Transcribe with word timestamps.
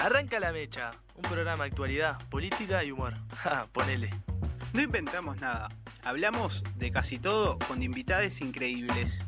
Arranca 0.00 0.40
la 0.40 0.50
mecha, 0.50 0.90
un 1.14 1.22
programa 1.22 1.64
de 1.64 1.70
actualidad, 1.70 2.16
política 2.30 2.82
y 2.82 2.90
humor. 2.90 3.12
Ja, 3.36 3.66
ponele. 3.70 4.08
No 4.72 4.80
inventamos 4.80 5.38
nada, 5.42 5.68
hablamos 6.04 6.62
de 6.76 6.90
casi 6.90 7.18
todo 7.18 7.58
con 7.68 7.82
invitades 7.82 8.40
increíbles. 8.40 9.26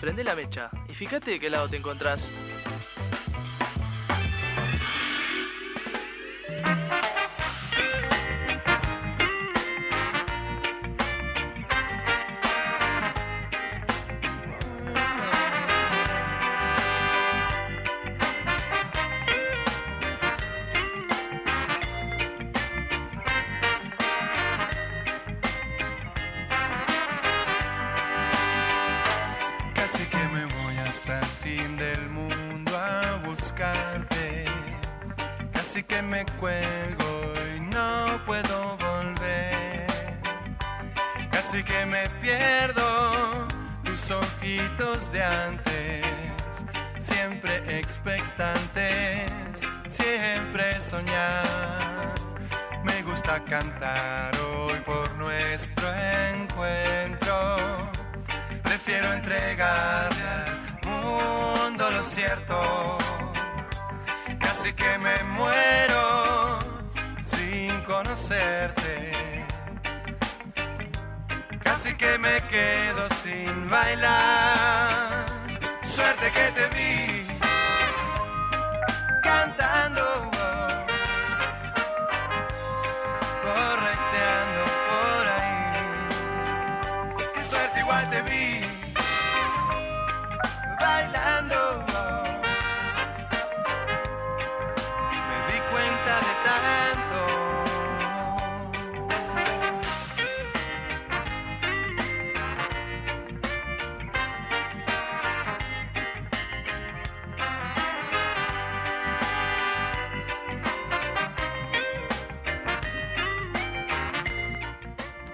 Prende 0.00 0.24
la 0.24 0.34
mecha 0.34 0.70
y 0.88 0.94
fíjate 0.94 1.32
de 1.32 1.38
qué 1.38 1.50
lado 1.50 1.68
te 1.68 1.76
encontrás. 1.76 2.30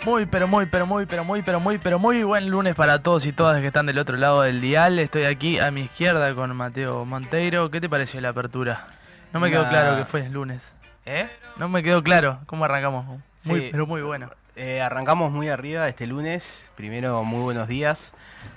Muy, 0.04 0.26
pero 0.26 0.46
muy, 0.46 0.66
pero 0.66 0.86
muy, 0.86 1.06
pero 1.06 1.24
muy, 1.24 1.42
pero 1.42 1.60
muy, 1.60 1.78
pero 1.78 1.98
muy 1.98 2.22
buen 2.24 2.48
lunes 2.50 2.74
para 2.74 3.02
todos 3.02 3.24
y 3.26 3.32
todas 3.32 3.60
que 3.60 3.68
están 3.68 3.86
del 3.86 3.98
otro 3.98 4.16
lado 4.18 4.42
del 4.42 4.60
dial. 4.60 4.98
Estoy 4.98 5.24
aquí 5.24 5.58
a 5.58 5.70
mi 5.70 5.82
izquierda 5.82 6.34
con 6.34 6.54
Mateo 6.54 7.06
Monteiro. 7.06 7.70
¿Qué 7.70 7.80
te 7.80 7.88
pareció 7.88 8.20
la 8.20 8.28
apertura? 8.30 8.86
No 9.32 9.40
me 9.40 9.50
quedó 9.50 9.66
claro 9.68 9.96
que 9.96 10.04
fue 10.04 10.26
el 10.26 10.32
lunes. 10.32 10.62
¿Eh? 11.06 11.28
No 11.56 11.68
me 11.68 11.82
quedó 11.82 12.02
claro 12.02 12.40
cómo 12.46 12.64
arrancamos. 12.66 13.06
Muy, 13.44 13.60
Sí. 13.60 13.68
pero 13.72 13.86
muy 13.86 14.02
bueno. 14.02 14.30
Eh, 14.56 14.80
arrancamos 14.82 15.32
muy 15.32 15.48
arriba 15.48 15.88
este 15.88 16.06
lunes. 16.06 16.70
Primero, 16.76 17.24
muy 17.24 17.40
buenos 17.42 17.66
días 17.66 18.12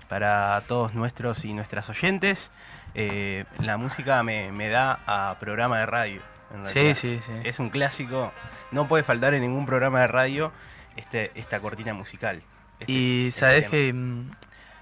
para 0.10 0.62
todos 0.68 0.94
nuestros 0.94 1.46
y 1.46 1.54
nuestras 1.54 1.90
oyentes. 1.90 2.52
Eh, 2.94 3.46
la 3.60 3.78
música 3.78 4.22
me, 4.22 4.52
me 4.52 4.68
da 4.70 5.00
a 5.08 5.38
programa 5.40 5.80
de 5.80 5.86
radio. 5.86 6.22
en 6.54 6.68
Sí, 6.68 6.94
sí, 6.94 7.20
sí. 7.26 7.32
Es 7.46 7.60
un 7.60 7.70
clásico. 7.70 8.32
No 8.72 8.88
puede 8.90 9.04
faltar 9.04 9.34
en 9.34 9.42
ningún 9.42 9.66
programa 9.66 10.02
de 10.02 10.08
radio 10.08 10.52
este, 10.98 11.32
esta 11.36 11.60
cortina 11.60 11.94
musical. 11.94 12.42
Este- 12.80 12.92
Y 12.92 13.28
este 13.30 13.40
sabes 13.40 13.70
que 13.70 13.94
mm, 13.94 14.32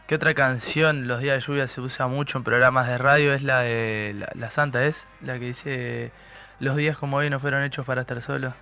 qué 0.07 0.15
otra 0.15 0.33
canción 0.33 1.07
los 1.07 1.21
días 1.21 1.35
de 1.35 1.41
lluvia 1.41 1.67
se 1.67 1.81
usa 1.81 2.07
mucho 2.07 2.37
en 2.37 2.43
programas 2.43 2.87
de 2.87 2.97
radio 2.97 3.33
es 3.33 3.43
la 3.43 3.59
de 3.59 4.15
la, 4.17 4.29
la 4.33 4.49
Santa 4.49 4.85
es 4.85 5.07
la 5.21 5.33
que 5.33 5.45
dice 5.45 6.11
los 6.59 6.75
días 6.75 6.97
como 6.97 7.17
hoy 7.17 7.29
no 7.29 7.39
fueron 7.39 7.63
hechos 7.63 7.85
para 7.85 8.01
estar 8.01 8.21
solos. 8.21 8.53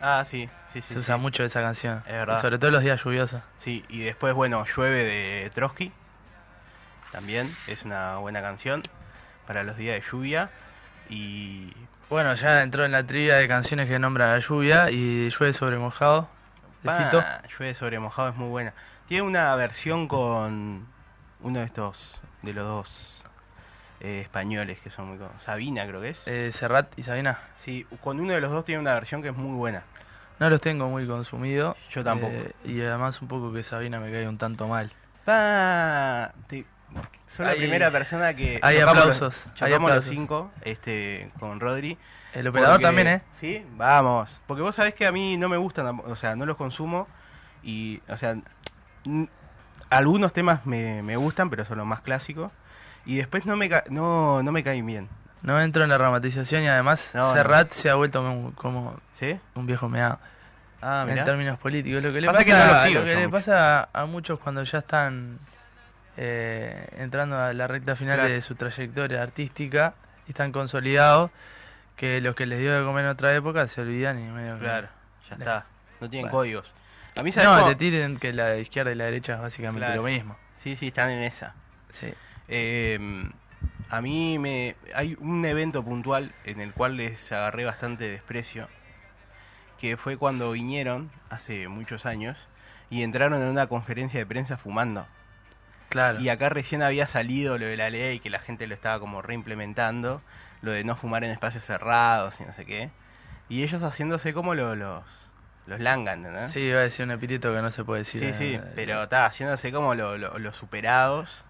Ah, 0.00 0.24
sí, 0.26 0.48
sí, 0.72 0.82
sí. 0.82 0.94
se 0.94 0.98
usa 0.98 1.14
sí. 1.14 1.20
mucho 1.20 1.44
esa 1.44 1.62
canción. 1.62 2.02
Es 2.06 2.12
verdad. 2.12 2.40
Sobre 2.40 2.58
todo 2.58 2.70
los 2.70 2.82
días 2.82 3.02
lluviosos. 3.02 3.40
Sí, 3.58 3.84
y 3.88 4.00
después, 4.00 4.34
bueno, 4.34 4.64
Llueve 4.64 5.04
de 5.04 5.50
Trotsky. 5.54 5.92
También 7.10 7.54
es 7.68 7.84
una 7.84 8.16
buena 8.16 8.42
canción 8.42 8.82
para 9.46 9.62
los 9.62 9.76
días 9.76 9.94
de 9.94 10.10
lluvia. 10.10 10.50
Y. 11.08 11.72
Bueno, 12.10 12.34
ya 12.34 12.62
entró 12.62 12.84
en 12.84 12.92
la 12.92 13.04
trivia 13.04 13.36
de 13.36 13.48
canciones 13.48 13.88
que 13.88 13.98
nombran 13.98 14.30
la 14.30 14.40
lluvia 14.40 14.90
y 14.90 15.30
llueve 15.30 15.52
sobre 15.52 15.78
mojado. 15.78 16.28
De 16.84 16.88
Pa, 16.88 16.98
Fito. 17.04 17.24
Llueve 17.58 17.74
sobre 17.74 17.98
mojado 17.98 18.28
es 18.28 18.36
muy 18.36 18.48
buena. 18.48 18.72
Tiene 19.08 19.22
una 19.24 19.54
versión 19.56 20.06
con 20.08 20.86
uno 21.40 21.58
de 21.58 21.64
estos, 21.66 22.20
de 22.42 22.52
los 22.54 22.64
dos 22.66 23.24
eh, 24.00 24.20
españoles 24.22 24.78
que 24.80 24.90
son 24.90 25.08
muy. 25.08 25.18
con- 25.18 25.28
Sabina, 25.40 25.86
creo 25.86 26.00
que 26.00 26.10
es. 26.10 26.22
Eh, 26.28 26.52
Serrat 26.52 26.96
y 26.98 27.02
Sabina. 27.02 27.38
Sí, 27.56 27.86
con 28.02 28.20
uno 28.20 28.32
de 28.34 28.40
los 28.40 28.50
dos 28.52 28.64
tiene 28.64 28.80
una 28.80 28.94
versión 28.94 29.20
que 29.22 29.28
es 29.28 29.36
muy 29.36 29.56
buena. 29.56 29.82
No 30.38 30.48
los 30.50 30.60
tengo 30.60 30.88
muy 30.88 31.06
consumido. 31.06 31.76
Yo 31.90 32.02
tampoco. 32.04 32.32
eh, 32.34 32.52
y 32.64 32.80
además 32.80 33.20
un 33.22 33.28
poco 33.28 33.52
que 33.52 33.62
Sabina 33.62 34.00
me 34.00 34.10
cae 34.10 34.26
un 34.28 34.38
tanto 34.38 34.66
mal. 34.68 34.90
Pa, 35.24 36.32
te- 36.48 36.66
Soy 37.26 37.46
la 37.46 37.54
primera 37.54 37.90
persona 37.90 38.34
que. 38.34 38.58
hay 38.62 38.78
aplausos, 38.78 39.20
Los, 39.20 39.46
hay 39.46 39.52
chocamos 39.54 39.72
los 39.72 39.82
aplausos. 39.98 40.10
cinco 40.10 40.52
este, 40.62 41.30
con 41.38 41.60
Rodri. 41.60 41.98
El 42.34 42.48
operador 42.48 42.74
Porque- 42.74 42.84
también, 42.86 43.06
¿eh? 43.08 43.22
Sí, 43.40 43.64
vamos. 43.76 44.40
Porque 44.46 44.62
vos 44.62 44.74
sabés 44.74 44.94
que 44.94 45.06
a 45.06 45.12
mí 45.12 45.36
no 45.36 45.48
me 45.48 45.56
gustan, 45.56 46.00
o 46.04 46.16
sea, 46.16 46.34
no 46.36 46.44
los 46.46 46.56
consumo. 46.56 47.06
Y, 47.62 48.02
o 48.08 48.16
sea, 48.16 48.36
algunos 49.90 50.32
temas 50.32 50.66
me, 50.66 51.02
me 51.02 51.16
gustan, 51.16 51.50
pero 51.50 51.64
son 51.64 51.78
los 51.78 51.86
más 51.86 52.00
clásicos. 52.00 52.50
Y 53.06 53.16
después 53.16 53.46
no 53.46 53.56
me, 53.56 53.68
ca- 53.68 53.84
no, 53.90 54.42
no 54.42 54.52
me 54.52 54.62
caen 54.64 54.84
bien. 54.86 55.08
No 55.42 55.60
entro 55.60 55.82
en 55.84 55.90
la 55.90 55.98
dramatización 55.98 56.62
y 56.62 56.68
además 56.68 57.10
No, 57.14 57.28
no. 57.28 57.32
Serrat 57.34 57.72
se 57.72 57.90
ha 57.90 57.94
vuelto 57.96 58.22
un- 58.22 58.52
como 58.52 58.98
¿Sí? 59.20 59.38
un 59.54 59.66
viejo 59.66 59.88
meado 59.88 60.18
Ah, 60.80 61.06
en 61.08 61.22
términos 61.24 61.58
políticos. 61.58 62.02
Lo 62.02 62.12
que 62.12 62.20
le 62.20 62.26
Pasa 62.26 62.38
pasa, 62.38 62.44
que 62.44 62.52
no 62.52 62.58
lo 62.74 62.84
sigo 62.86 63.00
lo 63.00 63.06
que 63.06 63.14
le 63.16 63.28
pasa 63.28 63.88
a 63.92 64.04
muchos 64.06 64.38
cuando 64.40 64.62
ya 64.64 64.78
están 64.78 65.38
eh, 66.16 66.88
entrando 66.98 67.38
a 67.38 67.52
la 67.52 67.66
recta 67.66 67.96
final 67.96 68.16
Claro. 68.16 68.30
de 68.32 68.40
su 68.40 68.54
trayectoria 68.54 69.22
artística 69.22 69.94
y 70.26 70.30
están 70.30 70.52
consolidados, 70.52 71.30
que 71.96 72.20
los 72.20 72.34
que 72.34 72.46
les 72.46 72.58
dio 72.60 72.76
de 72.78 72.84
comer 72.84 73.04
en 73.04 73.10
otra 73.12 73.34
época 73.34 73.66
se 73.68 73.80
olvidan 73.82 74.18
y 74.18 74.22
medio 74.30 74.54
que- 74.54 74.60
Claro, 74.64 74.88
ya 75.30 75.36
está. 75.36 75.66
No 76.00 76.10
tienen 76.10 76.24
Bueno. 76.30 76.36
códigos. 76.38 76.72
A 77.16 77.22
mí, 77.22 77.30
¿sabes 77.32 77.48
No, 77.48 77.56
cómo? 77.56 77.68
te 77.68 77.76
tiren 77.76 78.16
que 78.18 78.32
la 78.32 78.56
izquierda 78.56 78.90
y 78.90 78.96
la 78.96 79.04
derecha 79.04 79.34
es 79.34 79.40
básicamente 79.40 79.86
Claro. 79.86 80.02
lo 80.02 80.08
mismo. 80.08 80.36
Sí, 80.58 80.74
sí, 80.76 80.88
están 80.88 81.10
en 81.10 81.22
esa. 81.22 81.54
Sí. 81.90 82.12
Eh, 82.48 82.98
a 83.90 84.00
mí 84.00 84.38
me 84.38 84.74
hay 84.94 85.16
un 85.20 85.44
evento 85.44 85.84
puntual 85.84 86.32
en 86.44 86.60
el 86.60 86.72
cual 86.72 86.96
les 86.96 87.30
agarré 87.32 87.64
bastante 87.64 88.08
desprecio, 88.08 88.68
que 89.78 89.96
fue 89.96 90.16
cuando 90.16 90.50
vinieron 90.52 91.10
hace 91.30 91.68
muchos 91.68 92.06
años 92.06 92.48
y 92.90 93.02
entraron 93.02 93.40
en 93.42 93.48
una 93.48 93.66
conferencia 93.68 94.18
de 94.18 94.26
prensa 94.26 94.56
fumando. 94.56 95.06
Claro. 95.90 96.20
Y 96.20 96.28
acá 96.28 96.48
recién 96.48 96.82
había 96.82 97.06
salido 97.06 97.56
lo 97.58 97.66
de 97.66 97.76
la 97.76 97.90
ley, 97.90 98.18
que 98.18 98.30
la 98.30 98.40
gente 98.40 98.66
lo 98.66 98.74
estaba 98.74 98.98
como 98.98 99.22
reimplementando, 99.22 100.22
lo 100.64 100.72
de 100.72 100.82
no 100.84 100.96
fumar 100.96 101.22
en 101.24 101.30
espacios 101.30 101.64
cerrados 101.64 102.40
y 102.40 102.44
no 102.44 102.52
sé 102.52 102.64
qué. 102.66 102.90
Y 103.48 103.62
ellos 103.62 103.82
haciéndose 103.82 104.32
como 104.34 104.54
lo- 104.54 104.74
los, 104.74 105.04
los 105.66 105.78
langan, 105.80 106.22
¿no? 106.22 106.48
Sí, 106.48 106.60
iba 106.60 106.80
a 106.80 106.82
decir 106.82 107.04
un 107.04 107.10
epíteto 107.12 107.54
que 107.54 107.62
no 107.62 107.70
se 107.70 107.84
puede 107.84 108.00
decir. 108.00 108.20
sí, 108.22 108.32
sí, 108.34 108.54
eh, 108.54 108.62
pero 108.74 109.02
está 109.04 109.26
haciéndose 109.26 109.70
como 109.72 109.94
lo- 109.94 110.16
lo- 110.18 110.38
los 110.38 110.56
superados. 110.56 111.44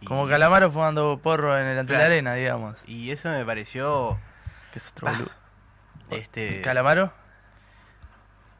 Y- 0.00 0.06
Como 0.06 0.26
Calamaro 0.28 0.70
fumando 0.70 1.20
porro 1.22 1.56
en 1.58 1.66
el 1.66 1.78
ante 1.78 1.92
la 1.92 2.00
Claro. 2.00 2.12
arena, 2.12 2.34
digamos. 2.34 2.76
Y 2.86 3.10
eso 3.12 3.28
me 3.30 3.44
pareció 3.44 4.18
Que 4.72 4.78
es 4.80 4.88
otro 4.90 5.06
Bah. 5.06 5.18
Este 6.10 6.60
¿Calamaro? 6.62 7.12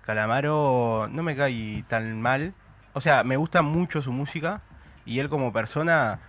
Calamaro 0.03 1.09
no 1.11 1.23
me 1.23 1.35
cae 1.37 1.85
tan 1.89 2.21
mal. 2.21 2.55
O 2.93 3.01
sea, 3.01 3.25
me 3.25 3.37
gusta 3.37 3.63
mucho 3.63 4.03
su 4.03 4.13
música 4.13 4.61
y 5.05 5.19
él 5.21 5.29
como 5.29 5.53
persona, 5.53 6.21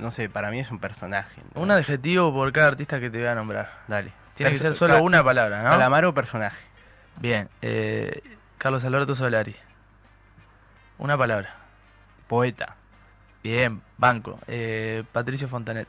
no 0.00 0.10
sé, 0.10 0.28
para 0.28 0.50
mí 0.50 0.58
es 0.60 0.70
un 0.70 0.78
personaje. 0.80 1.42
¿no? 1.54 1.60
Un 1.62 1.70
adjetivo 1.70 2.32
por 2.32 2.52
cada 2.52 2.68
artista 2.68 2.98
que 3.00 3.10
te 3.10 3.18
voy 3.18 3.26
a 3.26 3.34
nombrar. 3.34 3.70
Dale, 3.88 4.12
Tiene 4.34 4.52
que 4.52 4.58
ser 4.58 4.74
solo 4.74 5.02
una 5.02 5.22
palabra, 5.22 5.62
¿no? 5.62 5.70
Calamaro 5.70 6.12
personaje. 6.14 6.58
Bien. 7.16 7.48
eh, 7.62 8.22
Carlos 8.58 8.84
Alberto 8.84 9.14
Solari. 9.14 9.54
Una 10.98 11.16
palabra. 11.16 11.54
Poeta. 12.28 12.76
Bien. 13.42 13.80
Banco. 13.96 14.38
Eh, 14.46 15.04
Patricio 15.12 15.48
Fontanet. 15.48 15.88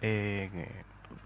eh, 0.00 0.50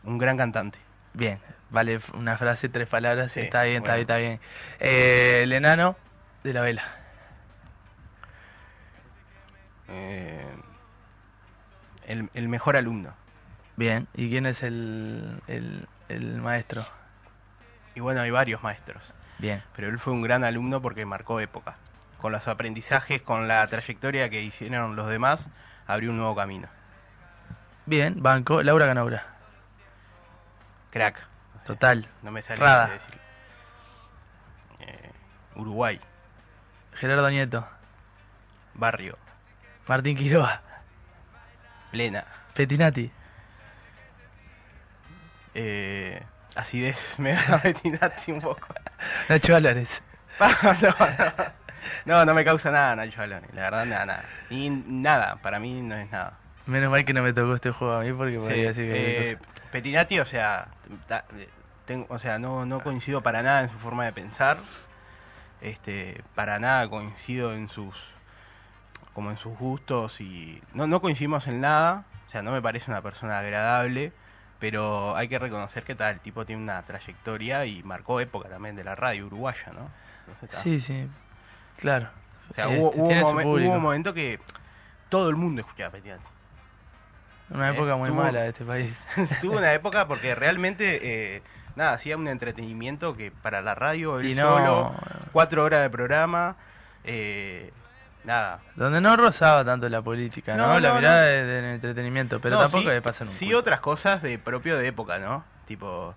un 0.05 0.19
gran 0.19 0.37
cantante. 0.37 0.79
Bien. 1.15 1.39
Vale, 1.71 2.01
una 2.15 2.37
frase, 2.37 2.69
tres 2.69 2.89
palabras. 2.89 3.33
Sí, 3.33 3.41
está 3.41 3.63
bien, 3.65 3.79
está 3.79 3.95
bien, 3.95 4.01
está 4.03 4.17
bien. 4.17 4.41
Eh, 4.81 5.41
el 5.45 5.53
enano 5.53 5.97
de 6.45 6.53
la 6.53 6.61
vela. 6.63 6.83
Eh, 9.93 10.45
el, 12.07 12.31
el 12.35 12.49
mejor 12.49 12.77
alumno. 12.77 13.13
Bien. 13.77 14.09
¿Y 14.15 14.29
quién 14.31 14.47
es 14.47 14.63
el, 14.63 15.41
el, 15.47 15.87
el 16.09 16.41
maestro? 16.41 16.87
Y 17.95 18.01
bueno, 18.01 18.21
hay 18.21 18.31
varios 18.31 18.63
maestros. 18.63 19.15
Bien. 19.39 19.63
Pero 19.77 19.89
él 19.89 19.99
fue 19.99 20.13
un 20.13 20.23
gran 20.23 20.45
alumno 20.45 20.81
porque 20.81 21.05
marcó 21.05 21.41
época. 21.41 21.77
Con 22.21 22.33
los 22.33 22.47
aprendizajes, 22.49 23.21
con 23.23 23.49
la 23.49 23.67
trayectoria 23.67 24.31
que 24.31 24.43
hicieron 24.43 24.95
los 24.97 25.09
demás, 25.09 25.49
abrió 25.87 26.11
un 26.11 26.17
nuevo 26.19 26.35
camino. 26.37 26.69
Bien. 27.87 28.23
Banco. 28.23 28.63
Laura 28.63 28.87
Ganaura. 28.87 29.25
Crack. 30.91 31.17
O 31.55 31.59
sea, 31.59 31.67
Total. 31.67 32.09
No 32.23 32.31
me 32.31 32.43
sale 32.43 32.61
Rada. 32.61 32.87
de 32.87 32.93
decir. 32.95 33.19
Eh, 34.81 35.11
Uruguay. 35.57 36.01
Gerardo 36.95 37.29
Nieto. 37.31 37.67
Barrio. 38.75 39.19
Martín 39.87 40.17
Quiroga. 40.17 40.61
Plena. 41.91 42.25
Petinati. 42.55 43.11
Eh, 45.55 46.23
acidez. 46.55 47.15
Me 47.19 47.33
da 47.35 47.59
Bettinati 47.63 48.33
un 48.33 48.41
poco. 48.41 48.67
Nacho 49.29 49.55
Álvarez. 49.57 50.03
no, 50.41 50.73
no. 50.81 50.95
No, 52.05 52.25
no 52.25 52.33
me 52.35 52.45
causa 52.45 52.71
nada 52.71 52.95
Nacho 52.97 53.23
Alone. 53.23 53.49
La 53.53 53.63
verdad, 53.63 53.85
nada, 53.87 54.07
nada. 54.07 54.25
Y 54.51 54.71
nada, 54.71 55.37
para 55.37 55.59
mí 55.59 55.83
no 55.83 55.97
es 55.97 56.11
nada. 56.11 56.39
Menos 56.67 56.91
mal 56.91 57.05
que 57.05 57.13
no 57.13 57.23
me 57.23 57.33
tocó 57.33 57.55
este 57.57 57.71
juego 57.73 57.95
a 57.95 58.01
mí 58.03 58.13
porque 58.13 58.39
podría 58.39 58.69
decir 58.69 58.91
que... 58.91 59.31
eh, 59.31 59.39
Pettinati, 59.73 60.21
o 60.21 60.25
sea, 60.25 60.69
ta- 61.09 61.25
tengo, 61.87 62.07
o 62.09 62.19
sea, 62.21 62.39
no, 62.39 62.65
no 62.67 62.81
coincido 62.81 63.21
para 63.23 63.43
nada 63.43 63.63
en 63.63 63.71
su 63.71 63.79
forma 63.79 64.05
de 64.05 64.13
pensar. 64.13 64.59
Este, 65.61 66.23
para 66.37 66.59
nada 66.61 66.89
coincido 66.89 67.53
en 67.53 67.69
sus 67.69 67.95
como 69.15 69.31
en 69.31 69.37
sus 69.37 69.57
gustos 69.59 70.21
y 70.21 70.63
no 70.75 70.87
no 70.87 71.01
coincidimos 71.01 71.47
en 71.47 71.61
nada, 71.61 72.05
o 72.27 72.31
sea, 72.31 72.43
no 72.43 72.51
me 72.53 72.63
parece 72.63 72.91
una 72.91 73.03
persona 73.03 73.39
agradable, 73.39 74.13
pero 74.59 75.17
hay 75.17 75.29
que 75.29 75.39
reconocer 75.39 75.83
que 75.85 75.95
tal, 75.95 76.15
el 76.15 76.21
tipo 76.21 76.45
tiene 76.47 76.63
una 76.63 76.83
trayectoria 76.83 77.67
y 77.67 77.83
marcó 77.83 78.21
época 78.21 78.49
también 78.49 78.77
de 78.77 78.85
la 78.85 78.95
radio 78.95 79.27
uruguaya, 79.27 79.73
¿no? 79.75 79.91
Entonces. 80.27 80.61
Sí, 80.63 80.81
sí, 80.81 81.09
claro. 81.77 82.09
O 82.51 82.55
sea, 82.55 82.65
Este, 82.67 82.79
hubo, 82.81 82.91
hubo 82.95 83.07
tiene 83.09 83.23
un 83.25 83.29
su 83.31 83.35
momen- 83.37 83.43
público. 83.43 83.69
hubo 83.71 83.77
un 83.77 83.83
momento 83.83 84.15
que 84.15 84.39
todo 85.09 85.29
el 85.31 85.37
mundo 85.37 85.61
escuchaba 85.63 85.89
a 85.89 85.93
Pettinati. 85.93 86.23
Una 87.51 87.69
eh, 87.69 87.75
época 87.75 87.97
muy 87.97 88.09
tuvo- 88.09 88.23
mala 88.23 88.41
de 88.43 88.49
este 88.49 88.65
país. 88.65 88.97
Tuvo 89.41 89.59
una 89.59 89.73
época 89.75 90.07
porque 90.09 90.35
realmente, 90.35 91.37
eh, 91.37 91.43
nada, 91.77 91.93
hacía 91.93 92.17
un 92.17 92.29
entretenimiento 92.29 93.15
que 93.17 93.31
para 93.31 93.61
la 93.61 93.75
radio, 93.75 94.21
él 94.21 94.29
Y 94.29 94.35
no- 94.35 94.57
solo, 94.59 94.95
cuatro 95.33 95.65
horas 95.65 95.83
de 95.83 95.91
programa, 95.91 96.57
eh, 97.05 97.73
nada. 98.25 98.61
Donde 98.77 99.01
no 99.01 99.17
rozaba 99.17 99.65
tanto 99.65 99.89
la 99.89 100.03
política, 100.03 100.57
¿no? 100.57 100.67
No, 100.75 100.81
la 100.81 100.95
mirada 100.95 101.23
de- 101.25 101.45
del 101.45 101.65
entretenimiento, 101.67 102.41
pero 102.41 102.59
tampoco 102.59 102.83
sí, 102.85 102.89
le 102.89 103.03
pasan 103.03 103.29
un 103.29 103.35
Sí, 103.35 103.47
culo. 103.47 103.59
otras 103.59 103.81
cosas 103.81 104.23
de 104.23 104.39
propio 104.39 104.79
de 104.79 104.87
época, 104.89 105.19
¿no? 105.19 105.45
Tipo, 105.67 106.15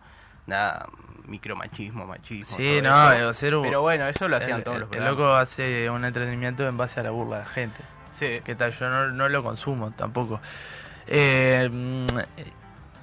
nada, 0.47 0.87
micromachismo, 1.25 2.05
machismo. 2.05 2.55
Sí, 2.57 2.79
no, 2.83 3.11
eso. 3.11 3.33
ser 3.33 3.55
un- 3.55 3.63
Pero 3.63 3.81
bueno, 3.81 4.07
eso 4.07 4.27
lo 4.27 4.37
hacían 4.37 4.59
el, 4.59 4.63
todos 4.63 4.77
los 4.79 4.85
el 4.87 4.89
programas. 4.97 5.17
loco 5.19 5.33
hace 5.35 5.89
un 5.89 6.05
entretenimiento 6.05 6.67
en 6.67 6.77
base 6.77 6.99
a 6.99 7.03
la 7.03 7.09
burla 7.11 7.37
de 7.37 7.43
la 7.43 7.49
gente. 7.49 7.81
Sí. 8.19 8.39
¿Qué 8.45 8.55
tal? 8.55 8.71
Yo 8.71 8.89
no, 8.89 9.07
no 9.09 9.27
lo 9.27 9.43
consumo 9.43 9.91
tampoco. 9.91 10.39
Eh, 11.07 11.69
mm, 11.71 12.05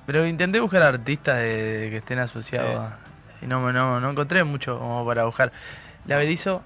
pero 0.07 0.27
intenté 0.27 0.59
buscar 0.61 0.83
artistas 0.83 1.37
de- 1.37 1.89
que 1.91 1.97
estén 1.99 2.19
asociados 2.19 2.91
y 3.41 3.47
no, 3.47 3.73
no, 3.73 4.01
no 4.01 4.11
encontré 4.11 4.43
mucho 4.45 4.79
como 4.79 5.05
para 5.07 5.25
buscar. 5.25 5.53
La 6.07 6.17
Berizo, 6.17 6.63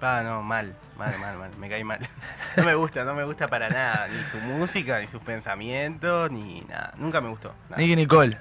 Ah, 0.00 0.20
no, 0.22 0.42
mal, 0.42 0.74
mal, 0.98 1.18
mal, 1.18 1.36
mal, 1.38 1.50
me 1.56 1.68
cae 1.68 1.82
mal. 1.84 1.98
No 2.56 2.64
me 2.64 2.74
gusta, 2.74 3.04
no 3.04 3.14
me 3.14 3.24
gusta 3.24 3.48
para 3.48 3.68
nada, 3.70 4.08
ni 4.08 4.22
su 4.24 4.38
música, 4.38 5.00
ni 5.00 5.08
sus 5.08 5.22
pensamientos, 5.22 6.30
ni 6.30 6.60
nada. 6.62 6.92
Nunca 6.96 7.20
me 7.20 7.28
gustó. 7.30 7.54
nada. 7.70 7.80
Nicky 7.80 7.96
Nicole, 7.96 8.38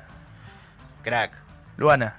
Crack, 1.04 1.32
Luana, 1.78 2.16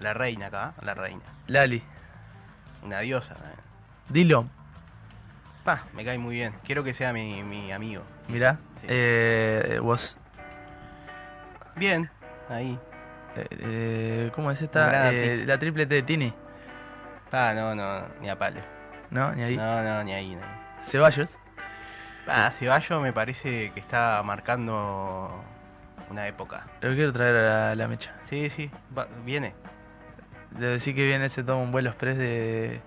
la 0.00 0.14
reina 0.14 0.46
acá, 0.46 0.72
la 0.82 0.94
reina. 0.94 1.22
Lali, 1.46 1.82
Una 2.82 3.00
diosa. 3.00 3.34
eh. 3.34 3.60
Dillon, 4.08 4.50
Pa, 5.64 5.84
me 5.94 6.04
cae 6.04 6.18
muy 6.18 6.34
bien. 6.34 6.54
Quiero 6.64 6.84
que 6.84 6.92
sea 6.92 7.12
mi, 7.12 7.42
mi 7.42 7.72
amigo. 7.72 8.02
mirá, 8.28 8.58
Sí. 8.80 8.86
eh, 8.88 9.78
vos, 9.82 10.18
Bien, 11.76 12.08
ahí. 12.48 12.78
eh, 13.36 13.46
eh, 13.50 14.30
¿cómo 14.34 14.50
es 14.50 14.60
esta? 14.62 15.10
Eh, 15.12 15.44
la 15.46 15.58
triple 15.58 15.86
T 15.86 15.94
de 15.96 16.02
Tini, 16.02 16.34
Pa, 17.34 17.52
no, 17.52 17.74
no, 17.74 18.06
ni 18.20 18.30
a 18.30 18.38
palo. 18.38 18.60
¿no? 19.10 19.32
Ni 19.32 19.42
ahí. 19.42 19.56
No, 19.56 19.82
no, 19.82 20.04
ni 20.04 20.12
ahí, 20.12 20.34
ahí. 20.34 20.40
Ceballos, 20.82 21.36
Pa, 22.24 22.48
Ceballos 22.52 23.02
me 23.02 23.12
parece 23.12 23.72
que 23.72 23.80
está 23.80 24.22
marcando 24.22 25.42
una 26.10 26.28
época. 26.28 26.64
lo 26.80 26.94
quiero 26.94 27.12
traer 27.12 27.34
a 27.36 27.42
la, 27.70 27.74
la 27.74 27.88
mecha. 27.88 28.12
Sí, 28.30 28.48
sí, 28.50 28.70
va- 28.96 29.08
viene. 29.24 29.52
De 30.52 30.68
decir 30.68 30.94
que 30.94 31.04
viene 31.04 31.28
se 31.28 31.42
toma 31.42 31.60
un 31.62 31.72
vuelo 31.72 31.90
express 31.90 32.16
de... 32.18 32.80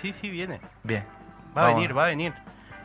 Sí, 0.00 0.12
sí, 0.12 0.30
viene. 0.30 0.60
Bien. 0.84 1.04
Va 1.56 1.64
a 1.66 1.68
venir, 1.74 1.96
va 1.98 2.04
a 2.04 2.08
venir. 2.08 2.32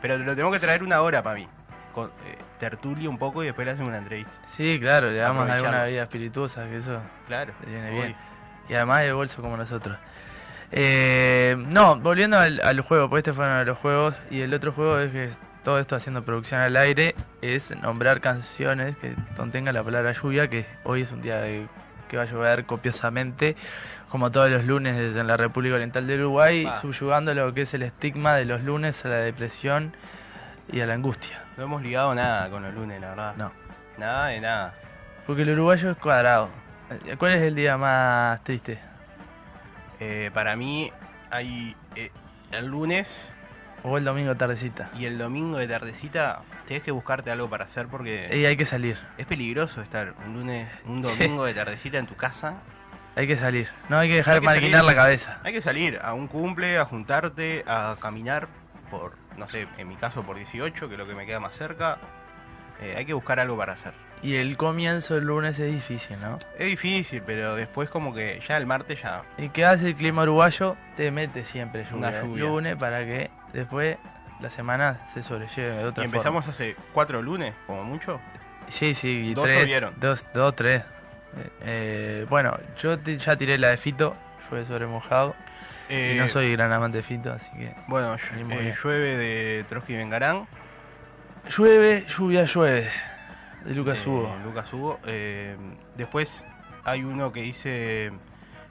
Pero 0.02 0.18
lo 0.18 0.34
tengo 0.34 0.50
que 0.50 0.58
traer 0.58 0.82
una 0.82 1.02
hora 1.02 1.22
para 1.22 1.36
mí. 1.36 1.46
Con, 1.94 2.08
eh, 2.26 2.36
tertulia 2.58 3.08
un 3.08 3.18
poco 3.18 3.44
y 3.44 3.46
después 3.46 3.64
le 3.64 3.72
hacemos 3.74 3.90
una 3.90 3.98
entrevista. 3.98 4.32
Sí, 4.48 4.78
claro, 4.80 5.08
le 5.10 5.18
damos 5.18 5.48
alguna 5.48 5.84
bebida 5.84 6.02
espirituosa, 6.02 6.64
que 6.64 6.78
eso 6.78 7.00
Claro. 7.28 7.52
le 7.64 7.70
viene 7.70 7.90
bien. 7.90 8.16
Y 8.68 8.74
además 8.74 9.02
de 9.02 9.12
bolso 9.12 9.40
como 9.40 9.56
nosotros. 9.56 9.96
Eh, 10.72 11.56
no, 11.58 11.96
volviendo 11.96 12.38
al, 12.38 12.60
al 12.62 12.80
juego, 12.82 13.08
pues 13.10 13.20
este 13.20 13.32
fue 13.32 13.44
uno 13.46 13.58
de 13.58 13.64
los 13.64 13.78
juegos. 13.78 14.14
Y 14.30 14.40
el 14.40 14.54
otro 14.54 14.72
juego 14.72 14.98
es 14.98 15.10
que 15.10 15.30
todo 15.64 15.78
esto 15.78 15.96
haciendo 15.96 16.22
producción 16.24 16.60
al 16.60 16.76
aire 16.76 17.14
es 17.42 17.74
nombrar 17.82 18.20
canciones 18.20 18.96
que 18.96 19.14
contengan 19.36 19.74
la 19.74 19.82
palabra 19.82 20.12
lluvia, 20.12 20.48
que 20.48 20.66
hoy 20.84 21.02
es 21.02 21.12
un 21.12 21.22
día 21.22 21.36
de- 21.40 21.66
que 22.08 22.16
va 22.16 22.24
a 22.24 22.26
llover 22.26 22.64
copiosamente, 22.64 23.56
como 24.08 24.32
todos 24.32 24.50
los 24.50 24.64
lunes 24.64 24.96
en 25.16 25.26
la 25.26 25.36
República 25.36 25.76
Oriental 25.76 26.06
de 26.08 26.16
Uruguay, 26.16 26.66
Ah. 26.68 26.80
subyugando 26.80 27.32
lo 27.34 27.54
que 27.54 27.62
es 27.62 27.74
el 27.74 27.82
estigma 27.82 28.34
de 28.34 28.44
los 28.46 28.62
lunes 28.62 29.04
a 29.04 29.08
la 29.08 29.16
depresión 29.16 29.94
y 30.72 30.80
a 30.80 30.86
la 30.86 30.94
angustia. 30.94 31.44
No 31.56 31.64
hemos 31.64 31.82
ligado 31.82 32.12
nada 32.14 32.48
con 32.50 32.62
los 32.64 32.74
lunes, 32.74 33.00
la 33.00 33.10
verdad. 33.10 33.34
No. 33.36 33.52
Nada 33.98 34.26
de 34.28 34.40
nada. 34.40 34.74
Porque 35.26 35.42
el 35.42 35.50
uruguayo 35.50 35.90
es 35.92 35.96
cuadrado. 35.98 36.48
¿Cuál 37.18 37.32
es 37.32 37.42
el 37.42 37.54
día 37.54 37.76
más 37.76 38.42
triste? 38.42 38.80
Eh, 40.00 40.30
para 40.32 40.56
mí 40.56 40.90
hay 41.30 41.76
eh, 41.94 42.10
el 42.52 42.66
lunes 42.66 43.32
O 43.82 43.96
el 43.98 44.04
domingo 44.04 44.34
tardecita. 44.36 44.90
y 44.98 45.04
el 45.06 45.18
domingo 45.18 45.58
de 45.58 45.68
tardecita 45.68 46.40
tenés 46.66 46.82
que 46.82 46.90
buscarte 46.90 47.30
algo 47.30 47.48
para 47.50 47.64
hacer 47.64 47.86
porque 47.88 48.28
Y 48.34 48.44
hay 48.46 48.56
que 48.56 48.64
salir. 48.66 48.98
es 49.18 49.26
peligroso 49.26 49.82
estar 49.82 50.14
un 50.26 50.34
lunes, 50.34 50.68
un 50.86 51.04
Sí. 51.04 51.10
domingo 51.18 51.44
de 51.44 51.54
tardecita 51.54 51.98
en 51.98 52.06
tu 52.06 52.16
casa. 52.16 52.54
Hay 53.16 53.26
que 53.26 53.36
salir. 53.36 53.68
No 53.88 53.98
hay 53.98 54.08
que 54.08 54.16
dejar 54.16 54.34
Hay 54.34 54.40
que 54.40 54.46
maquinar 54.46 54.80
salir. 54.80 54.96
la 54.96 55.02
cabeza. 55.02 55.40
Hay 55.44 55.52
que 55.52 55.60
salir 55.60 55.98
a 56.02 56.14
un 56.14 56.28
cumple, 56.28 56.78
a 56.78 56.84
juntarte, 56.84 57.64
a 57.66 57.96
caminar 58.00 58.48
por, 58.90 59.16
no 59.36 59.48
sé, 59.48 59.66
en 59.78 59.88
mi 59.88 59.96
caso 59.96 60.22
por 60.22 60.36
18, 60.36 60.88
que 60.88 60.94
es 60.94 60.98
lo 60.98 61.06
que 61.06 61.14
me 61.14 61.26
queda 61.26 61.40
más 61.40 61.54
cerca. 61.56 61.98
Eh, 62.80 62.94
hay 62.96 63.04
que 63.04 63.12
buscar 63.12 63.38
algo 63.40 63.56
para 63.56 63.72
hacer. 63.74 63.92
Y 64.22 64.36
el 64.36 64.56
comienzo 64.56 65.14
del 65.14 65.24
lunes 65.24 65.58
es 65.58 65.72
difícil, 65.72 66.20
¿no? 66.20 66.38
Es 66.58 66.66
difícil, 66.66 67.22
pero 67.24 67.56
después 67.56 67.88
como 67.88 68.12
que 68.12 68.40
ya 68.46 68.58
el 68.58 68.66
martes 68.66 69.00
ya... 69.02 69.22
¿Y 69.38 69.48
qué 69.48 69.64
hace 69.64 69.88
el 69.88 69.94
clima 69.94 70.24
uruguayo? 70.24 70.76
Te 70.96 71.10
mete 71.10 71.44
siempre 71.44 71.84
lluvia. 71.84 71.96
Una 71.96 72.08
el 72.18 72.26
lluvia. 72.26 72.44
lunes 72.44 72.76
para 72.76 73.04
que 73.04 73.30
después 73.54 73.96
la 74.40 74.50
semana 74.50 75.00
se 75.14 75.22
sobrelleve 75.22 75.76
de 75.78 75.84
otra 75.84 76.04
Y 76.04 76.06
empezamos 76.06 76.46
hace 76.48 76.76
cuatro 76.92 77.22
lunes, 77.22 77.54
como 77.66 77.82
mucho. 77.82 78.20
Sí, 78.68 78.94
sí. 78.94 79.30
Y 79.30 79.34
Dos 79.34 79.44
tres. 79.44 79.82
Dos, 79.96 80.26
dos, 80.34 80.54
tres. 80.54 80.82
Eh, 80.82 81.50
eh, 81.62 82.26
bueno, 82.28 82.58
yo 82.78 83.02
ya 83.02 83.36
tiré 83.36 83.56
la 83.56 83.68
de 83.68 83.78
Fito. 83.78 84.14
Llueve 84.50 84.66
sobre 84.66 84.86
mojado. 84.86 85.34
Eh, 85.88 86.12
y 86.14 86.18
no 86.18 86.28
soy 86.28 86.52
gran 86.52 86.72
amante 86.72 86.98
de 86.98 87.02
Fito, 87.02 87.32
así 87.32 87.50
que... 87.56 87.74
Bueno, 87.88 88.14
eh, 88.14 88.74
llueve 88.82 89.16
de 89.16 89.64
Trotsky 89.68 89.96
Vengarán. 89.96 90.46
Llueve, 91.56 92.04
lluvia, 92.06 92.44
llueve. 92.44 92.88
De 93.64 93.74
Lucas 93.74 94.00
eh, 94.04 94.08
Hugo. 94.08 94.36
Lucas 94.44 94.72
Hugo. 94.72 94.98
Eh, 95.04 95.56
después 95.96 96.44
hay 96.84 97.04
uno 97.04 97.32
que 97.32 97.42
dice 97.42 98.12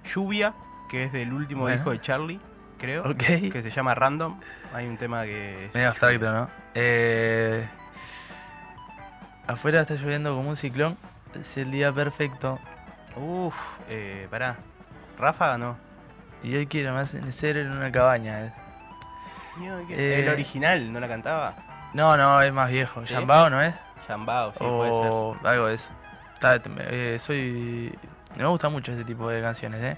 Lluvia, 0.06 0.54
que 0.90 1.06
es 1.06 1.12
del 1.14 1.32
último 1.34 1.62
Bueno. 1.62 1.76
disco 1.78 1.92
de 1.92 2.02
Charlie, 2.02 2.40
creo. 2.78 3.04
Ok. 3.04 3.18
Que 3.52 3.62
se 3.62 3.70
llama 3.72 3.94
Random. 3.96 4.40
Hay 4.74 4.88
un 4.88 4.98
tema 4.98 5.24
que... 5.24 5.66
es- 5.66 5.74
Medio 5.74 5.90
abstracto, 5.90 6.32
¿no? 6.32 6.50
Eh, 6.76 7.68
afuera 9.48 9.82
está 9.82 9.96
lloviendo 9.96 10.36
como 10.36 10.50
un 10.50 10.56
ciclón. 10.58 10.98
Es 11.40 11.58
el 11.58 11.72
día 11.72 11.92
perfecto. 11.92 12.60
Uf, 13.16 13.56
eh, 13.90 14.28
pará. 14.32 14.58
Ráfaga 15.20 15.58
no. 15.58 15.78
Y 16.44 16.56
hoy 16.56 16.68
quiero 16.68 16.94
más 16.94 17.16
ser 17.30 17.58
en 17.58 17.72
una 17.72 17.92
cabaña. 17.92 18.46
eh. 18.46 18.54
Eh, 19.90 20.22
El 20.24 20.30
original, 20.30 20.92
¿no 20.94 21.00
la 21.02 21.08
cantaba? 21.10 21.54
No, 21.94 22.16
no, 22.16 22.42
es 22.42 22.54
más 22.54 22.70
viejo. 22.72 23.06
¿Sí? 23.06 23.14
Yambao, 23.14 23.50
¿no 23.50 23.62
es? 23.62 23.74
Yambao, 24.10 24.52
sí, 24.54 24.60
puede 24.60 24.92
ser. 24.94 25.12
o 25.12 25.38
algo 25.44 25.66
de 25.68 25.76
eso. 25.76 25.90
Eh, 26.80 27.18
soy. 27.20 27.98
Me 28.36 28.46
gusta 28.46 28.70
mucho 28.70 28.92
ese 28.92 29.04
tipo 29.06 29.30
de 29.30 29.42
canciones, 29.42 29.82
¿eh? 29.82 29.98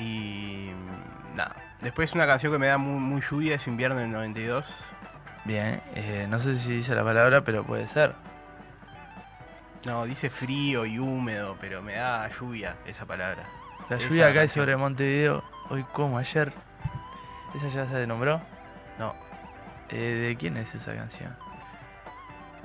Y. 0.00 0.70
Nada. 1.34 1.54
Después 1.80 2.14
una 2.14 2.26
canción 2.26 2.52
que 2.52 2.58
me 2.58 2.66
da 2.68 2.78
muy, 2.78 2.98
muy 2.98 3.20
lluvia 3.20 3.56
es 3.56 3.66
Invierno 3.66 4.00
del 4.00 4.10
92. 4.10 4.64
Bien, 5.44 5.80
eh, 5.94 6.26
no 6.28 6.38
sé 6.40 6.56
si 6.58 6.72
dice 6.78 6.94
la 6.94 7.04
palabra, 7.04 7.42
pero 7.42 7.62
puede 7.64 7.86
ser. 7.88 8.14
No, 9.84 10.04
dice 10.04 10.30
frío 10.30 10.84
y 10.84 10.98
húmedo, 10.98 11.56
pero 11.60 11.82
me 11.82 11.94
da 11.94 12.28
lluvia 12.28 12.74
esa 12.86 13.04
palabra. 13.06 13.44
La 13.88 13.96
Esa 13.96 14.08
lluvia 14.08 14.24
cae 14.26 14.34
canción. 14.34 14.62
sobre 14.64 14.76
Montevideo 14.76 15.44
hoy 15.70 15.84
como 15.92 16.18
ayer. 16.18 16.52
¿Esa 17.54 17.68
ya 17.68 17.86
se 17.86 18.06
nombró? 18.06 18.40
No, 18.98 19.14
Eh, 19.90 20.26
¿De 20.28 20.36
quién 20.36 20.56
es 20.56 20.74
esa 20.74 20.94
canción? 20.96 21.36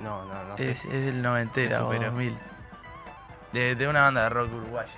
No, 0.01 0.25
no, 0.25 0.43
no 0.43 0.57
sé. 0.57 0.71
es, 0.71 0.83
es 0.85 0.91
del 1.05 1.21
noventera 1.21 1.79
Me 1.79 1.83
o 1.83 1.91
superó. 1.91 2.11
2000. 2.11 2.37
De, 3.53 3.75
de 3.75 3.87
una 3.87 4.01
banda 4.01 4.23
de 4.23 4.29
rock 4.29 4.53
uruguaya. 4.53 4.91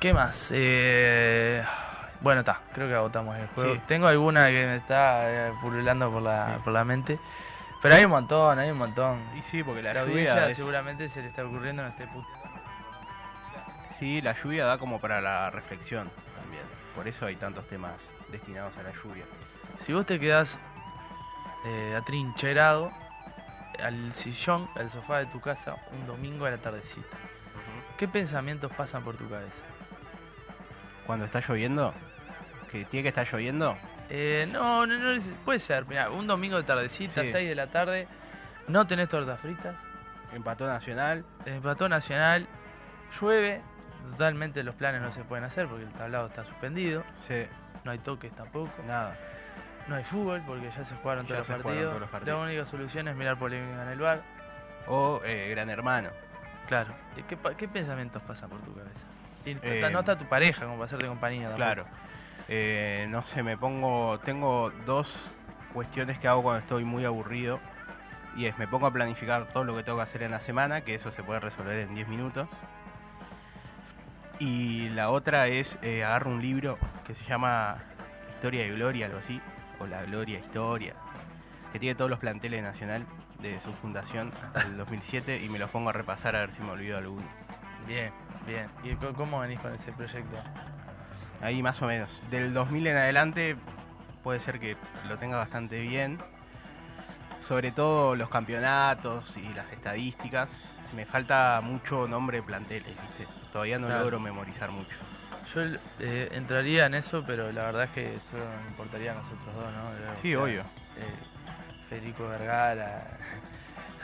¿Qué 0.00 0.12
más? 0.14 0.48
Eh, 0.52 1.62
bueno, 2.20 2.40
está, 2.40 2.60
creo 2.74 2.88
que 2.88 2.94
agotamos 2.94 3.36
el 3.36 3.46
juego. 3.48 3.74
Sí. 3.74 3.80
Tengo 3.88 4.06
alguna 4.06 4.46
que 4.48 4.66
me 4.66 4.76
está 4.76 5.48
eh, 5.48 5.52
pululando 5.60 6.10
por 6.10 6.22
la, 6.22 6.54
Sí. 6.56 6.60
por 6.64 6.72
la 6.72 6.84
mente. 6.84 7.18
Pero 7.80 7.94
hay 7.94 8.04
un 8.04 8.10
montón, 8.10 8.58
hay 8.58 8.70
un 8.70 8.78
montón. 8.78 9.20
Y 9.36 9.42
sí, 9.42 9.62
porque 9.62 9.82
la, 9.82 9.94
La, 9.94 10.04
lluvia. 10.04 10.48
es- 10.48 10.56
seguramente 10.56 11.08
se 11.08 11.22
le 11.22 11.28
está 11.28 11.44
ocurriendo 11.44 11.82
en 11.82 11.88
este 11.88 12.06
puto. 12.08 12.26
Sí, 13.98 14.20
la 14.22 14.34
lluvia 14.40 14.64
da 14.64 14.78
como 14.78 15.00
para 15.00 15.20
la 15.20 15.50
reflexión 15.50 16.10
también. 16.40 16.62
Por 16.94 17.08
eso 17.08 17.26
hay 17.26 17.36
tantos 17.36 17.66
temas 17.68 17.92
destinados 18.30 18.76
a 18.78 18.82
la 18.82 18.90
lluvia. 18.92 19.24
Si 19.84 19.92
vos 19.92 20.06
te 20.06 20.20
quedás 20.20 20.56
eh, 21.66 21.96
atrincherado 22.00 22.90
al 23.82 24.12
sillón, 24.12 24.68
al 24.76 24.90
sofá 24.90 25.18
de 25.18 25.26
tu 25.26 25.40
casa, 25.40 25.76
un 25.92 26.06
domingo 26.06 26.46
a 26.46 26.50
la 26.50 26.58
tardecita, 26.58 27.16
¿qué 27.96 28.08
pensamientos 28.08 28.70
pasan 28.72 29.02
por 29.02 29.16
tu 29.16 29.28
cabeza? 29.28 29.62
Cuando 31.06 31.24
está 31.24 31.40
lloviendo, 31.46 31.94
que 32.70 32.84
tiene 32.84 33.02
que 33.04 33.08
estar 33.08 33.26
lloviendo, 33.30 33.76
Eh, 34.10 34.48
no, 34.50 34.86
no, 34.86 34.96
no, 34.98 35.22
puede 35.44 35.58
ser. 35.58 35.84
Un 36.12 36.26
domingo 36.26 36.56
de 36.56 36.62
tardecita, 36.62 37.22
Sí. 37.24 37.30
6 37.32 37.48
de 37.50 37.54
la 37.54 37.66
tarde, 37.66 38.08
no 38.66 38.86
tenés 38.86 39.08
tortas 39.10 39.38
fritas, 39.40 39.76
empató 40.34 40.66
Nacional. 40.66 41.24
empató 41.44 41.88
Nacional, 41.90 42.46
llueve, 43.20 43.60
totalmente 44.12 44.62
los 44.62 44.74
planes 44.74 45.02
no 45.02 45.12
se 45.12 45.24
pueden 45.24 45.44
hacer 45.44 45.66
porque 45.66 45.84
el 45.84 45.92
tablado 45.92 46.28
está 46.28 46.42
suspendido, 46.44 47.04
Sí, 47.26 47.44
no 47.84 47.90
hay 47.90 47.98
toques 47.98 48.32
tampoco, 48.32 48.70
nada. 48.86 49.14
No 49.88 49.96
hay 49.96 50.04
fútbol 50.04 50.42
porque 50.46 50.70
ya 50.70 50.84
se 50.84 50.94
jugaron, 50.96 51.26
Ya 51.26 51.34
todos, 51.34 51.46
se 51.46 51.52
los 51.54 51.62
jugaron 51.62 51.62
partidos. 51.62 51.90
todos 51.90 52.00
los 52.00 52.10
partidos. 52.10 52.38
La 52.38 52.44
única 52.44 52.66
solución 52.66 53.08
es 53.08 53.16
mirar 53.16 53.38
polémica 53.38 53.82
en 53.82 53.88
el 53.88 53.98
bar. 53.98 54.22
O 54.86 55.20
eh, 55.24 55.48
Gran 55.50 55.70
Hermano. 55.70 56.10
Claro, 56.66 56.94
¿y 57.16 57.22
¿qué, 57.22 57.68
pensamientos 57.68 58.22
pasan 58.22 58.50
por 58.50 58.60
tu 58.60 58.74
cabeza? 58.74 59.00
Y 59.44 59.54
no 59.54 59.60
Eh, 59.62 59.88
no 59.90 60.00
está 60.00 60.16
tu 60.18 60.26
pareja 60.26 60.64
como 60.64 60.74
para 60.74 60.84
hacerte 60.84 61.06
compañía. 61.06 61.54
Claro. 61.54 61.86
Eh, 62.48 63.06
no 63.08 63.22
sé, 63.22 63.42
me 63.42 63.56
pongo. 63.56 64.18
Tengo 64.20 64.70
dos 64.84 65.32
cuestiones 65.72 66.18
que 66.18 66.28
hago 66.28 66.42
cuando 66.42 66.60
estoy 66.60 66.84
muy 66.84 67.04
aburrido. 67.04 67.60
Y 68.36 68.46
es, 68.46 68.58
me 68.58 68.68
pongo 68.68 68.86
a 68.86 68.92
planificar 68.92 69.48
todo 69.48 69.64
lo 69.64 69.74
que 69.74 69.82
tengo 69.82 69.98
que 69.98 70.04
hacer 70.04 70.22
en 70.22 70.30
la 70.30 70.40
semana, 70.40 70.82
que 70.82 70.94
eso 70.94 71.10
se 71.10 71.22
puede 71.22 71.40
resolver 71.40 71.78
en 71.78 71.94
10 71.94 72.08
minutos. 72.08 72.48
Y 74.38 74.90
la 74.90 75.10
otra 75.10 75.48
es, 75.48 75.78
eh, 75.82 76.04
agarro 76.04 76.30
un 76.30 76.40
libro 76.40 76.78
que 77.06 77.14
se 77.14 77.24
llama 77.24 77.78
Historia 78.30 78.66
y 78.66 78.70
Gloria, 78.70 79.06
algo 79.06 79.18
así. 79.18 79.40
O 79.80 79.86
La 79.86 80.02
Gloria 80.04 80.38
Historia. 80.38 80.94
Que 81.72 81.78
tiene 81.78 81.94
todos 81.94 82.10
los 82.10 82.18
planteles 82.18 82.60
de 82.62 82.68
Nacional 82.68 83.06
de 83.40 83.60
su 83.60 83.72
fundación 83.74 84.32
hasta 84.54 84.62
el 84.62 84.76
2007. 84.78 85.42
Y 85.42 85.48
me 85.48 85.58
los 85.58 85.70
pongo 85.70 85.90
a 85.90 85.92
repasar 85.92 86.34
a 86.36 86.40
ver 86.40 86.52
si 86.52 86.62
me 86.62 86.70
olvido 86.70 86.98
alguno. 86.98 87.26
Bien, 87.86 88.10
bien. 88.46 88.68
¿Y 88.84 88.94
cómo 89.14 89.40
venís 89.40 89.60
con 89.60 89.74
ese 89.74 89.92
proyecto? 89.92 90.36
Ahí 91.40 91.62
más 91.62 91.80
o 91.82 91.86
menos. 91.86 92.22
Del 92.30 92.52
2000 92.52 92.86
en 92.88 92.96
adelante 92.96 93.56
puede 94.24 94.40
ser 94.40 94.58
que 94.58 94.76
lo 95.08 95.18
tenga 95.18 95.36
bastante 95.36 95.80
bien. 95.80 96.18
Sobre 97.46 97.70
todo 97.70 98.16
los 98.16 98.28
campeonatos 98.28 99.36
y 99.36 99.48
las 99.54 99.70
estadísticas. 99.72 100.50
Me 100.94 101.06
falta 101.06 101.60
mucho 101.62 102.08
nombre 102.08 102.38
de 102.38 102.42
planteles, 102.42 102.88
¿viste? 103.00 103.26
Todavía 103.52 103.78
no 103.78 103.86
Claro. 103.86 104.02
logro 104.02 104.20
memorizar 104.20 104.70
mucho. 104.70 104.96
Yo 105.54 105.62
eh, 106.00 106.28
entraría 106.32 106.86
en 106.86 106.94
eso, 106.94 107.24
pero 107.26 107.50
la 107.52 107.64
verdad 107.64 107.84
es 107.84 107.90
que 107.90 108.16
eso 108.16 108.36
nos 108.36 108.70
importaría 108.70 109.12
a 109.12 109.14
nosotros 109.14 109.54
dos, 109.54 109.72
¿no? 109.72 110.16
Sí, 110.22 110.32
sea, 110.32 110.40
obvio. 110.42 110.60
eh, 110.60 111.14
Federico 111.88 112.28
Vergara, 112.28 113.06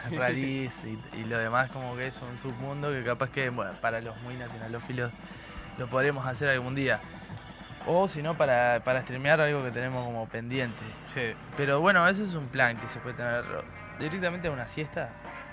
Raliz 0.17 0.73
y, 0.85 0.99
y 1.19 1.25
lo 1.25 1.39
demás 1.39 1.71
como 1.71 1.97
que 1.97 2.07
es 2.09 2.21
un 2.23 2.37
submundo 2.39 2.91
que 2.91 3.03
capaz 3.05 3.31
que 3.31 3.49
bueno, 3.51 3.73
para 3.81 4.01
los 4.01 4.17
muy 4.23 4.35
nacionalófilos 4.37 5.11
lo 5.79 5.87
podremos 5.89 6.27
hacer 6.27 6.49
algún 6.51 6.75
día. 6.75 7.01
O 7.87 8.09
si 8.09 8.23
no, 8.23 8.35
para, 8.35 8.81
para 8.83 9.03
streamear 9.03 9.41
algo 9.43 9.63
que 9.63 9.71
tenemos 9.71 10.05
como 10.07 10.27
pendiente. 10.29 10.81
Sí, 11.13 11.35
Pero 11.57 11.81
bueno, 11.81 12.09
eso 12.09 12.25
es 12.25 12.33
un 12.35 12.49
plan 12.49 12.79
que 12.79 12.89
se 12.89 12.99
puede 13.01 13.15
tener 13.17 13.45
directamente 13.99 14.49
a 14.49 14.51
una 14.53 14.67
siesta. 14.67 15.11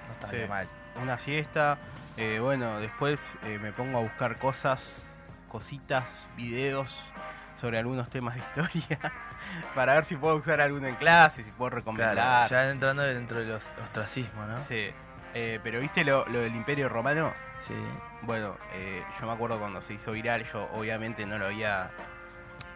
No 0.08 0.14
estaría 0.14 0.44
Sí. 0.46 0.50
mal. 0.50 0.68
una 1.02 1.18
siesta. 1.18 1.78
eh, 2.18 2.40
bueno, 2.42 2.80
después 2.80 3.20
eh, 3.44 3.60
me 3.62 3.74
pongo 3.74 3.98
a 3.98 4.02
buscar 4.02 4.38
cosas, 4.38 5.11
cositas, 5.52 6.10
videos 6.38 6.98
sobre 7.60 7.78
algunos 7.78 8.10
temas 8.10 8.36
de 8.36 8.40
historia. 8.42 9.00
para 9.76 9.96
ver 9.96 10.06
si 10.06 10.16
puedo 10.16 10.38
usar 10.38 10.62
alguno 10.62 10.88
en 10.88 10.96
clase, 10.96 11.44
si 11.44 11.52
puedo 11.52 11.72
recomendar. 11.72 12.14
Claro, 12.14 12.50
ya 12.50 12.72
entrando 12.72 13.04
dentro 13.04 13.40
del 13.40 13.52
os- 13.52 13.70
ostracismo, 13.84 14.46
¿no? 14.46 14.62
Sí. 14.66 14.90
Eh, 15.34 15.60
pero 15.62 15.80
viste 15.80 16.04
lo, 16.04 16.26
lo 16.28 16.40
del 16.40 16.56
Imperio 16.56 16.90
Romano. 16.90 17.34
Sí. 17.60 17.76
Bueno, 18.24 18.56
eh, 18.74 19.04
yo 19.20 19.28
me 19.28 19.34
acuerdo 19.34 19.60
cuando 19.60 19.82
se 19.82 19.94
hizo 19.94 20.12
viral, 20.14 20.44
yo 20.52 20.70
obviamente 20.74 21.26
no 21.26 21.38
lo 21.38 21.46
había, 21.48 21.92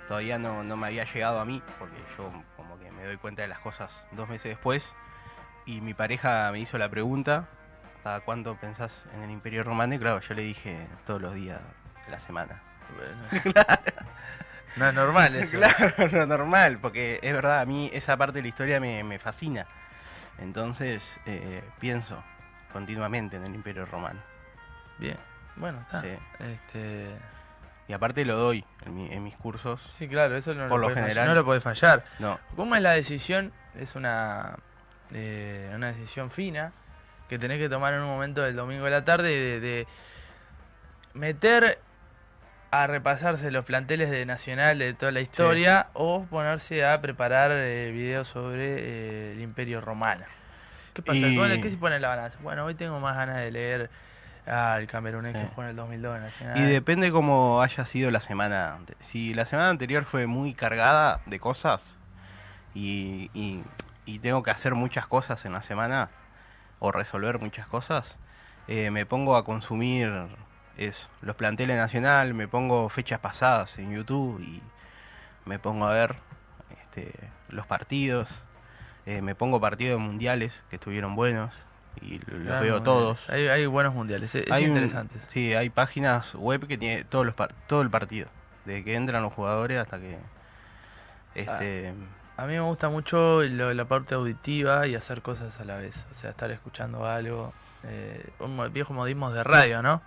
todavía 0.07 0.37
no, 0.37 0.63
no 0.63 0.77
me 0.77 0.87
había 0.87 1.05
llegado 1.05 1.39
a 1.39 1.45
mí, 1.45 1.61
porque 1.79 1.97
yo 2.17 2.31
como 2.55 2.77
que 2.79 2.91
me 2.91 3.03
doy 3.05 3.17
cuenta 3.17 3.41
de 3.41 3.47
las 3.47 3.59
cosas 3.59 4.05
dos 4.11 4.27
meses 4.29 4.49
después, 4.49 4.95
y 5.65 5.81
mi 5.81 5.93
pareja 5.93 6.51
me 6.51 6.59
hizo 6.59 6.77
la 6.77 6.89
pregunta, 6.89 7.45
¿cada 8.03 8.19
cuánto 8.21 8.55
pensás 8.55 9.07
en 9.15 9.23
el 9.23 9.31
Imperio 9.31 9.63
Romano? 9.63 9.95
Y 9.95 9.99
claro, 9.99 10.19
yo 10.19 10.33
le 10.35 10.43
dije 10.43 10.87
todos 11.07 11.21
los 11.21 11.33
días 11.33 11.59
de 12.05 12.11
la 12.11 12.19
semana. 12.19 12.61
No 14.77 14.89
es 14.89 14.93
normal 14.93 15.33
eso. 15.35 15.57
claro, 15.57 15.93
lo 16.11 16.25
normal, 16.27 16.79
porque 16.81 17.19
es 17.23 17.33
verdad, 17.33 17.61
a 17.61 17.65
mí 17.65 17.89
esa 17.93 18.17
parte 18.17 18.39
de 18.39 18.41
la 18.41 18.47
historia 18.49 18.79
me, 18.81 19.03
me 19.05 19.19
fascina. 19.19 19.65
Entonces 20.37 21.17
eh, 21.25 21.63
pienso 21.79 22.21
continuamente 22.73 23.37
en 23.37 23.45
el 23.45 23.55
Imperio 23.55 23.85
Romano. 23.85 24.19
Bien. 24.97 25.15
Bueno, 25.55 25.79
está. 25.79 26.01
Sí. 26.01 26.09
Este, 26.39 27.15
Y 27.87 27.93
aparte 27.93 28.25
lo 28.25 28.35
doy 28.35 28.65
en, 28.85 28.95
mi- 28.95 29.13
en 29.13 29.23
mis 29.23 29.37
cursos. 29.37 29.79
sí, 29.97 30.09
claro, 30.09 30.35
eso 30.35 30.53
no 30.53 30.67
Por 30.67 30.81
lo, 30.81 30.89
lo 30.89 30.93
fallar, 30.93 31.07
general. 31.09 31.27
no 31.29 31.35
lo 31.35 31.45
puede 31.45 31.61
fallar. 31.61 32.03
No, 32.19 32.37
¿Cómo 32.57 32.75
es 32.75 32.81
la 32.81 32.91
decisión? 32.91 33.53
Es 33.79 33.95
una, 33.95 34.57
eh, 35.13 35.71
una 35.73 35.87
decisión 35.93 36.31
fina 36.31 36.73
que 37.29 37.39
tenés 37.39 37.59
que 37.59 37.69
tomar 37.69 37.93
en 37.93 38.01
un 38.01 38.07
momento 38.09 38.41
del 38.41 38.57
domingo 38.57 38.83
de 38.83 38.91
la 38.91 39.05
tarde 39.05 39.29
de, 39.29 39.59
de 39.61 39.87
meter 41.13 41.79
a 42.83 42.87
repasarse 42.87 43.51
los 43.51 43.65
planteles 43.65 44.09
de 44.09 44.25
Nacional 44.25 44.79
de 44.79 44.93
toda 44.93 45.11
la 45.11 45.21
historia 45.21 45.87
o 45.93 46.25
ponerse 46.25 46.85
a 46.85 46.99
preparar 47.01 47.51
eh, 47.53 47.91
videos 47.91 48.27
sobre 48.27 48.75
eh, 48.79 49.31
el 49.33 49.41
Imperio 49.41 49.81
Romano. 49.81 50.25
¿Qué 50.93 51.01
pasa? 51.01 51.17
Y- 51.19 51.35
¿Cuál- 51.35 51.61
¿Qué 51.61 51.71
se 51.71 51.77
pone 51.77 51.95
en 51.97 52.01
la 52.01 52.09
balanza? 52.09 52.37
Bueno, 52.41 52.65
hoy 52.65 52.75
tengo 52.75 52.99
más 52.99 53.15
ganas 53.15 53.37
de 53.37 53.51
leer 53.51 53.89
al 54.45 54.87
camerunés 54.87 55.33
Sí. 55.33 55.39
que 55.39 55.47
jugó 55.47 55.63
en 55.63 55.69
el 55.69 55.75
2002 55.75 56.15
en 56.17 56.23
Nacional. 56.23 56.57
Y 56.57 56.61
depende 56.63 57.11
cómo 57.11 57.61
haya 57.61 57.85
sido 57.85 58.11
la 58.11 58.21
semana. 58.21 58.77
Si 58.99 59.33
la 59.33 59.45
semana 59.45 59.69
anterior 59.69 60.05
fue 60.05 60.27
muy 60.27 60.53
cargada 60.53 61.19
de 61.25 61.39
cosas 61.39 61.97
y, 62.73 63.29
y- 63.33 63.63
y 64.05 64.19
tengo 64.19 64.43
que 64.43 64.51
hacer 64.51 64.75
muchas 64.75 65.07
cosas 65.07 65.45
en 65.45 65.53
la 65.53 65.63
semana 65.63 66.09
o 66.79 66.91
resolver 66.91 67.39
muchas 67.39 67.67
cosas, 67.67 68.17
eh, 68.67 68.91
me 68.91 69.05
pongo 69.05 69.35
a 69.37 69.45
consumir 69.45 70.11
eso, 70.77 71.07
los 71.21 71.35
planteles 71.35 71.77
nacional, 71.77 72.33
me 72.33 72.47
pongo 72.47 72.89
fechas 72.89 73.19
pasadas 73.19 73.77
en 73.79 73.93
YouTube 73.93 74.39
y 74.41 74.61
me 75.45 75.59
pongo 75.59 75.85
a 75.87 75.93
ver 75.93 76.15
este, 76.81 77.11
los 77.49 77.65
partidos, 77.65 78.27
eh, 79.05 79.21
me 79.21 79.35
pongo 79.35 79.59
partidos 79.61 79.99
mundiales 80.01 80.63
que 80.69 80.75
estuvieron 80.77 81.15
buenos 81.15 81.53
y 82.01 82.19
los 82.27 82.41
Claro, 82.47 82.61
veo 82.61 82.81
todos. 82.83 83.29
Hay, 83.29 83.47
hay 83.47 83.65
buenos 83.67 83.93
mundiales, 83.93 84.33
es, 84.35 84.45
es 84.47 84.51
Hay 84.51 84.63
un- 84.63 84.69
interesante. 84.69 85.17
eso. 85.17 85.27
sí, 85.29 85.53
hay 85.53 85.69
páginas 85.69 86.33
web 86.35 86.67
que 86.67 86.77
tiene 86.77 87.03
todos 87.05 87.25
los 87.25 87.35
par- 87.35 87.53
todo 87.67 87.81
el 87.81 87.89
partido, 87.89 88.27
desde 88.65 88.83
que 88.83 88.95
entran 88.95 89.23
los 89.23 89.31
jugadores 89.33 89.79
hasta 89.79 89.97
que 89.99 90.17
este 91.35 91.93
A 92.37 92.45
mí 92.47 92.53
me 92.53 92.59
gusta 92.61 92.89
mucho 92.89 93.43
lo- 93.43 93.73
la 93.73 93.85
parte 93.85 94.13
auditiva 94.15 94.87
y 94.87 94.95
hacer 94.95 95.21
cosas 95.21 95.57
a 95.59 95.63
la 95.63 95.77
vez. 95.77 95.95
O 96.11 96.13
sea, 96.15 96.31
estar 96.31 96.51
escuchando 96.51 97.05
algo. 97.05 97.53
Eh, 97.83 98.25
un 98.39 98.73
viejos 98.73 98.93
modismos 98.95 99.33
de 99.33 99.43
radio, 99.43 99.81
¿no? 99.81 100.01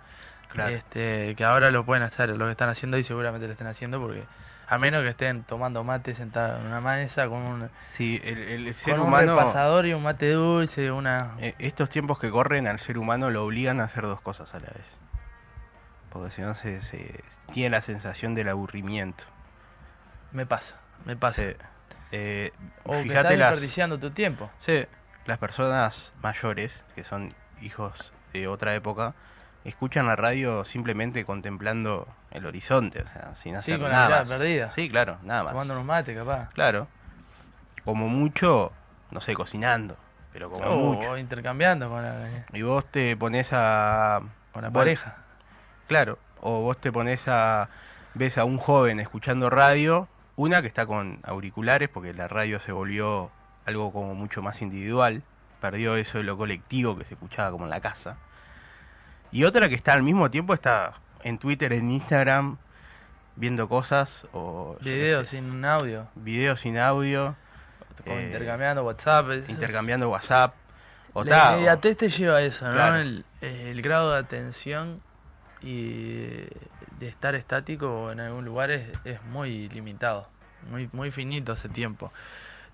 Claro. 0.49 0.73
Este, 0.75 1.35
que 1.35 1.43
ahora 1.45 1.71
lo 1.71 1.85
pueden 1.85 2.03
hacer, 2.03 2.29
lo 2.29 2.45
que 2.45 2.51
están 2.51 2.69
haciendo 2.69 2.97
y 2.97 3.03
seguramente 3.03 3.45
lo 3.47 3.53
están 3.53 3.67
haciendo 3.67 3.99
porque 4.01 4.23
a 4.67 4.77
menos 4.77 5.01
que 5.03 5.09
estén 5.09 5.43
tomando 5.43 5.83
mate 5.83 6.13
sentados 6.15 6.59
en 6.61 6.67
una 6.67 6.81
mesa 6.81 7.27
con 7.27 7.39
un, 7.39 7.69
Sí, 7.85 8.19
el, 8.23 8.37
el 8.67 8.73
ser 8.75 8.93
con 8.95 9.01
un 9.01 9.07
humano, 9.07 9.35
repasador 9.35 9.85
y 9.85 9.93
un 9.93 10.03
mate 10.03 10.31
dulce, 10.31 10.91
una... 10.91 11.35
eh, 11.39 11.55
estos 11.59 11.89
tiempos 11.89 12.19
que 12.19 12.29
corren 12.31 12.67
al 12.67 12.79
ser 12.79 12.97
humano 12.97 13.29
lo 13.29 13.45
obligan 13.45 13.79
a 13.79 13.85
hacer 13.85 14.03
dos 14.03 14.21
cosas 14.21 14.53
a 14.53 14.59
la 14.59 14.67
vez. 14.67 14.97
Porque 16.11 16.31
si 16.31 16.41
no 16.41 16.55
se, 16.55 16.81
se 16.81 17.23
tiene 17.51 17.69
la 17.69 17.81
sensación 17.81 18.33
del 18.33 18.49
aburrimiento. 18.49 19.23
Me 20.31 20.45
pasa, 20.45 20.75
me 21.05 21.15
pasa. 21.15 21.41
Sí. 21.43 21.55
Eh, 22.11 22.51
O 22.85 22.93
que 22.93 23.03
fíjate 23.03 23.19
estás 23.19 23.37
las, 23.37 23.49
desperdiciando 23.51 23.99
tu 23.99 24.09
tiempo. 24.11 24.49
sí, 24.65 24.85
las 25.25 25.37
personas 25.37 26.11
mayores, 26.23 26.83
que 26.95 27.03
son 27.03 27.31
hijos 27.61 28.13
de 28.33 28.47
otra 28.47 28.73
época, 28.73 29.13
escuchan 29.65 30.05
la 30.07 30.15
radio 30.15 30.63
simplemente 30.65 31.25
contemplando 31.25 32.07
el 32.31 32.45
horizonte, 32.45 33.01
o 33.01 33.07
sea, 33.07 33.35
sin 33.35 33.53
Sí, 33.53 33.57
hacer 33.73 33.79
con 33.79 33.89
la 33.89 33.95
nada 33.95 34.07
mirada 34.07 34.23
más. 34.25 34.29
perdida. 34.29 34.71
Sí, 34.71 34.89
claro, 34.89 35.17
nada 35.23 35.43
más. 35.43 35.51
Tomando 35.53 35.73
unos 35.73 35.85
mates, 35.85 36.17
capaz. 36.17 36.49
Claro. 36.53 36.87
Como 37.85 38.07
mucho, 38.07 38.71
no 39.11 39.21
sé, 39.21 39.33
cocinando, 39.33 39.97
pero 40.33 40.49
como 40.49 40.65
O, 40.65 40.93
mucho. 40.95 41.11
o 41.11 41.17
intercambiando 41.17 41.89
con 41.89 42.01
la, 42.03 42.45
Y 42.53 42.61
vos 42.61 42.85
te 42.85 43.15
pones 43.17 43.49
a... 43.51 44.21
con 44.51 44.63
la 44.63 44.71
pareja. 44.71 45.17
Claro, 45.87 46.19
o 46.41 46.61
vos 46.61 46.77
te 46.77 46.91
pones 46.91 47.27
a... 47.27 47.69
ves 48.13 48.37
a 48.37 48.45
un 48.45 48.57
joven 48.57 48.99
escuchando 48.99 49.49
radio, 49.49 50.07
una 50.35 50.61
que 50.61 50.67
está 50.67 50.85
con 50.85 51.19
auriculares, 51.23 51.89
porque 51.89 52.13
la 52.13 52.27
radio 52.27 52.59
se 52.59 52.71
volvió 52.71 53.31
algo 53.65 53.91
como 53.91 54.13
mucho 54.15 54.41
más 54.41 54.61
individual, 54.61 55.23
perdió 55.61 55.95
eso 55.95 56.17
de 56.19 56.23
lo 56.23 56.37
colectivo 56.37 56.97
que 56.97 57.05
se 57.05 57.15
escuchaba 57.15 57.51
como 57.51 57.65
en 57.65 57.69
la 57.71 57.81
casa. 57.81 58.17
Y 59.31 59.43
otra 59.43 59.69
que 59.69 59.75
está 59.75 59.93
al 59.93 60.03
mismo 60.03 60.29
tiempo, 60.31 60.53
está 60.53 60.93
en 61.23 61.37
Twitter, 61.37 61.73
en 61.73 61.91
Instagram, 61.91 62.57
viendo 63.35 63.67
cosas, 63.69 64.25
o... 64.33 64.77
Videos 64.81 65.27
sé, 65.27 65.37
sin 65.37 65.63
audio. 65.65 66.07
videos 66.15 66.59
sin 66.61 66.77
audio, 66.77 67.35
o 68.05 68.11
Eh, 68.11 68.23
intercambiando 68.25 68.83
WhatsApp. 68.83 69.29
es- 69.31 69.49
intercambiando 69.49 70.09
WhatsApp. 70.09 70.55
O 71.13 71.23
La 71.23 71.53
inmediatez 71.53 71.97
te 71.97 72.09
lleva 72.09 72.37
a 72.37 72.41
eso, 72.41 72.71
¿no? 72.71 72.95
El, 72.95 73.25
el 73.41 73.81
grado 73.81 74.11
de 74.13 74.19
atención 74.19 75.01
y 75.61 76.45
de 76.99 77.07
estar 77.07 77.35
estático 77.35 78.11
en 78.11 78.19
algún 78.19 78.45
lugar 78.45 78.71
es, 78.71 78.87
es 79.05 79.21
muy 79.25 79.69
limitado, 79.69 80.27
muy, 80.69 80.89
muy 80.93 81.11
finito 81.11 81.53
ese 81.53 81.67
tiempo. 81.69 82.11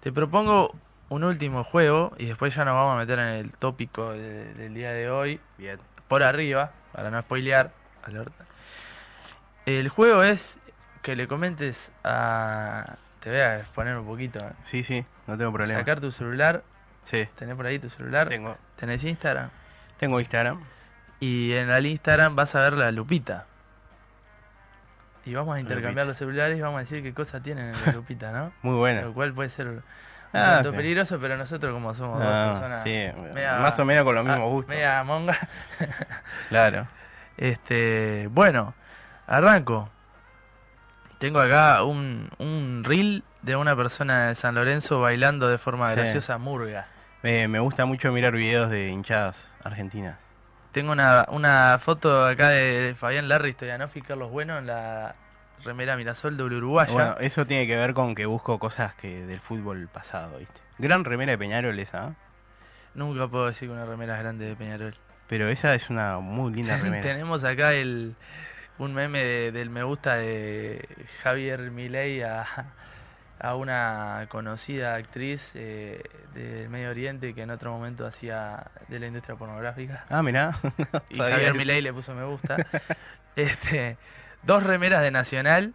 Te 0.02 0.12
propongo 0.12 0.76
un 1.10 1.24
último 1.24 1.64
juego 1.64 2.14
y 2.18 2.26
después 2.26 2.54
ya 2.56 2.66
nos 2.66 2.74
vamos 2.76 2.96
a 2.96 2.98
meter 3.00 3.20
en 3.20 3.28
el 3.28 3.54
tópico 3.54 4.12
de- 4.12 4.54
del 4.54 4.74
día 4.74 4.92
de 4.92 5.10
hoy, 5.10 5.40
Bien. 5.58 5.80
Por 6.08 6.24
arriba, 6.24 6.72
para 6.92 7.10
no 7.12 7.22
spoilear. 7.22 7.72
alerta. 8.04 8.46
El 9.66 9.90
juego 9.90 10.24
es 10.24 10.58
que 11.02 11.16
le 11.16 11.28
comentes 11.28 11.92
a... 12.04 12.98
Te 13.20 13.30
voy 13.32 13.40
a 13.40 13.60
exponer 13.60 13.98
un 13.98 14.06
poquito. 14.06 14.40
¿eh? 14.40 14.52
Sí, 14.66 14.84
sí, 14.84 15.04
no 15.28 15.38
tengo 15.38 15.52
problema. 15.52 15.80
Sacar 15.80 16.00
tu 16.00 16.12
celular, 16.12 16.64
Sí, 17.06 17.28
tenés 17.36 17.56
por 17.56 17.66
ahí 17.68 17.78
tu 17.80 17.90
celular, 17.90 18.28
tengo, 18.30 18.58
tenés 18.78 19.04
Instagram. 19.04 19.50
tengo 19.98 20.20
Instagram. 20.20 20.60
Y 21.20 21.54
en 21.54 21.70
el 21.70 21.86
Instagram 21.88 22.36
vas 22.36 22.54
a 22.56 22.62
ver 22.62 22.74
la 22.74 22.92
lupita. 22.92 23.46
Y 25.26 25.34
vamos 25.34 25.56
a 25.56 25.60
intercambiar 25.60 26.06
Lupita. 26.06 26.06
los 26.06 26.18
celulares 26.18 26.58
y 26.58 26.62
vamos 26.62 26.78
a 26.78 26.82
decir 26.82 27.02
qué 27.02 27.14
cosas 27.14 27.42
tienen 27.42 27.74
en 27.74 27.86
la 27.86 27.92
lupita, 27.94 28.32
¿no? 28.32 28.52
Muy 28.62 28.74
Lo 28.74 28.78
buena. 28.80 29.02
cual 29.14 29.34
puede 29.34 29.50
ser 29.50 29.82
Ah, 30.36 30.62
sí. 30.64 30.70
peligroso, 30.76 31.20
pero 31.20 31.38
nosotros 31.38 31.74
como 31.74 31.94
somos 31.94 32.22
Ah, 32.24 32.26
dos 32.26 32.52
personas 32.60 32.84
sí, 32.84 33.08
media- 33.34 33.58
más 33.60 33.80
o 33.80 33.86
menos 33.86 34.04
con 34.04 34.16
los 34.16 34.24
mismos 34.26 34.42
ah, 34.42 34.50
gustos. 34.50 34.76
media 34.76 35.04
monga. 35.04 35.38
Claro. 36.50 36.88
Este, 37.38 38.28
bueno, 38.32 38.74
arranco. 39.28 39.90
Tengo 41.18 41.40
acá 41.40 41.84
un, 41.84 42.30
un 42.40 42.84
reel 42.86 43.24
de 43.42 43.56
una 43.56 43.76
persona 43.76 44.28
de 44.28 44.36
San 44.36 44.56
Lorenzo 44.56 45.02
bailando 45.02 45.48
de 45.48 45.58
forma 45.58 45.90
Sí. 45.92 45.96
graciosa 45.96 46.38
murga. 46.38 46.88
Me, 47.24 47.48
me 47.48 47.60
gusta 47.60 47.86
mucho 47.86 48.12
mirar 48.12 48.34
videos 48.34 48.70
de 48.70 48.90
hinchadas 48.90 49.48
argentinas. 49.64 50.18
Tengo 50.72 50.92
una, 50.92 51.26
una 51.30 51.78
foto 51.80 52.26
acá 52.26 52.50
de 52.50 52.96
Fabián 53.00 53.30
Larry 53.30 53.54
Stoyanov 53.54 53.90
y 53.96 54.02
Carlos 54.02 54.30
Bueno 54.30 54.58
en 54.58 54.68
la 54.68 55.16
remera 55.66 55.98
Mirasol 55.98 56.38
doble 56.38 56.58
uruguaya. 56.58 56.94
Bueno, 56.94 57.16
eso 57.20 57.46
tiene 57.46 57.68
que 57.68 57.76
ver 57.76 57.94
con 57.94 58.16
que 58.16 58.26
busco 58.26 58.60
cosas 58.60 58.94
que 58.96 59.26
del 59.26 59.40
fútbol 59.42 59.88
pasado, 59.88 60.38
¿viste? 60.40 60.62
Gran 60.78 61.04
remera 61.04 61.32
de 61.34 61.38
Peñarol 61.38 61.78
esa, 61.80 62.08
¿eh? 62.10 62.14
Nunca 62.94 63.28
puedo 63.28 63.48
decir 63.48 63.68
que 63.68 63.74
una 63.74 63.86
remera 63.86 64.16
es 64.16 64.20
grande 64.22 64.46
de 64.46 64.56
Peñarol. 64.56 64.96
pero 65.28 65.50
esa 65.50 65.76
es 65.76 65.90
una 65.90 66.20
muy 66.20 66.54
linda 66.54 66.78
remera. 66.82 67.02
Tenemos 67.02 67.44
acá 67.44 67.74
el 67.74 68.16
un 68.78 68.94
meme 68.94 69.20
de- 69.24 69.52
del 69.52 69.70
me 69.70 69.84
gusta 69.84 70.16
de 70.18 70.86
Javier 71.24 71.72
Milei 71.72 72.22
a, 72.24 72.46
a 73.40 73.56
una 73.56 74.26
conocida 74.30 74.96
actriz 74.96 75.52
eh, 75.56 76.04
del 76.34 76.68
Medio 76.70 76.90
Oriente 76.90 77.34
que 77.34 77.42
en 77.44 77.52
otro 77.52 77.72
momento 77.72 78.06
hacía 78.06 78.66
de 78.90 79.00
la 79.00 79.08
industria 79.08 79.36
pornográfica. 79.38 80.06
Ah, 80.10 80.22
mirá. 80.22 80.58
Y 81.10 81.18
Javier. 81.18 81.54
Milei 81.54 81.82
le 81.82 81.94
puso 81.94 82.14
me 82.14 82.24
gusta. 82.26 82.58
este, 83.36 83.98
dos 84.46 84.64
remeras 84.64 85.02
de 85.02 85.12
Nacional. 85.12 85.74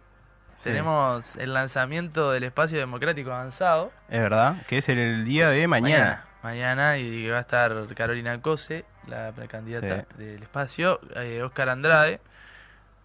Sí. 0.57 0.63
Tenemos 0.65 1.35
el 1.37 1.53
lanzamiento 1.53 2.31
del 2.31 2.43
Espacio 2.43 2.77
Democrático 2.77 3.31
Avanzado. 3.31 3.91
Es 4.09 4.21
verdad, 4.21 4.57
que 4.67 4.77
es 4.77 4.89
el 4.89 5.25
día 5.25 5.49
de 5.49 5.67
mañana. 5.67 6.25
Mañana, 6.43 6.97
y 6.97 7.27
va 7.29 7.37
a 7.37 7.41
estar 7.41 7.73
Carolina 7.95 8.39
Cose, 8.41 8.85
la 9.07 9.31
precandidata 9.31 10.05
Sí. 10.17 10.23
del 10.23 10.41
espacio, 10.43 10.99
eh, 11.15 11.41
Oscar 11.43 11.69
Andrade, 11.69 12.19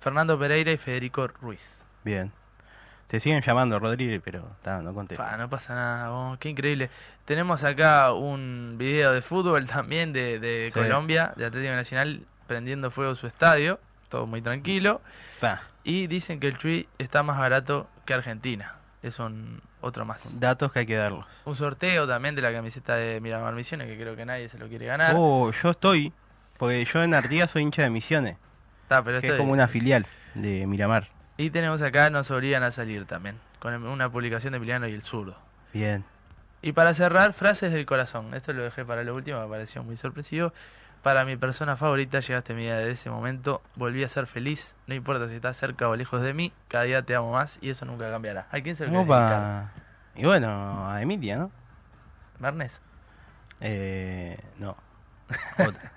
Fernando 0.00 0.38
Pereira 0.38 0.72
y 0.72 0.76
Federico 0.76 1.26
Ruiz. 1.28 1.62
Bien. 2.04 2.32
Te 3.08 3.20
siguen 3.20 3.40
llamando, 3.40 3.78
Rodríguez, 3.78 4.20
pero 4.24 4.56
ta, 4.62 4.80
no 4.82 4.92
contesta. 4.92 5.24
Pa, 5.30 5.36
no 5.36 5.48
pasa 5.48 5.74
nada, 5.74 6.08
vos, 6.10 6.38
qué 6.38 6.48
increíble. 6.48 6.90
Tenemos 7.24 7.62
acá 7.62 8.12
un 8.12 8.74
video 8.78 9.12
de 9.12 9.22
fútbol 9.22 9.66
también 9.66 10.12
de, 10.12 10.38
de 10.40 10.70
Sí. 10.72 10.78
Colombia, 10.80 11.32
de 11.36 11.46
Atlético 11.46 11.74
Nacional, 11.74 12.22
prendiendo 12.46 12.90
fuego 12.90 13.14
su 13.14 13.26
estadio, 13.26 13.78
todo 14.08 14.26
muy 14.26 14.42
tranquilo. 14.42 15.00
Pa, 15.40 15.62
Y 15.84 16.06
dicen 16.06 16.40
que 16.40 16.48
el 16.48 16.58
Chuy 16.58 16.88
está 16.98 17.22
más 17.22 17.38
barato 17.38 17.88
que 18.04 18.14
Argentina. 18.14 18.74
Es 19.02 19.18
un 19.18 19.60
otro 19.80 20.04
más. 20.04 20.40
datos 20.40 20.72
que 20.72 20.80
hay 20.80 20.86
que 20.86 20.96
darlos. 20.96 21.24
Un 21.44 21.54
sorteo 21.54 22.08
también 22.08 22.34
de 22.34 22.42
la 22.42 22.52
camiseta 22.52 22.96
de 22.96 23.20
Miramar 23.20 23.54
Misiones, 23.54 23.86
que 23.86 23.96
creo 23.96 24.16
que 24.16 24.24
nadie 24.24 24.48
se 24.48 24.58
lo 24.58 24.68
quiere 24.68 24.86
ganar. 24.86 25.14
Oh, 25.16 25.50
yo 25.52 25.70
estoy, 25.70 26.12
porque 26.58 26.84
yo 26.84 27.02
en 27.02 27.14
Artigas 27.14 27.50
soy 27.50 27.62
hincha 27.62 27.82
de 27.82 27.90
Misiones, 27.90 28.36
pero 28.88 29.20
que 29.20 29.28
es 29.28 29.34
como 29.34 29.52
una 29.52 29.68
filial 29.68 30.06
de 30.34 30.66
Miramar. 30.66 31.08
Y 31.36 31.50
tenemos 31.50 31.82
acá 31.82 32.08
Nos 32.10 32.30
obligan 32.30 32.62
a 32.62 32.70
salir 32.70 33.04
también, 33.04 33.38
con 33.58 33.74
una 33.86 34.10
publicación 34.10 34.52
de 34.52 34.56
Emiliano 34.56 34.88
y 34.88 34.92
el 34.92 35.02
zurdo. 35.02 35.36
Bien. 35.72 36.04
Y 36.62 36.72
para 36.72 36.94
cerrar, 36.94 37.32
frases 37.32 37.72
del 37.72 37.86
corazón. 37.86 38.34
Esto 38.34 38.52
lo 38.52 38.62
dejé 38.64 38.84
para 38.84 39.04
lo 39.04 39.14
último, 39.14 39.40
me 39.40 39.48
pareció 39.48 39.82
muy 39.84 39.96
sorpresivo. 39.96 40.52
Para 41.06 41.24
mi 41.24 41.36
persona 41.36 41.76
favorita 41.76 42.18
llegaste 42.18 42.52
mi 42.52 42.62
día 42.62 42.78
desde 42.78 42.90
ese 42.90 43.10
momento. 43.10 43.62
Volví 43.76 44.02
a 44.02 44.08
ser 44.08 44.26
feliz. 44.26 44.74
No 44.88 44.94
importa 44.96 45.28
si 45.28 45.36
estás 45.36 45.56
cerca 45.56 45.88
o 45.88 45.94
lejos 45.94 46.20
de 46.20 46.34
mí. 46.34 46.52
Cada 46.66 46.82
día 46.82 47.02
te 47.02 47.14
amo 47.14 47.30
más 47.30 47.60
y 47.60 47.70
eso 47.70 47.84
nunca 47.84 48.10
cambiará. 48.10 48.48
¿A 48.50 48.60
quién 48.60 48.74
se 48.74 48.88
lo? 48.88 49.02
Opa. 49.02 49.70
Y 50.16 50.24
bueno, 50.24 50.90
a 50.90 51.00
Emilia, 51.00 51.36
¿no? 51.36 51.52
¿Barnes? 52.40 52.80
Eh, 53.60 54.36
no. 54.58 54.76
Otra. 55.52 55.92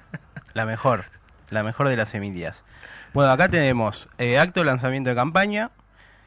la 0.54 0.66
mejor. 0.68 1.06
La 1.50 1.64
mejor 1.64 1.90
de 1.90 1.98
las 1.98 2.14
Emilias. 2.14 2.64
Bueno, 3.12 3.32
acá 3.32 3.50
tenemos 3.50 4.10
eh, 4.20 4.38
acto 4.38 4.60
de 4.60 4.68
lanzamiento 4.68 5.10
de 5.10 5.16
campaña, 5.16 5.72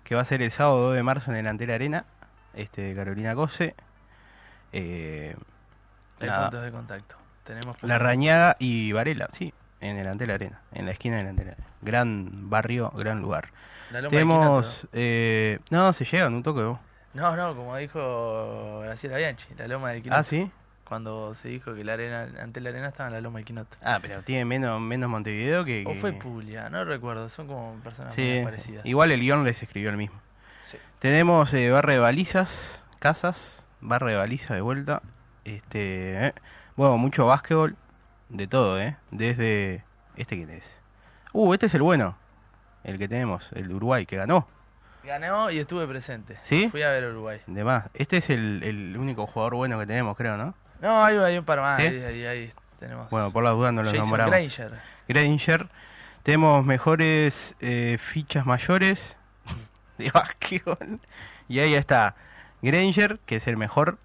que 0.02 0.16
va 0.16 0.22
a 0.22 0.24
ser 0.24 0.42
el 0.42 0.50
sábado 0.50 0.88
2 0.88 0.96
de 0.96 1.02
marzo 1.04 1.30
en 1.30 1.36
el 1.36 1.46
Antela 1.46 1.76
Arena, 1.76 2.04
este 2.52 2.82
de 2.82 2.96
Carolina 2.96 3.36
Cose. 3.36 3.76
Eh, 4.72 5.36
Hay 6.18 6.26
nada. 6.26 6.50
puntos 6.50 6.64
de 6.64 6.72
contacto. 6.72 7.21
Tenemos 7.44 7.76
La 7.82 7.98
Rañaga 7.98 8.56
y 8.58 8.92
Varela, 8.92 9.28
sí, 9.32 9.52
en 9.80 9.96
el 9.98 10.06
Antela 10.06 10.34
Arena, 10.34 10.60
en 10.72 10.86
la 10.86 10.92
esquina 10.92 11.16
del 11.16 11.28
Antela 11.28 11.52
Arena. 11.52 11.66
Gran 11.82 12.48
barrio, 12.50 12.90
gran 12.90 13.20
lugar. 13.20 13.48
La 13.90 14.00
Loma 14.00 14.10
de 14.10 14.16
Tenemos... 14.16 14.86
Eh, 14.92 15.58
no, 15.70 15.92
se 15.92 16.04
llegan 16.04 16.34
un 16.34 16.42
toque 16.42 16.62
vos. 16.62 16.78
No, 17.14 17.36
no, 17.36 17.54
como 17.56 17.76
dijo 17.76 18.80
Graciela 18.84 19.16
Bianchi, 19.18 19.48
la 19.58 19.66
Loma 19.68 19.90
del 19.90 20.02
Quinoto. 20.02 20.20
Ah, 20.20 20.22
sí. 20.22 20.50
Cuando 20.84 21.34
se 21.34 21.48
dijo 21.48 21.74
que 21.74 21.84
la 21.84 21.94
arena, 21.94 22.28
ante 22.42 22.60
la 22.60 22.70
arena 22.70 22.88
estaba 22.88 23.08
en 23.08 23.14
la 23.14 23.20
Loma 23.20 23.38
del 23.38 23.46
Quinoto. 23.46 23.76
Ah, 23.82 23.98
pero 24.00 24.22
tiene 24.22 24.44
menos, 24.44 24.80
menos 24.80 25.10
Montevideo 25.10 25.64
que... 25.64 25.84
O 25.86 25.92
que- 25.92 25.98
fue 26.00 26.12
Puglia, 26.12 26.68
no 26.70 26.84
recuerdo, 26.84 27.28
son 27.28 27.46
como 27.48 27.74
personas 27.82 28.14
Sí, 28.14 28.34
muy 28.36 28.44
parecidas. 28.44 28.86
igual 28.86 29.10
el 29.12 29.20
guion 29.20 29.44
les 29.44 29.62
escribió 29.62 29.90
el 29.90 29.96
mismo. 29.96 30.20
Sí. 30.64 30.78
Tenemos 31.00 31.52
eh, 31.54 31.70
barra 31.70 31.92
de 31.94 31.98
balizas, 31.98 32.82
casas, 32.98 33.64
barra 33.80 34.10
de 34.10 34.16
baliza 34.16 34.54
de 34.54 34.60
vuelta. 34.60 35.02
Este, 35.44 36.28
eh, 36.28 36.34
bueno, 36.76 36.98
mucho 36.98 37.26
básquetbol, 37.26 37.76
de 38.28 38.46
todo, 38.46 38.80
¿eh? 38.80 38.96
Desde... 39.10 39.84
¿Este 40.16 40.36
quién 40.36 40.50
es? 40.50 40.80
Uh, 41.32 41.54
este 41.54 41.66
es 41.66 41.74
el 41.74 41.82
bueno, 41.82 42.16
el 42.84 42.98
que 42.98 43.08
tenemos, 43.08 43.50
el 43.52 43.68
de 43.68 43.74
Uruguay, 43.74 44.06
que 44.06 44.16
ganó. 44.16 44.46
Ganó 45.04 45.50
y 45.50 45.58
estuve 45.58 45.86
presente. 45.86 46.38
¿Sí? 46.42 46.68
Fui 46.70 46.82
a 46.82 46.90
ver 46.90 47.04
a 47.04 47.08
Uruguay. 47.08 47.40
De 47.46 47.64
más. 47.64 47.86
Este 47.94 48.18
es 48.18 48.30
el, 48.30 48.62
el 48.62 48.96
único 48.96 49.26
jugador 49.26 49.54
bueno 49.54 49.78
que 49.78 49.86
tenemos, 49.86 50.16
creo, 50.16 50.36
¿no? 50.36 50.54
No, 50.80 51.04
hay, 51.04 51.16
hay 51.16 51.38
un 51.38 51.44
par 51.44 51.60
más. 51.60 51.80
¿Sí? 51.80 51.86
Ahí, 51.86 52.02
ahí, 52.02 52.26
ahí 52.26 52.52
tenemos. 52.78 53.08
Bueno, 53.10 53.30
por 53.30 53.42
las 53.42 53.54
dudas 53.54 53.72
no 53.72 53.82
Jason 53.82 54.00
nombramos. 54.00 54.30
Granger. 54.30 54.72
Granger. 55.08 55.68
Tenemos 56.22 56.64
mejores 56.64 57.54
eh, 57.60 57.98
fichas 58.00 58.46
mayores 58.46 59.16
de 59.98 60.10
básquetbol. 60.10 61.00
Y 61.48 61.58
ahí 61.60 61.74
está 61.74 62.14
Granger, 62.62 63.18
que 63.26 63.36
es 63.36 63.46
el 63.46 63.56
mejor. 63.56 63.98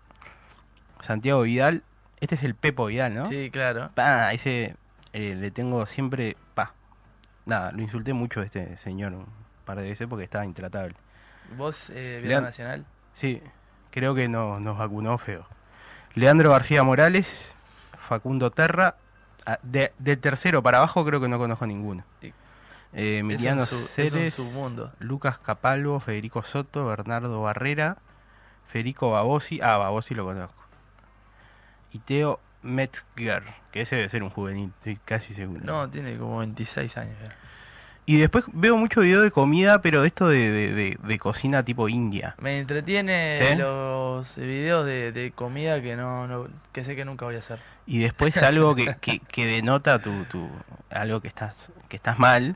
Santiago 1.02 1.42
Vidal. 1.42 1.84
Este 2.20 2.36
es 2.36 2.44
el 2.44 2.56
Pepo 2.56 2.88
Vidal, 2.88 3.14
¿no? 3.14 3.28
Sí, 3.28 3.50
claro. 3.52 3.92
Pa, 3.94 4.34
ese 4.34 4.76
eh, 5.14 5.36
le 5.36 5.52
tengo 5.52 5.86
siempre. 5.86 6.36
Pa. 6.54 6.74
Nada, 7.46 7.72
lo 7.72 7.82
insulté 7.82 8.14
mucho 8.14 8.42
a 8.42 8.44
este 8.46 8.76
señor 8.78 9.14
un 9.14 9.26
par 9.66 9.78
de 9.80 9.90
veces 9.90 10.08
porque 10.08 10.24
estaba 10.26 10.46
intratable. 10.46 10.96
¿Vos, 11.58 11.90
eh, 11.94 12.22
Nacional? 12.42 12.86
Sí, 13.14 13.42
creo 13.92 14.14
que 14.16 14.28
no, 14.28 14.60
nos 14.60 14.78
vacunó 14.78 15.18
feo. 15.18 15.46
Leandro 16.16 16.52
García 16.52 16.84
Morales, 16.84 17.56
Facundo 18.08 18.52
Terra. 18.52 18.96
ah, 19.46 19.60
de- 19.64 19.94
del 20.00 20.20
tercero 20.20 20.62
para 20.62 20.80
abajo 20.80 21.06
creo 21.06 21.22
que 21.22 21.30
no 21.30 21.38
conozco 21.38 21.66
ninguno. 21.66 22.04
Sí. 22.22 22.34
Eh, 22.94 23.20
Emiliano 23.20 23.66
su- 23.66 23.88
Ceres. 23.88 24.38
Lucas 25.00 25.38
Capalvo, 25.40 26.00
Federico 26.02 26.44
Soto, 26.44 26.86
Bernardo 26.88 27.42
Barrera, 27.42 27.98
Federico 28.68 29.12
Babosi. 29.12 29.62
Ah, 29.62 29.78
Babosi 29.78 30.16
lo 30.16 30.26
conozco. 30.26 30.57
Y 32.00 32.40
Metzger, 32.64 33.44
que 33.72 33.82
ese 33.82 33.96
debe 33.96 34.10
ser 34.10 34.24
un 34.24 34.30
juvenil, 34.30 34.72
estoy 34.78 34.98
casi 35.06 35.34
seguro. 35.34 35.62
No, 35.64 35.90
tiene 35.90 36.18
como 36.18 36.40
26 36.40 36.98
años 36.98 37.16
ya. 37.24 37.30
Y 38.10 38.18
después 38.20 38.46
veo 38.54 38.78
mucho 38.78 39.02
video 39.02 39.22
de 39.22 39.32
comida, 39.32 39.82
pero 39.82 40.06
esto 40.06 40.30
de, 40.30 40.50
de- 40.50 40.74
de- 40.74 40.98
de 41.02 41.20
cocina 41.20 41.64
tipo 41.64 41.90
India. 41.90 42.36
Me 42.40 42.58
entretiene 42.58 43.38
¿Sí? 43.52 43.56
los 43.58 44.34
videos 44.38 44.86
de, 44.86 45.12
comida 45.34 45.82
que 45.82 45.98
no, 45.98 46.26
no 46.26 46.48
que 46.72 46.86
sé 46.86 46.96
que 46.96 47.04
nunca 47.04 47.26
voy 47.26 47.36
a 47.36 47.40
hacer. 47.40 47.60
y 47.86 48.00
después 48.00 48.38
algo 48.38 48.76
que, 48.76 48.96
que, 49.02 49.20
que 49.28 49.46
denota 49.46 50.00
tu, 50.02 50.24
tu 50.26 50.50
algo 50.90 51.20
que 51.20 51.28
estás 51.28 51.70
que 51.90 51.98
estás 51.98 52.18
mal 52.18 52.56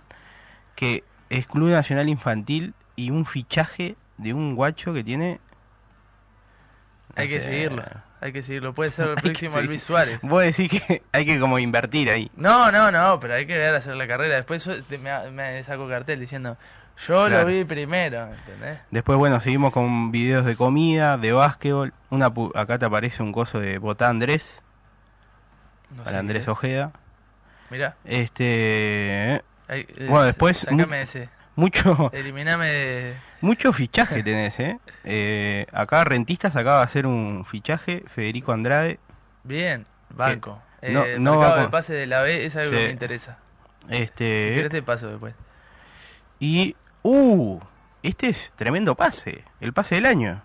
que 0.76 1.04
es 1.30 1.48
Club 1.48 1.70
Nacional 1.70 2.08
Infantil 2.08 2.74
y 2.96 3.12
un 3.12 3.26
fichaje 3.26 3.98
de 4.18 4.34
un 4.34 4.56
guacho 4.56 4.94
que 4.94 5.04
tiene 5.04 5.40
no 7.16 7.22
Hay 7.22 7.28
que 7.28 7.42
seguirlo, 7.42 7.84
hay 8.22 8.32
que 8.32 8.42
seguirlo. 8.44 8.74
Puede 8.74 8.92
ser 8.92 9.10
el 9.10 9.16
próximo. 9.22 9.60
Luis 9.62 9.84
Suárez. 9.84 10.20
vos 10.22 10.42
decís 10.44 10.70
que 10.70 11.02
hay 11.12 11.26
que 11.26 11.40
como 11.40 11.60
invertir 11.60 12.10
ahí 12.10 12.32
No, 12.36 12.72
no, 12.72 12.92
no, 12.92 13.20
pero 13.20 13.34
hay 13.34 13.46
que 13.48 13.58
ver 13.58 13.74
hacer 13.76 13.96
la 13.96 14.08
carrera. 14.08 14.36
Después 14.36 14.66
me, 14.90 15.32
me 15.32 15.64
saco 15.64 15.88
cartel 15.90 16.20
diciendo, 16.20 16.56
yo 17.08 17.26
Claro. 17.28 17.40
lo 17.42 17.46
vi 17.48 17.64
primero, 17.66 18.28
¿entendés? 18.34 18.80
después 18.92 19.18
bueno 19.18 19.40
seguimos 19.40 19.74
con 19.74 20.12
videos 20.12 20.46
de 20.46 20.56
comida 20.56 21.18
de 21.18 21.32
básquetbol 21.32 21.94
una 22.12 22.30
pu- 22.32 22.52
acá 22.56 22.78
te 22.78 22.86
aparece 22.86 23.24
un 23.24 23.32
coso 23.32 23.60
de 23.60 23.80
Botá 23.80 24.08
Andrés 24.10 24.62
No 25.96 26.04
para 26.04 26.20
Andrés. 26.20 26.48
Ojeda 26.48 26.92
Mirá, 27.72 27.96
este 28.04 29.42
ahí, 29.68 29.88
eh, 29.98 30.08
Bueno, 30.10 30.24
después- 30.26 30.58
Sacame 30.58 31.02
ese, 31.02 31.30
mucho 31.62 32.10
eliminame 32.14 32.68
de... 32.68 33.16
Mucho 33.42 33.72
fichaje 33.74 34.24
tenés, 34.24 34.60
¿eh? 34.60 34.80
Eh, 35.04 35.66
Acá 35.72 36.04
Rentistas 36.04 36.56
acaba 36.56 36.80
de 36.80 36.84
hacer 36.84 37.06
un 37.08 37.46
fichaje, 37.46 38.04
Federico 38.08 38.52
Andrade. 38.52 39.00
Bien, 39.44 39.86
banco. 40.10 40.62
Eh, 40.82 40.92
No- 40.92 41.04
el 41.06 41.22
no 41.24 41.32
mercado 41.40 41.56
va 41.58 41.62
de 41.64 41.70
pase 41.70 41.94
de 41.94 42.08
la 42.08 42.22
B 42.22 42.46
es 42.46 42.56
algo 42.56 42.72
Sí. 42.72 42.78
que 42.78 42.86
me 42.86 42.92
interesa. 42.92 43.38
Si 43.88 43.96
Este. 43.96 44.54
querés 44.56 44.70
te 44.72 44.84
paso 44.84 45.08
después. 45.10 45.34
Y. 46.40 46.76
¡Uh! 47.04 47.60
Este 48.04 48.30
es 48.30 48.52
tremendo 48.56 48.96
pase. 48.96 49.44
El 49.60 49.74
pase 49.74 49.96
del 49.96 50.06
año. 50.06 50.44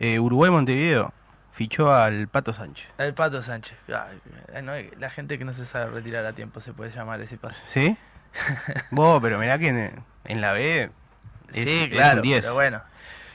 Eh, 0.00 0.18
Uruguay 0.18 0.50
Montevideo 0.50 1.12
fichó 1.52 1.92
al 1.94 2.28
Pato 2.28 2.52
Sánchez. 2.52 2.88
El 2.98 3.14
Pato 3.14 3.42
Sánchez. 3.42 3.76
Ay, 3.88 4.18
eh, 4.54 4.62
no, 4.62 4.72
la 4.98 5.10
gente 5.10 5.38
que 5.38 5.44
no 5.44 5.52
se 5.52 5.66
sabe 5.66 5.90
retirar 5.90 6.24
a 6.24 6.32
tiempo 6.32 6.60
se 6.60 6.72
puede 6.72 6.90
llamar 6.90 7.20
ese 7.20 7.36
paso. 7.36 7.60
¿Sí? 7.66 7.96
Vos, 8.90 9.20
pero 9.22 9.38
mirá 9.38 9.58
que 9.58 9.72
en, 10.28 10.40
la 10.40 10.52
B. 10.52 10.90
Es, 11.52 11.64
sí, 11.64 11.80
es 11.82 11.88
claro, 11.88 12.16
un 12.16 12.22
10. 12.22 12.40
pero 12.42 12.54
bueno. 12.54 12.82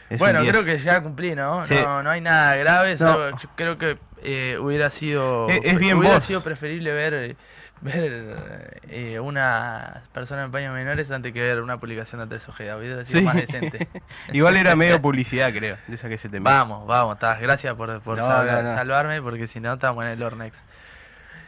Es 0.09 0.19
Bueno, 0.19 0.41
10. 0.41 0.51
creo 0.53 0.65
que 0.65 0.79
ya 0.79 1.01
cumplí, 1.01 1.33
¿no? 1.35 1.63
Sí. 1.63 1.73
No, 1.75 2.03
no 2.03 2.09
hay 2.11 2.21
nada 2.21 2.55
grave. 2.55 2.95
No. 2.99 3.37
yo 3.37 3.49
creo 3.55 3.77
que 3.77 3.97
eh, 4.21 4.57
hubiera 4.59 4.89
sido 4.89 5.49
Es- 5.49 5.59
es 5.63 5.77
bien 5.79 5.97
hubiera 5.97 6.15
vos. 6.15 6.23
sido 6.23 6.41
preferible 6.41 6.93
ver 6.93 7.35
ver 7.81 8.71
eh, 8.87 9.19
una 9.19 10.03
persona 10.13 10.43
en 10.45 10.51
paños 10.51 10.73
menores 10.73 11.11
antes 11.11 11.33
que 11.33 11.41
ver 11.41 11.61
una 11.61 11.79
publicación 11.81 12.19
de 12.19 12.23
Andrés 12.23 12.47
Ojeda. 12.47 12.77
Hubiera 12.77 13.03
sido 13.03 13.19
Sí. 13.19 13.25
más 13.25 13.35
decente. 13.35 13.89
Igual 14.31 14.55
era 14.55 14.75
medio 14.77 15.01
publicidad, 15.01 15.51
creo. 15.51 15.75
De 15.87 15.95
esa 15.95 16.07
que 16.07 16.17
se 16.17 16.29
te. 16.29 16.39
Vamos, 16.39 16.87
vamos, 16.87 17.19
tas, 17.19 17.41
gracias 17.41 17.73
por, 17.75 17.99
por 18.01 18.17
No, 18.17 18.25
no. 18.45 18.73
salvarme 18.75 19.21
porque 19.21 19.47
si 19.47 19.59
no 19.59 19.73
estamos 19.73 20.05
en 20.05 20.11
el 20.11 20.23
Ornex. 20.23 20.63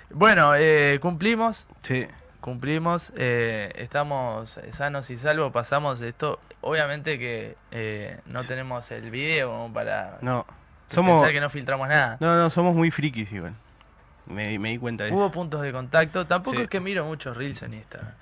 Bueno, 0.09 0.53
eh, 0.55 0.99
cumplimos, 1.01 1.65
Sí. 1.83 2.05
Cumplimos, 2.45 3.11
eh, 3.17 3.71
estamos 3.75 4.59
sanos 4.73 5.09
y 5.09 5.17
salvos, 5.17 5.51
pasamos 5.51 5.99
esto. 6.01 6.39
Obviamente 6.61 7.17
que 7.17 7.55
eh, 7.71 8.19
no 8.27 8.43
tenemos 8.43 8.89
el 8.91 9.09
video 9.09 9.49
como 9.49 9.73
para 9.73 10.19
No. 10.21 10.45
pensar 10.45 10.55
Somos. 10.95 11.27
que 11.27 11.41
no 11.41 11.49
filtramos 11.49 11.87
nada. 11.89 12.17
No, 12.19 12.35
no, 12.35 12.51
somos 12.51 12.75
muy 12.75 12.91
frikis 12.91 13.31
igual. 13.31 13.55
Me, 14.27 14.59
me 14.59 14.69
di 14.69 14.77
cuenta 14.77 15.05
de 15.05 15.11
Hubo 15.11 15.25
eso. 15.25 15.31
puntos 15.31 15.61
de 15.63 15.71
contacto, 15.71 16.27
tampoco 16.27 16.57
Sí. 16.57 16.63
es 16.63 16.69
que 16.69 16.79
miro 16.79 17.03
muchos 17.03 17.35
reels 17.35 17.63
en 17.63 17.73
Instagram. 17.73 18.13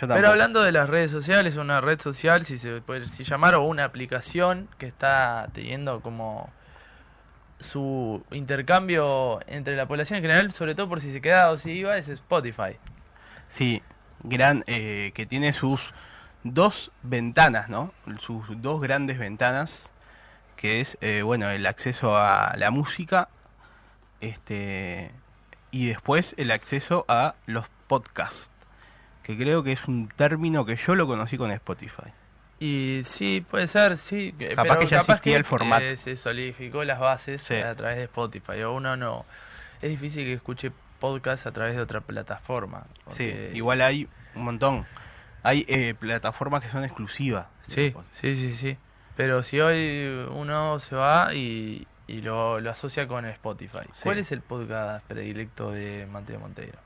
Yo. 0.00 0.08
Pero 0.08 0.28
hablando 0.28 0.62
de 0.64 0.72
las 0.72 0.88
redes 0.90 1.12
sociales, 1.12 1.54
una 1.56 1.80
red 1.80 2.00
social, 2.00 2.44
si 2.46 2.58
se 2.58 2.80
puede 2.80 3.06
si 3.06 3.22
llamar, 3.22 3.54
o 3.54 3.62
una 3.62 3.84
aplicación 3.84 4.68
que 4.78 4.86
está 4.86 5.48
teniendo 5.52 6.00
como 6.00 6.50
su 7.60 8.24
intercambio 8.32 9.40
entre 9.46 9.76
la 9.76 9.86
población 9.86 10.16
en 10.16 10.22
general, 10.22 10.50
sobre 10.52 10.74
todo 10.74 10.88
por 10.88 11.00
si 11.00 11.12
se 11.12 11.20
queda 11.20 11.50
o 11.50 11.58
si 11.58 11.70
iba, 11.72 11.96
es 11.96 12.08
Spotify. 12.08 12.76
Sí, 13.50 13.82
gran, 14.22 14.64
eh, 14.66 15.12
que 15.14 15.26
tiene 15.26 15.52
sus 15.52 15.92
dos 16.44 16.90
ventanas, 17.02 17.68
¿no? 17.68 17.92
Sus 18.20 18.44
dos 18.62 18.80
grandes 18.80 19.18
ventanas, 19.18 19.90
que 20.56 20.80
es, 20.80 20.98
eh, 21.00 21.22
bueno, 21.22 21.50
el 21.50 21.66
acceso 21.66 22.16
a 22.16 22.54
la 22.56 22.70
música, 22.70 23.28
este, 24.20 25.10
y 25.70 25.86
después 25.88 26.34
el 26.38 26.50
acceso 26.50 27.04
a 27.08 27.34
los 27.46 27.66
podcasts, 27.86 28.50
que 29.22 29.36
creo 29.36 29.62
que 29.62 29.72
es 29.72 29.86
un 29.86 30.08
término 30.08 30.64
que 30.64 30.76
yo 30.76 30.94
lo 30.94 31.06
conocí 31.06 31.36
con 31.36 31.50
Spotify. 31.52 32.12
Y 32.60 33.02
sí, 33.04 33.44
puede 33.48 33.68
ser, 33.68 33.96
sí. 33.96 34.34
que- 34.36 34.48
Capaz 34.48 34.62
pero 34.68 34.80
que 34.80 34.86
ya 34.88 34.98
existía 35.00 35.36
el 35.36 35.44
formato. 35.44 35.84
eh, 35.84 35.96
se 35.96 36.16
solidificó 36.16 36.82
las 36.82 36.98
bases 36.98 37.42
Sí. 37.42 37.54
a 37.54 37.72
través 37.76 37.98
de 37.98 38.04
Spotify. 38.04 38.62
O 38.62 38.72
uno 38.74 38.96
no. 38.96 39.24
Es 39.80 39.90
difícil 39.90 40.24
que 40.24 40.32
escuche 40.32 40.72
podcast 41.00 41.46
a 41.46 41.52
través 41.52 41.74
de 41.76 41.82
otra 41.82 42.00
plataforma. 42.00 42.84
porque- 43.04 43.50
Sí, 43.52 43.56
igual 43.56 43.80
hay 43.80 44.08
un 44.34 44.44
montón. 44.44 44.86
Hay 45.42 45.64
eh, 45.68 45.94
plataformas 45.98 46.62
que 46.62 46.68
son 46.70 46.84
exclusivas. 46.84 47.46
Sí, 47.66 47.86
Spotify. 47.86 48.08
sí, 48.12 48.36
sí, 48.36 48.54
sí. 48.56 48.76
Pero 49.16 49.42
si 49.42 49.60
hoy 49.60 50.26
uno 50.30 50.78
se 50.78 50.94
va 50.94 51.32
y, 51.34 51.86
y 52.06 52.20
lo, 52.20 52.60
lo 52.60 52.70
asocia 52.70 53.06
con 53.08 53.24
Spotify, 53.24 53.78
Sí. 53.92 54.00
¿cuál 54.02 54.18
es 54.18 54.30
el 54.32 54.40
podcast 54.42 55.04
predilecto 55.06 55.70
de 55.72 56.06
Mateo 56.10 56.38
Monteiro? 56.40 56.78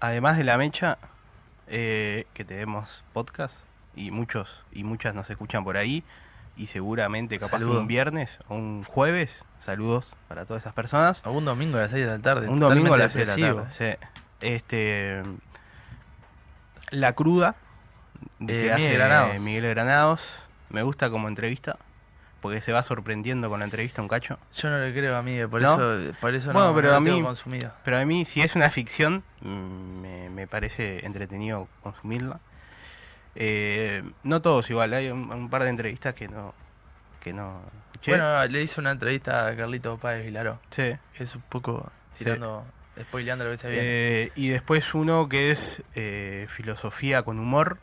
Además 0.00 0.36
de 0.36 0.44
la 0.44 0.56
mecha, 0.58 0.98
eh, 1.66 2.26
que 2.34 2.44
tenemos 2.44 3.02
podcast 3.12 3.56
y 3.96 4.10
muchos 4.10 4.60
y 4.72 4.84
muchas 4.84 5.14
nos 5.14 5.30
escuchan 5.30 5.64
por 5.64 5.76
ahí 5.76 6.02
y 6.56 6.68
seguramente 6.68 7.38
capaz 7.38 7.58
que 7.58 7.64
un 7.64 7.86
viernes 7.86 8.38
o 8.48 8.54
un 8.54 8.84
jueves, 8.84 9.44
saludos 9.60 10.14
para 10.28 10.44
todas 10.46 10.62
esas 10.62 10.72
personas. 10.74 11.20
O 11.24 11.32
un 11.32 11.44
domingo 11.44 11.78
a 11.78 11.82
las 11.82 11.90
6 11.90 12.06
de 12.06 12.12
la 12.12 12.18
tarde. 12.20 12.48
un 12.48 12.60
domingo 12.60 12.94
a 12.94 12.98
las 12.98 13.12
6 13.12 13.26
de 13.28 13.36
la 13.40 13.54
tarde. 13.54 13.70
sí. 13.70 14.08
Este, 14.40 15.22
la 16.90 17.12
cruda 17.14 17.54
Eh, 18.40 18.46
que 18.46 18.52
Miguel 18.54 18.72
hace 18.72 18.92
Granados. 18.94 19.40
Miguel 19.40 19.68
Granados. 19.70 20.42
Me 20.70 20.82
gusta 20.82 21.10
como 21.10 21.28
entrevista 21.28 21.76
porque 22.40 22.60
se 22.60 22.72
va 22.72 22.82
sorprendiendo 22.82 23.48
con 23.48 23.60
la 23.60 23.64
entrevista 23.64 24.02
un 24.02 24.08
cacho. 24.08 24.38
Yo 24.54 24.68
no 24.68 24.78
le 24.78 24.92
creo 24.92 25.16
a 25.16 25.22
Miguel, 25.22 25.48
por 25.48 25.62
¿No? 25.62 25.74
eso, 25.74 26.14
por 26.20 26.34
eso 26.34 26.52
Bueno, 26.52 26.68
no, 26.68 26.74
pero 26.74 26.88
no 26.90 26.94
a 26.96 27.02
tengo 27.02 27.16
mí- 27.18 27.22
consumido. 27.22 27.72
Pero 27.84 27.98
a 27.98 28.04
mí, 28.04 28.26
si 28.26 28.42
es 28.42 28.54
una 28.54 28.68
ficción, 28.68 29.22
mm, 29.40 29.46
me, 30.02 30.28
me 30.30 30.46
parece 30.46 31.06
entretenido 31.06 31.68
consumirla. 31.82 32.40
Eh, 33.36 34.02
no 34.22 34.40
todos 34.42 34.68
igual, 34.70 34.92
hay 34.94 35.08
un, 35.08 35.30
un 35.32 35.50
par 35.50 35.62
de 35.64 35.70
entrevistas 35.70 36.14
que 36.14 36.28
no... 36.28 36.54
Que 37.20 37.32
no. 37.32 37.60
Bueno, 38.06 38.44
le 38.46 38.62
hice 38.62 38.80
una 38.80 38.90
entrevista 38.90 39.46
a 39.46 39.56
Carlito 39.56 39.96
Páez 39.96 40.26
Vilaró, 40.26 40.60
Sí. 40.70 40.94
que 41.16 41.24
es 41.24 41.34
un 41.34 41.40
poco 41.42 41.90
Sí. 42.12 42.24
tirando, 42.24 42.64
spoileando 43.00 43.44
lo 43.46 43.52
que 43.52 43.56
se 43.58 43.68
viene. 43.70 43.82
Eh, 43.86 44.32
y 44.36 44.48
después 44.48 44.92
uno 44.94 45.28
que 45.28 45.50
es 45.50 45.82
eh, 45.94 46.46
filosofía 46.50 47.22
con 47.22 47.38
humor, 47.38 47.78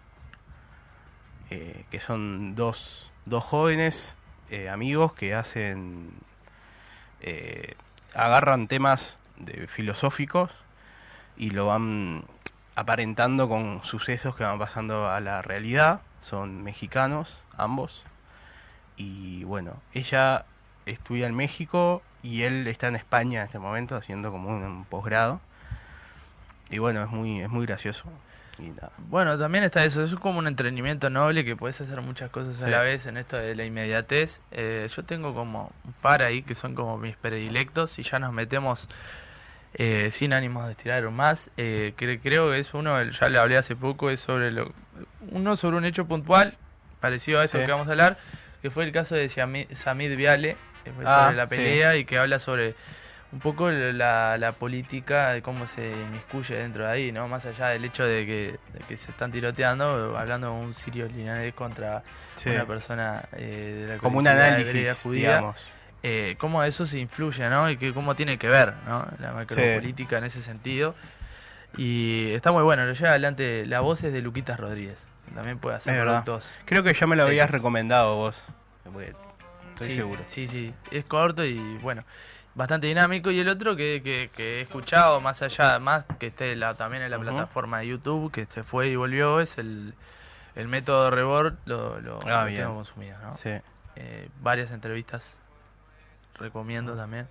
eh, 1.50 1.86
que 1.90 2.00
son 2.00 2.54
dos, 2.56 3.10
dos 3.26 3.44
jóvenes 3.44 4.16
eh, 4.52 4.70
amigos 4.70 5.14
que 5.14 5.34
hacen, 5.34 6.12
eh, 7.22 7.74
agarran 8.14 8.68
temas 8.68 9.18
de 9.38 9.68
filosóficos 9.68 10.52
y 11.36 11.50
lo 11.50 11.66
van 11.66 12.26
aparentando 12.76 13.50
con 13.50 13.84
sucesos 13.84 14.36
que 14.36 14.44
van 14.44 14.60
pasando 14.60 15.10
a 15.10 15.20
la 15.20 15.42
realidad. 15.42 16.02
Son 16.22 16.64
mexicanos, 16.64 17.44
ambos. 17.58 18.04
y 18.98 19.44
bueno, 19.46 19.82
ella 19.94 20.46
estudia 20.86 21.28
en 21.28 21.36
México 21.36 22.02
y 22.24 22.44
él 22.44 22.68
está 22.68 22.88
en 22.88 22.96
España 22.96 23.42
en 23.42 23.46
este 23.46 23.60
momento 23.60 23.96
haciendo 23.96 24.32
como 24.32 24.50
un, 24.50 24.64
un 24.64 24.86
posgrado. 24.86 25.42
Y 26.70 26.78
bueno, 26.78 27.04
es 27.04 27.10
muy, 27.10 27.42
es 27.42 27.50
muy 27.50 27.66
gracioso. 27.66 28.06
Y 28.60 28.70
nada. 28.70 28.92
Bueno, 28.98 29.38
también 29.38 29.64
está 29.64 29.84
eso, 29.84 30.04
es 30.04 30.14
como 30.16 30.40
un 30.40 30.48
entretenimiento 30.48 31.10
noble 31.10 31.44
que 31.44 31.56
puedes 31.56 31.82
hacer 31.82 32.02
muchas 32.02 32.30
cosas 32.30 32.62
a 32.62 32.68
la 32.68 32.82
vez 32.82 33.06
en 33.06 33.18
esto 33.18 33.38
de 33.38 33.56
la 33.56 33.66
inmediatez. 33.66 34.42
Eh, 34.52 34.88
yo 34.94 35.04
tengo 35.04 35.34
como 35.34 35.72
un 35.84 35.94
par 35.94 36.22
ahí 36.22 36.44
que 36.44 36.54
son 36.54 36.76
como 36.76 36.98
mis 36.98 37.16
predilectos 37.16 37.98
y 37.98 38.04
ya 38.04 38.20
nos 38.20 38.34
metemos 38.34 38.88
eh, 39.74 40.10
sin 40.12 40.34
ánimos 40.34 40.66
de 40.66 40.72
estirar 40.72 41.10
más. 41.12 41.50
Eh, 41.58 41.94
cre- 41.98 42.20
creo 42.22 42.52
que 42.52 42.60
es 42.60 42.74
uno, 42.74 43.02
ya 43.04 43.30
le 43.30 43.40
hablé 43.40 43.58
hace 43.58 43.76
poco, 43.76 44.10
es 44.10 44.20
sobre 44.20 44.52
lo, 44.52 44.72
uno 45.32 45.56
sobre 45.56 45.78
un 45.78 45.86
hecho 45.86 46.06
puntual, 46.06 46.58
parecido 47.00 47.40
a 47.40 47.46
eso 47.46 47.58
Sí. 47.58 47.66
que 47.66 47.72
vamos 47.72 47.88
a 47.88 47.92
hablar, 47.92 48.18
que 48.62 48.70
fue 48.70 48.84
el 48.84 48.92
caso 48.92 49.16
de 49.16 49.28
Samid 49.30 50.16
Viale, 50.18 50.58
que 50.84 50.92
fue 50.92 51.06
Ah, 51.06 51.24
sobre 51.24 51.36
la 51.38 51.48
sí. 51.48 51.56
pelea 51.56 51.96
y 51.96 52.06
que 52.06 52.18
habla 52.18 52.40
sobre 52.40 52.76
un 53.32 53.40
poco 53.40 53.70
la, 53.72 54.38
la 54.38 54.52
política 54.52 55.32
de 55.32 55.42
cómo 55.42 55.66
se 55.66 55.90
inmiscuye 55.90 56.54
dentro 56.56 56.86
de 56.86 56.92
ahí, 56.92 57.12
¿no? 57.14 57.30
Más 57.30 57.46
allá 57.46 57.68
del 57.70 57.86
hecho 57.86 58.04
de 58.04 58.26
que, 58.26 58.60
de 58.78 58.86
que 58.90 58.98
se 58.98 59.10
están 59.10 59.32
tiroteando, 59.32 60.18
hablando 60.18 60.48
de 60.48 60.54
un 60.54 60.74
sirio 60.74 61.08
libanés 61.08 61.54
contra 61.54 62.04
Sí. 62.36 62.50
una 62.50 62.66
persona 62.66 63.24
eh, 63.38 63.86
de 63.88 63.94
la 63.94 63.98
Como 64.00 64.20
un 64.20 64.28
análisis, 64.28 64.98
judía, 64.98 65.28
digamos. 65.38 65.56
Eh, 66.04 66.36
cómo 66.40 66.64
eso 66.64 66.86
se 66.86 67.00
influye, 67.00 67.50
¿no? 67.50 67.70
Y 67.70 67.78
que 67.78 67.94
cómo 67.94 68.16
tiene 68.16 68.38
que 68.38 68.48
ver, 68.48 68.74
¿no? 68.88 69.06
La 69.20 69.34
macropolítica 69.34 70.18
en 70.18 70.24
ese 70.26 70.42
sentido. 70.42 70.96
Y 71.78 72.32
está 72.32 72.52
muy 72.52 72.64
bueno, 72.64 72.86
lo 72.86 72.94
lleva 72.94 73.12
adelante, 73.12 73.66
la 73.66 73.80
voz 73.80 74.04
es 74.04 74.12
de 74.12 74.22
Luquitas 74.22 74.60
Rodríguez, 74.60 75.06
también 75.34 75.58
puede 75.58 75.78
hacer 75.78 75.94
Es 75.94 76.00
verdad. 76.00 76.24
productos. 76.26 76.52
Creo 76.66 76.84
que 76.84 76.94
ya 76.94 77.08
me 77.08 77.16
lo 77.16 77.24
Sí. 77.24 77.30
habías 77.30 77.50
recomendado 77.50 78.18
vos. 78.18 78.42
Estoy 79.74 79.88
sí, 79.88 79.96
seguro. 79.96 80.22
Sí, 80.28 80.48
sí, 80.48 80.74
es 80.92 81.06
corto 81.06 81.46
y 81.46 81.58
bueno, 81.78 82.04
bastante 82.56 82.88
dinámico. 82.88 83.32
Y 83.32 83.40
el 83.40 83.48
otro 83.48 83.76
que, 83.76 84.02
que, 84.04 84.30
que 84.36 84.58
he 84.58 84.62
escuchado, 84.62 85.22
más 85.22 85.42
allá, 85.42 85.80
más 85.80 86.04
que 86.20 86.28
esté 86.28 86.56
la, 86.56 86.74
también 86.76 87.04
en 87.04 87.12
la 87.12 87.20
plataforma 87.20 87.80
de 87.80 87.88
YouTube, 87.88 88.32
que 88.32 88.46
se 88.48 88.64
fue 88.64 88.90
y 88.90 88.96
volvió, 88.98 89.40
es 89.40 89.58
el, 89.58 89.94
el 90.56 90.68
método 90.68 91.10
Rebord, 91.10 91.56
lo, 91.66 92.02
lo, 92.02 92.20
Ah, 92.28 92.46
tengo 92.48 92.76
consumido, 92.76 93.18
¿no? 93.20 93.34
Sí. 93.38 93.52
Eh, 93.96 94.30
varias 94.42 94.72
entrevistas 94.72 95.38
recomiendo 96.42 96.96
también. 96.96 97.28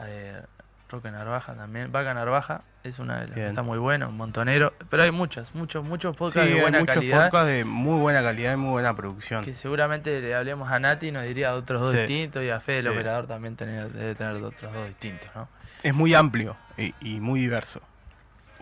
Eh, 0.00 0.40
Roque 0.88 1.10
Narvaja 1.10 1.54
también. 1.54 1.92
Vaca 1.92 2.14
Narvaja 2.14 2.62
es 2.82 2.98
una 2.98 3.20
de 3.20 3.26
las 3.28 3.34
que 3.36 3.46
está 3.46 3.62
muy 3.62 3.78
buena, 3.78 4.08
un 4.08 4.16
montonero. 4.16 4.72
Pero 4.88 5.02
hay 5.04 5.12
muchos, 5.12 5.54
muchos, 5.54 5.84
muchos 5.84 6.14
Sí, 6.14 6.18
podcasts 6.18 6.48
de 6.50 6.54
hay 6.56 6.60
buena 6.62 6.80
muchos 6.80 6.94
calidad. 6.96 7.24
podcasts 7.30 7.46
de 7.48 7.64
muy 7.64 8.00
buena 8.00 8.22
calidad 8.22 8.54
y 8.54 8.56
muy 8.56 8.70
buena 8.70 8.96
producción. 8.96 9.44
Que 9.44 9.54
seguramente 9.54 10.20
le 10.20 10.34
hablemos 10.34 10.68
a 10.70 10.80
Nati 10.80 11.08
y 11.08 11.12
nos 11.12 11.22
diría 11.24 11.54
otros 11.54 11.80
dos 11.80 11.92
Sí. 11.92 11.98
distintos. 11.98 12.42
Y 12.42 12.50
a 12.50 12.58
Fede, 12.58 12.78
el 12.78 12.84
Sí. 12.86 12.90
operador, 12.90 13.26
también 13.28 13.54
tener- 13.54 13.92
debe 13.92 14.14
tener 14.16 14.42
otros 14.42 14.72
dos 14.72 14.86
distintos, 14.88 15.28
¿no? 15.34 15.48
Es 15.82 15.94
muy 15.94 16.12
amplio 16.14 16.56
y, 16.76 16.92
y 17.00 17.20
muy 17.20 17.40
diverso. 17.40 17.80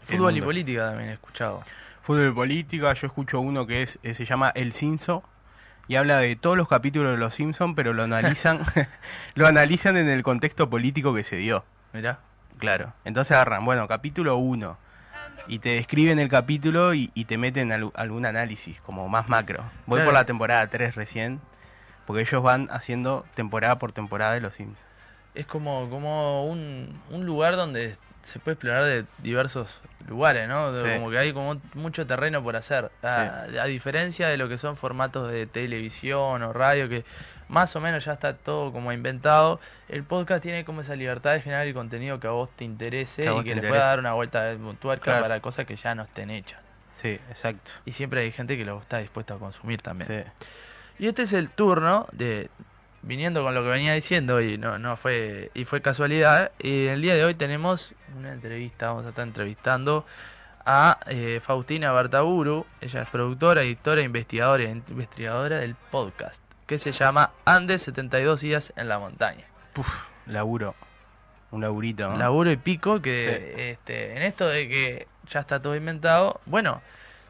Fútbol 0.03 0.37
y 0.37 0.43
política 0.43 0.89
también 0.91 1.11
he 1.11 1.13
escuchado. 1.15 1.63
Fútbol 2.03 2.29
y 2.29 2.33
política, 2.33 2.93
yo 2.95 3.07
escucho 3.07 3.41
uno 3.41 3.67
que 3.67 3.83
es 3.83 3.99
eh, 4.03 4.15
se 4.15 4.25
llama 4.27 4.51
El 4.55 4.73
Simpson 4.73 5.23
y 5.89 5.97
habla 5.97 6.19
de 6.19 6.37
todos 6.37 6.57
los 6.57 6.69
capítulos 6.69 7.11
de 7.13 7.19
Los 7.19 7.35
Simpson, 7.35 7.75
pero 7.75 7.93
lo 7.93 8.05
analizan 8.05 8.61
lo 9.35 9.47
analizan 9.47 9.97
en 9.97 10.09
el 10.09 10.23
contexto 10.23 10.71
político 10.71 11.13
que 11.15 11.25
se 11.25 11.37
dio. 11.37 11.65
Mirá. 11.93 12.19
Claro. 12.59 12.93
Entonces 13.05 13.33
agarran, 13.33 13.65
bueno, 13.65 13.89
capítulo 13.89 14.37
1 14.37 14.77
y 15.47 15.61
te 15.61 15.71
describen 15.71 16.19
el 16.19 16.29
capítulo 16.29 16.93
y, 16.93 17.11
y 17.15 17.25
te 17.25 17.39
meten 17.39 17.73
al- 17.73 17.91
algún 17.95 18.27
análisis 18.27 18.81
como 18.83 19.09
más 19.09 19.29
macro. 19.29 19.65
Voy 19.87 19.97
Claro. 19.99 20.05
por 20.11 20.15
la 20.15 20.25
temporada 20.27 20.67
3 20.69 20.95
recién, 20.95 21.41
porque 22.07 22.23
ellos 22.23 22.43
van 22.43 22.69
haciendo 22.71 23.25
temporada 23.35 23.79
por 23.79 23.93
temporada 23.93 24.35
de 24.35 24.41
Los 24.41 24.55
Simpsons. 24.55 24.85
Es 25.35 25.47
como, 25.47 25.89
como 25.89 26.47
un, 26.47 27.01
un 27.11 27.25
lugar 27.25 27.57
donde 27.57 27.97
se 28.29 28.39
puede 28.39 28.55
explorar 28.55 28.85
de 28.85 29.05
diversos 29.19 29.81
lugares, 30.07 30.49
¿no? 30.49 30.73
De- 30.73 30.85
Sí. 30.93 30.99
Como 30.99 31.11
que 31.11 31.19
hay 31.19 31.33
como 31.33 31.61
mucho 31.75 32.07
terreno 32.07 32.43
por 32.43 32.55
hacer. 32.57 32.91
A, 33.03 33.43
a 33.61 33.65
diferencia 33.67 34.29
de 34.29 34.37
lo 34.37 34.49
que 34.49 34.59
son 34.59 34.77
formatos 34.77 35.31
de 35.31 35.47
televisión 35.47 36.43
o 36.43 36.53
radio, 36.53 36.89
que 36.89 37.05
más 37.49 37.75
o 37.77 37.81
menos 37.81 38.05
ya 38.05 38.13
está 38.13 38.35
todo 38.35 38.73
como 38.73 38.93
inventado, 38.93 39.59
el 39.89 40.05
podcast 40.05 40.43
tiene 40.43 40.65
como 40.65 40.83
esa 40.83 40.95
libertad 40.95 41.33
de 41.33 41.41
generar 41.41 41.67
el 41.67 41.75
contenido 41.75 42.21
que 42.21 42.27
a 42.27 42.31
vos 42.31 42.51
te 42.57 42.65
interese 42.65 43.25
y 43.25 43.43
que 43.45 43.55
le 43.55 43.67
pueda 43.67 43.87
dar 43.87 43.99
una 43.99 44.13
vuelta 44.13 44.45
de 44.45 44.59
tuerca 44.81 45.05
Claro. 45.05 45.23
para 45.23 45.41
cosas 45.41 45.67
que 45.67 45.77
ya 45.77 45.95
no 45.95 46.03
estén 46.05 46.31
hechas. 46.31 46.61
Sí, 46.95 47.19
exacto. 47.31 47.71
Y 47.87 47.93
siempre 47.93 48.21
hay 48.23 48.33
gente 48.33 48.57
que 48.57 48.65
lo 48.65 48.79
está 48.81 48.99
dispuesta 48.99 49.35
a 49.35 49.39
consumir 49.39 49.81
también. 49.81 50.09
Sí. 50.09 50.47
Y 50.99 51.07
este 51.09 51.23
es 51.23 51.33
el 51.33 51.49
turno 51.51 52.07
de 52.13 52.51
viniendo 53.03 53.43
con 53.43 53.55
lo 53.55 53.63
que 53.63 53.69
venía 53.69 53.93
diciendo 53.95 54.41
y 54.41 54.59
no 54.59 54.79
no 54.79 54.97
fue 54.97 55.51
y 55.55 55.65
fue 55.65 55.81
casualidad. 55.81 56.53
Y 56.59 56.87
el 56.87 57.01
día 57.03 57.15
de 57.15 57.25
hoy 57.25 57.35
tenemos 57.35 57.95
una 58.17 58.33
entrevista, 58.33 58.89
vamos 58.89 59.07
a 59.07 59.11
estar 59.11 59.27
entrevistando 59.27 60.05
a 60.65 60.99
eh, 61.07 61.41
Faustina 61.43 61.93
Bartaburu, 61.93 62.67
ella 62.81 63.03
es 63.03 63.09
productora, 63.09 63.63
editora, 63.63 64.03
investigadora 64.03 64.65
e 64.65 64.71
investigadora 64.71 65.59
del 65.61 65.75
podcast 65.75 66.43
que 66.67 66.77
se 66.77 66.93
llama 66.93 67.31
Andes 67.47 67.81
72 67.83 68.41
días 68.43 68.73
en 68.77 68.89
la 68.89 68.99
montaña. 68.99 69.45
Puf, 69.73 69.89
laburo. 70.27 70.75
Un 71.51 71.63
laburito. 71.63 72.11
¿no? 72.11 72.19
Laburo 72.19 72.51
y 72.51 72.59
pico 72.59 73.01
que 73.01 73.71
este, 73.71 74.15
en 74.15 74.23
esto 74.25 74.47
de 74.47 74.69
que 74.69 75.07
ya 75.31 75.41
está 75.41 75.63
todo 75.63 75.75
inventado, 75.75 76.43
bueno, 76.45 76.83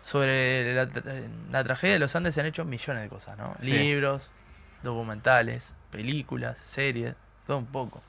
sobre 0.03 0.75
la, 0.75 0.89
tra- 0.89 1.29
la 1.53 1.63
tragedia 1.63 1.93
de 1.95 1.99
los 2.01 2.17
Andes 2.17 2.35
se 2.35 2.41
han 2.41 2.47
hecho 2.47 2.65
millones 2.65 3.05
de 3.05 3.09
cosas, 3.09 3.39
¿no? 3.39 3.55
Sí. 3.61 3.71
Libros, 3.71 4.29
documentales, 4.83 5.73
películas, 5.91 6.57
series, 6.64 7.14
todo 7.47 7.59
un 7.59 7.67
poco. 7.67 8.03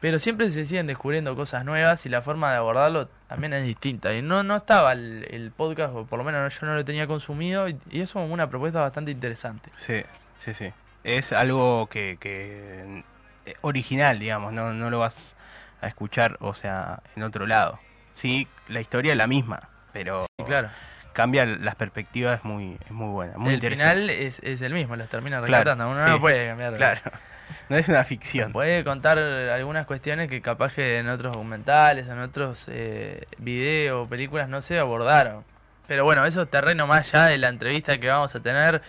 Pero 0.00 0.18
siempre 0.18 0.50
se 0.50 0.64
siguen 0.64 0.88
descubriendo 0.88 1.36
cosas 1.36 1.64
nuevas 1.64 2.04
y 2.06 2.08
la 2.08 2.22
forma 2.22 2.50
de 2.50 2.56
abordarlo 2.56 3.08
también 3.28 3.52
es 3.52 3.64
distinta. 3.64 4.12
Y 4.12 4.20
no, 4.20 4.42
no 4.42 4.56
estaba 4.56 4.92
el, 4.92 5.28
el 5.30 5.52
podcast, 5.52 5.94
o 5.94 6.06
por 6.06 6.18
lo 6.18 6.24
menos 6.24 6.58
yo 6.58 6.66
no 6.66 6.74
lo 6.74 6.84
tenía 6.84 7.06
consumido, 7.06 7.68
y, 7.68 7.78
y 7.88 8.00
es 8.00 8.12
una 8.16 8.50
propuesta 8.50 8.80
bastante 8.80 9.12
interesante. 9.12 9.70
Sí, 9.76 10.02
sí, 10.38 10.54
sí. 10.54 10.72
Es 11.04 11.32
algo 11.32 11.86
que, 11.86 12.16
que 12.18 13.04
eh, 13.46 13.54
original, 13.60 14.18
digamos, 14.18 14.52
no, 14.52 14.72
no 14.72 14.90
lo 14.90 14.98
vas 14.98 15.36
a 15.80 15.86
escuchar, 15.86 16.36
o 16.40 16.54
sea, 16.54 17.00
en 17.14 17.22
otro 17.22 17.46
lado. 17.46 17.78
Sí, 18.10 18.48
la 18.68 18.80
historia 18.80 19.12
es 19.12 19.18
la 19.18 19.28
misma, 19.28 19.68
pero 19.92 20.26
Y 20.38 20.44
claro, 20.44 20.68
cambia 21.12 21.44
las 21.46 21.74
perspectivas, 21.74 22.38
es 22.38 22.44
muy, 22.44 22.76
es 22.84 22.90
muy 22.90 23.08
buena, 23.10 23.36
muy 23.38 23.50
el 23.50 23.54
interesante. 23.54 24.00
final 24.00 24.10
es, 24.10 24.38
es 24.40 24.62
el 24.62 24.72
mismo, 24.72 24.96
los 24.96 25.08
termina 25.08 25.38
Claro, 25.42 25.52
rescatando. 25.64 25.90
Uno 25.90 26.04
sí. 26.04 26.10
no 26.10 26.20
puede 26.20 26.48
cambiar. 26.48 26.74
Claro, 26.74 27.00
no 27.68 27.76
es 27.76 27.88
una 27.88 28.04
ficción. 28.04 28.52
Puede 28.52 28.84
contar 28.84 29.18
algunas 29.18 29.86
cuestiones 29.86 30.28
que 30.28 30.40
capaz 30.40 30.74
que 30.74 30.98
en 30.98 31.08
otros 31.08 31.32
documentales, 31.32 32.08
en 32.08 32.18
otros 32.18 32.66
eh, 32.68 33.24
videos, 33.38 34.08
películas 34.08 34.48
no 34.48 34.62
se 34.62 34.78
abordaron. 34.78 35.44
Pero 35.86 36.04
bueno, 36.04 36.24
eso 36.24 36.42
es 36.42 36.50
terreno 36.50 36.86
más 36.86 37.12
allá 37.12 37.26
de 37.26 37.38
la 37.38 37.48
entrevista 37.48 37.98
que 37.98 38.08
vamos 38.08 38.34
a 38.34 38.40
tener. 38.40 38.82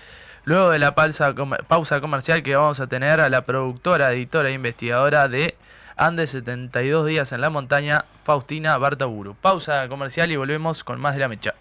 Luego 0.46 0.70
de 0.72 0.80
la 0.80 0.94
pausa, 0.94 1.34
pausa 1.68 2.02
comercial 2.02 2.44
que 2.44 2.56
vamos 2.56 2.80
a 2.80 2.88
tener 2.88 3.22
a 3.22 3.30
la 3.30 3.42
productora, 3.42 4.12
editora 4.12 4.50
e 4.50 4.54
investigadora 4.54 5.28
de 5.28 5.56
Andes 5.96 6.32
72 6.32 7.08
días 7.08 7.32
en 7.32 7.42
la 7.42 7.50
montaña, 7.50 8.06
Faustina 8.24 8.78
Bartaburu. 8.78 9.36
Pausa 9.36 9.88
comercial 9.88 10.32
y 10.32 10.36
volvemos 10.36 10.84
con 10.84 11.00
más 11.00 11.14
de 11.14 11.22
la 11.22 11.28
mecha. 11.28 11.54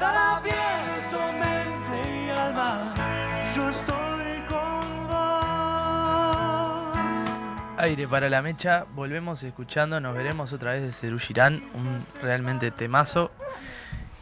Quedar 0.00 0.16
abierto 0.16 1.18
mente 1.38 2.24
y 2.24 2.30
alma. 2.30 2.94
Yo 3.54 3.68
estoy 3.68 4.40
con 4.48 5.08
vos. 5.08 5.26
Aire 7.76 8.08
para 8.08 8.30
la 8.30 8.40
mecha, 8.40 8.86
volvemos 8.94 9.42
escuchando, 9.42 10.00
nos 10.00 10.16
veremos 10.16 10.54
otra 10.54 10.72
vez 10.72 10.82
de 10.82 10.92
Cerú 10.92 11.18
Girán, 11.18 11.62
un 11.74 12.02
realmente 12.22 12.70
temazo. 12.70 13.30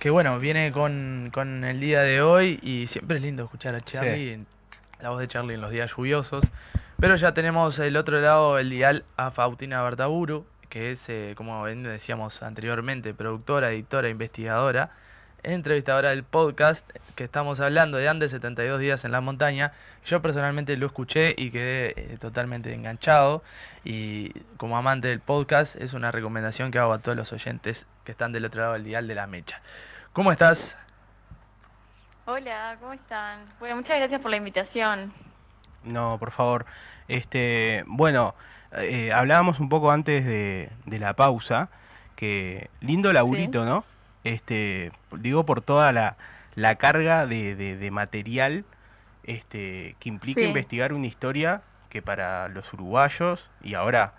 Que 0.00 0.10
bueno, 0.10 0.40
viene 0.40 0.72
con, 0.72 1.30
con 1.32 1.62
el 1.62 1.78
día 1.78 2.02
de 2.02 2.22
hoy 2.22 2.58
y 2.60 2.88
siempre 2.88 3.18
es 3.18 3.22
lindo 3.22 3.44
escuchar 3.44 3.76
a 3.76 3.80
Charlie, 3.80 4.44
la 5.00 5.10
voz 5.10 5.20
de 5.20 5.28
Charlie 5.28 5.54
en 5.54 5.60
los 5.60 5.70
días 5.70 5.92
lluviosos. 5.96 6.42
Pero 6.98 7.14
ya 7.14 7.34
tenemos 7.34 7.78
el 7.78 7.96
otro 7.96 8.20
lado 8.20 8.58
el 8.58 8.70
dial 8.70 9.04
a 9.16 9.30
Fautina 9.30 9.80
Bartaburu, 9.82 10.44
que 10.68 10.90
es, 10.90 11.08
eh, 11.08 11.34
como 11.36 11.64
bien 11.64 11.84
decíamos 11.84 12.42
anteriormente, 12.42 13.14
productora, 13.14 13.70
editora, 13.70 14.08
investigadora, 14.08 14.90
entrevistadora 15.42 16.10
del 16.10 16.24
podcast 16.24 16.88
que 17.14 17.24
estamos 17.24 17.60
hablando 17.60 17.98
de 17.98 18.08
Andes 18.08 18.30
72 18.32 18.80
días 18.80 19.04
en 19.04 19.12
la 19.12 19.20
montaña. 19.20 19.72
Yo 20.04 20.22
personalmente 20.22 20.76
lo 20.76 20.86
escuché 20.86 21.34
y 21.36 21.50
quedé 21.50 21.94
eh, 21.96 22.18
totalmente 22.18 22.72
enganchado 22.72 23.42
y 23.84 24.30
como 24.56 24.76
amante 24.76 25.08
del 25.08 25.20
podcast 25.20 25.76
es 25.76 25.92
una 25.92 26.10
recomendación 26.10 26.70
que 26.70 26.78
hago 26.78 26.92
a 26.92 26.98
todos 26.98 27.16
los 27.16 27.32
oyentes 27.32 27.86
que 28.04 28.12
están 28.12 28.32
del 28.32 28.44
otro 28.44 28.62
lado 28.62 28.72
del 28.74 28.84
dial 28.84 29.06
de 29.08 29.14
la 29.14 29.26
mecha. 29.26 29.60
¿Cómo 30.12 30.32
estás? 30.32 30.76
Hola, 32.26 32.76
¿cómo 32.80 32.92
están? 32.92 33.46
Bueno, 33.58 33.76
muchas 33.76 33.98
gracias 33.98 34.20
por 34.20 34.30
la 34.30 34.36
invitación. 34.36 35.12
No, 35.84 36.18
por 36.18 36.30
favor. 36.30 36.66
Este, 37.08 37.84
bueno, 37.86 38.34
eh, 38.72 39.12
hablábamos 39.12 39.60
un 39.60 39.68
poco 39.68 39.90
antes 39.90 40.24
de, 40.26 40.70
de 40.84 40.98
la 40.98 41.14
pausa, 41.14 41.70
que 42.16 42.68
lindo 42.80 43.12
laburito, 43.12 43.64
¿no? 43.64 43.84
Este, 44.24 44.92
digo 45.12 45.44
por 45.46 45.60
toda 45.60 45.92
la, 45.92 46.16
la 46.54 46.74
carga 46.76 47.26
de, 47.26 47.54
de- 47.56 47.76
de 47.76 47.90
material 47.90 48.64
este, 49.24 49.96
que 50.00 50.08
implica 50.08 50.40
Sí. 50.40 50.46
investigar 50.46 50.92
una 50.92 51.06
historia 51.06 51.62
que 51.90 52.02
para 52.02 52.48
los 52.48 52.72
uruguayos 52.72 53.50
y 53.62 53.74
ahora 53.74 54.14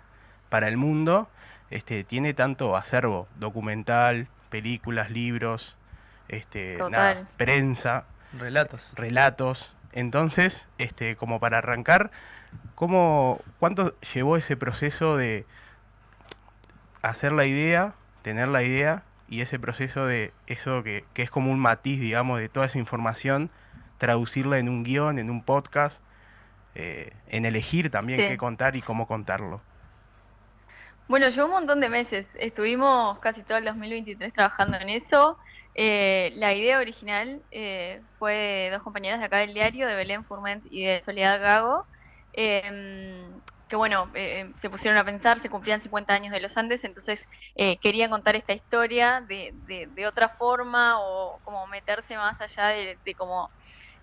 para 0.48 0.68
el 0.68 0.76
mundo 0.76 1.28
este, 1.70 2.02
tiene 2.04 2.34
tanto 2.34 2.76
acervo 2.76 3.28
documental, 3.36 4.26
películas, 4.48 5.10
libros, 5.10 5.76
este, 6.28 6.78
nada, 6.90 7.28
prensa 7.36 8.04
Relatos. 8.38 8.88
relatos. 8.94 9.76
Entonces, 9.92 10.66
este, 10.78 11.16
como 11.16 11.38
para 11.40 11.58
arrancar, 11.58 12.10
¿cómo, 12.74 13.40
¿cuánto 13.58 13.98
llevó 14.14 14.36
ese 14.36 14.56
proceso 14.56 15.16
de 15.16 15.44
hacer 17.02 17.32
la 17.32 17.44
idea, 17.46 17.94
tener 18.22 18.48
la 18.48 18.62
idea 18.62 19.02
y 19.30 19.40
ese 19.42 19.58
proceso 19.58 20.06
de 20.06 20.32
eso 20.46 20.82
que, 20.82 21.04
que 21.14 21.22
es 21.22 21.30
como 21.30 21.50
un 21.52 21.58
matiz, 21.60 22.00
digamos, 22.00 22.40
de 22.40 22.48
toda 22.50 22.66
esa 22.66 22.78
información, 22.78 23.50
traducirla 23.98 24.58
en 24.58 24.68
un 24.68 24.82
guion, 24.82 25.18
en 25.18 25.30
un 25.30 25.42
podcast, 25.44 26.02
eh, 26.74 27.12
en 27.28 27.46
elegir 27.46 27.90
también 27.90 28.20
Sí. 28.20 28.28
qué 28.28 28.36
contar 28.36 28.76
y 28.76 28.82
cómo 28.82 29.06
contarlo? 29.06 29.62
Bueno, 31.08 31.28
llevó 31.28 31.46
un 31.46 31.52
montón 31.52 31.80
de 31.80 31.88
meses. 31.88 32.26
Estuvimos 32.34 33.18
casi 33.20 33.42
todo 33.42 33.58
el 33.58 33.64
2023 33.64 34.32
trabajando 34.32 34.76
en 34.78 34.88
eso. 34.90 35.38
Eh, 35.74 36.32
la 36.36 36.52
idea 36.54 36.78
original 36.78 37.42
eh, 37.50 38.00
fue 38.18 38.34
de 38.34 38.70
dos 38.72 38.82
compañeras 38.82 39.20
de 39.20 39.26
acá 39.26 39.38
del 39.38 39.54
diario, 39.54 39.86
de 39.88 39.94
Belén 39.96 40.24
Furment 40.24 40.64
y 40.70 40.84
de 40.84 41.00
Soledad 41.00 41.40
Gago, 41.40 41.86
que 43.70 43.76
bueno, 43.76 44.10
eh, 44.14 44.52
se 44.60 44.70
pusieron 44.70 44.98
a 44.98 45.04
pensar, 45.06 45.40
se 45.40 45.50
cumplían 45.50 45.82
50 45.82 46.14
años 46.14 46.32
de 46.32 46.40
los 46.40 46.56
Andes, 46.58 46.84
entonces 46.84 47.26
eh, 47.56 47.78
querían 47.80 48.10
contar 48.10 48.36
esta 48.36 48.52
historia 48.54 49.22
de, 49.28 49.52
de- 49.54 49.88
de 49.90 50.06
otra 50.08 50.28
forma 50.28 50.96
o 51.00 51.40
como 51.44 51.66
meterse 51.68 52.16
más 52.18 52.40
allá 52.42 52.68
de, 52.68 53.00
como 53.16 53.50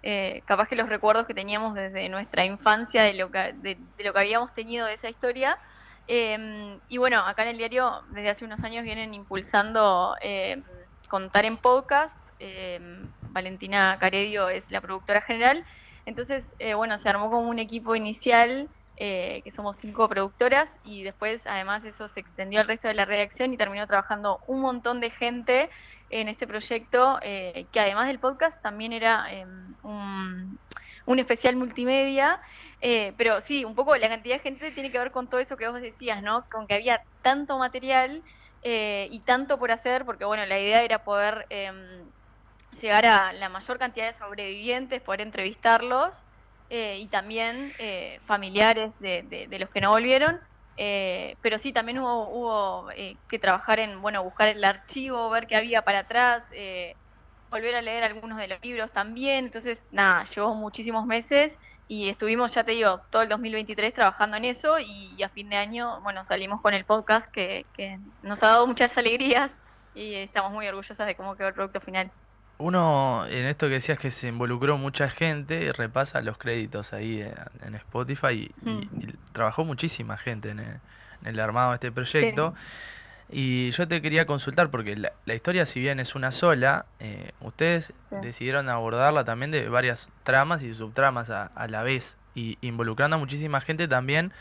eh, 0.04 0.44
capaz 0.48 0.68
que 0.70 0.76
los 0.78 0.90
recuerdos 0.90 1.28
que 1.28 1.34
teníamos 1.36 1.76
desde 1.76 2.10
nuestra 2.10 2.46
infancia 2.46 3.04
de 3.04 3.14
lo 3.16 3.32
que, 3.32 3.54
de, 3.56 3.78
lo 4.04 4.14
que 4.14 4.20
habíamos 4.20 4.54
tenido 4.54 4.88
de 4.88 4.94
esa 4.96 5.10
historia. 5.10 5.60
Eh, 6.08 6.80
y 6.88 6.98
bueno, 6.98 7.20
acá 7.26 7.44
en 7.44 7.50
el 7.50 7.58
diario 7.58 8.04
desde 8.10 8.30
hace 8.30 8.46
unos 8.46 8.64
años 8.64 8.84
vienen 8.84 9.14
impulsando 9.14 10.16
eh, 10.22 10.64
contar 11.10 11.46
en 11.46 11.58
podcast. 11.58 12.18
eh, 12.40 12.80
Valentina 13.22 13.98
Caredio 14.00 14.50
es 14.50 14.70
la 14.72 14.82
productora 14.82 15.22
general. 15.22 15.66
Entonces, 16.06 16.56
eh, 16.60 16.74
bueno, 16.76 16.98
se 16.98 17.10
armó 17.10 17.30
como 17.30 17.50
un 17.50 17.60
equipo 17.60 17.96
inicial, 17.96 18.70
eh, 18.98 19.42
que 19.44 19.52
somos 19.52 19.78
cinco 19.78 20.10
productoras, 20.10 20.70
y 20.84 21.04
después 21.04 21.42
además 21.46 21.86
eso 21.86 22.08
se 22.08 22.20
extendió 22.20 22.60
al 22.60 22.68
resto 22.68 22.88
de 22.88 22.94
la 22.94 23.06
redacción 23.06 23.54
y 23.54 23.58
terminó 23.58 23.86
trabajando 23.88 24.40
un 24.48 24.62
montón 24.62 25.00
de 25.00 25.10
gente 25.10 25.70
en 26.10 26.28
este 26.28 26.48
proyecto, 26.48 27.20
eh, 27.22 27.66
que 27.72 27.80
además 27.80 28.08
del 28.08 28.20
podcast 28.20 28.62
también 28.62 28.94
era 28.94 29.28
eh, 29.32 29.46
un, 29.84 30.58
un 31.06 31.20
especial 31.20 31.56
multimedia. 31.56 32.40
Eh, 32.82 33.14
pero 33.18 33.42
sí, 33.42 33.66
un 33.66 33.74
poco 33.74 33.96
la 33.96 34.08
cantidad 34.08 34.36
de 34.36 34.42
gente 34.42 34.72
tiene 34.72 34.92
que 34.92 35.00
ver 35.00 35.12
con 35.12 35.28
todo 35.28 35.40
eso 35.40 35.58
que 35.58 35.68
vos 35.68 35.82
decías, 35.82 36.22
¿no? 36.22 36.48
Con 36.50 36.68
que 36.68 36.76
había 36.76 37.02
tanto 37.24 37.58
material 37.58 38.22
eh, 38.62 39.08
y 39.12 39.20
tanto 39.22 39.58
por 39.58 39.72
hacer, 39.72 40.06
porque 40.06 40.26
bueno, 40.26 40.46
la 40.46 40.60
idea 40.60 40.84
era 40.84 41.04
poder 41.04 41.48
em, 41.50 42.06
llegar 42.80 43.06
a 43.06 43.34
la 43.34 43.50
mayor 43.50 43.80
cantidad 43.80 44.06
de 44.08 44.14
sobrevivientes, 44.14 45.02
poder 45.02 45.22
entrevistarlos 45.22 46.22
eh, 46.70 46.98
y 47.00 47.10
también 47.10 47.74
eh, 47.78 48.20
familiares 48.26 48.94
de, 49.00 49.24
de- 49.50 49.60
los 49.60 49.70
que 49.70 49.82
no 49.82 49.92
volvieron. 49.92 50.40
Eh, 50.78 51.38
pero 51.42 51.58
sí, 51.60 51.74
también 51.74 52.00
hubo, 52.00 52.30
hubo 52.30 52.92
eh, 52.92 53.20
que 53.28 53.40
trabajar 53.40 53.80
en, 53.80 54.02
bueno, 54.02 54.24
buscar 54.24 54.50
el 54.50 54.64
archivo, 54.64 55.30
ver 55.30 55.48
qué 55.48 55.56
había 55.56 55.82
para 55.84 56.00
atrás, 56.00 56.48
eh, 56.54 56.96
volver 57.50 57.76
a 57.76 57.82
leer 57.82 58.04
algunos 58.04 58.38
de 58.38 58.48
los 58.48 58.60
libros 58.64 58.92
también. 58.92 59.46
Entonces, 59.46 59.84
nada, 59.92 60.24
llevó 60.26 60.56
muchísimos 60.56 61.06
meses 61.06 61.58
y 61.88 62.10
estuvimos, 62.10 62.54
ya 62.54 62.64
te 62.64 62.74
digo, 62.74 63.02
todo 63.12 63.22
el 63.22 63.30
2023 63.30 63.94
trabajando 63.94 64.38
en 64.38 64.46
eso 64.46 64.78
y, 64.80 65.22
a 65.24 65.30
fin 65.30 65.50
de 65.50 65.56
año, 65.58 66.02
bueno, 66.02 66.26
salimos 66.26 66.62
con 66.62 66.74
el 66.74 66.86
podcast 66.86 67.28
que, 67.34 67.70
que 67.74 67.98
nos 68.22 68.44
ha 68.44 68.48
dado 68.48 68.68
muchas 68.68 68.98
alegrías 68.98 69.60
y 69.94 70.16
estamos 70.16 70.52
muy 70.52 70.68
orgullosas 70.68 71.08
de 71.08 71.16
cómo 71.16 71.36
quedó 71.36 71.48
el 71.50 71.54
producto 71.54 71.82
final. 71.82 72.14
Uno, 72.60 73.26
en 73.30 73.46
esto 73.46 73.68
que 73.68 73.74
decías 73.74 74.00
que 74.00 74.10
se 74.10 74.30
involucró 74.30 74.78
mucha 74.80 75.10
gente, 75.10 75.72
repasa 75.74 76.22
los 76.22 76.38
créditos 76.40 76.92
ahí 76.94 77.22
en, 77.22 77.34
en 77.68 77.76
Spotify 77.76 78.52
y, 78.64 78.70
Mm. 78.70 78.82
y 79.02 79.08
trabajó 79.32 79.64
muchísima 79.64 80.18
gente 80.18 80.50
en 80.50 80.60
el, 80.60 80.68
en 81.22 81.28
el 81.28 81.40
armado 81.40 81.70
de 81.70 81.76
este 81.76 81.92
proyecto. 81.92 82.56
Y 83.30 83.72
yo 83.72 83.88
te 83.88 84.02
quería 84.02 84.26
consultar, 84.26 84.70
porque 84.72 84.96
la, 84.96 85.12
la 85.26 85.36
historia, 85.36 85.66
si 85.66 85.80
bien 85.82 86.00
es 86.00 86.16
una 86.16 86.32
sola, 86.32 86.86
eh, 87.00 87.32
ustedes 87.42 87.94
Sí. 88.10 88.16
decidieron 88.24 88.70
abordarla 88.70 89.24
también 89.26 89.52
de 89.52 89.68
varias 89.70 90.10
tramas 90.24 90.64
y 90.64 90.74
subtramas 90.74 91.30
a, 91.30 91.48
a 91.48 91.68
la 91.68 91.84
vez, 91.84 92.16
y 92.36 92.58
involucrando 92.62 93.18
a 93.18 93.20
muchísima 93.20 93.62
gente 93.62 93.88
también 93.88 94.32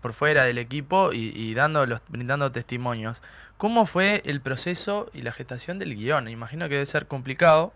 por 0.00 0.12
fuera 0.12 0.44
del 0.44 0.58
equipo 0.58 1.12
y, 1.12 1.32
y 1.34 1.54
dando 1.54 1.86
los, 1.86 2.00
brindando 2.08 2.52
testimonios. 2.52 3.20
¿Cómo 3.56 3.86
fue 3.86 4.22
el 4.24 4.40
proceso 4.40 5.10
y 5.12 5.22
la 5.22 5.32
gestación 5.32 5.78
del 5.78 5.94
guion? 5.94 6.28
Imagino 6.28 6.68
que 6.68 6.74
debe 6.74 6.86
ser 6.86 7.06
complicado, 7.06 7.72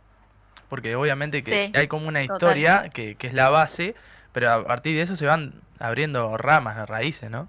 porque 0.69 0.97
obviamente 0.97 1.43
que 1.43 1.67
Sí, 1.67 1.73
hay 1.75 1.89
como 1.89 2.09
una 2.09 2.23
historia 2.23 2.91
que, 2.93 3.17
que 3.17 3.27
es 3.27 3.35
la 3.35 3.51
base, 3.51 3.95
pero 4.33 4.51
a 4.51 4.65
partir 4.67 4.97
de 4.97 5.03
eso 5.03 5.17
se 5.17 5.27
van 5.27 5.63
abriendo 5.79 6.37
ramas, 6.39 6.89
raíces, 6.89 7.31
¿no? 7.31 7.49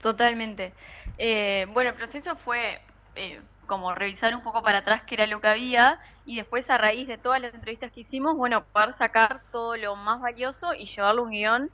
Totalmente. 0.00 0.72
Eh, 1.18 1.66
bueno, 1.72 1.90
el 1.90 1.96
proceso 1.96 2.36
fue 2.36 2.80
eh, 3.16 3.40
como 3.66 3.94
revisar 3.94 4.34
un 4.34 4.42
poco 4.42 4.62
para 4.62 4.78
atrás 4.78 5.02
qué 5.02 5.14
era 5.16 5.26
lo 5.26 5.40
que 5.40 5.48
había 5.48 5.98
y 6.24 6.36
después 6.36 6.70
a 6.70 6.78
raíz 6.78 7.08
de 7.08 7.18
todas 7.18 7.40
las 7.40 7.54
entrevistas 7.54 7.90
que 7.92 8.00
hicimos, 8.00 8.36
bueno, 8.36 8.64
poder 8.64 8.92
sacar 8.94 9.42
todo 9.50 9.76
lo 9.76 9.96
más 9.96 10.20
valioso 10.20 10.74
y 10.74 10.86
llevarlo 10.86 11.22
a 11.22 11.24
un 11.24 11.30
guion, 11.32 11.70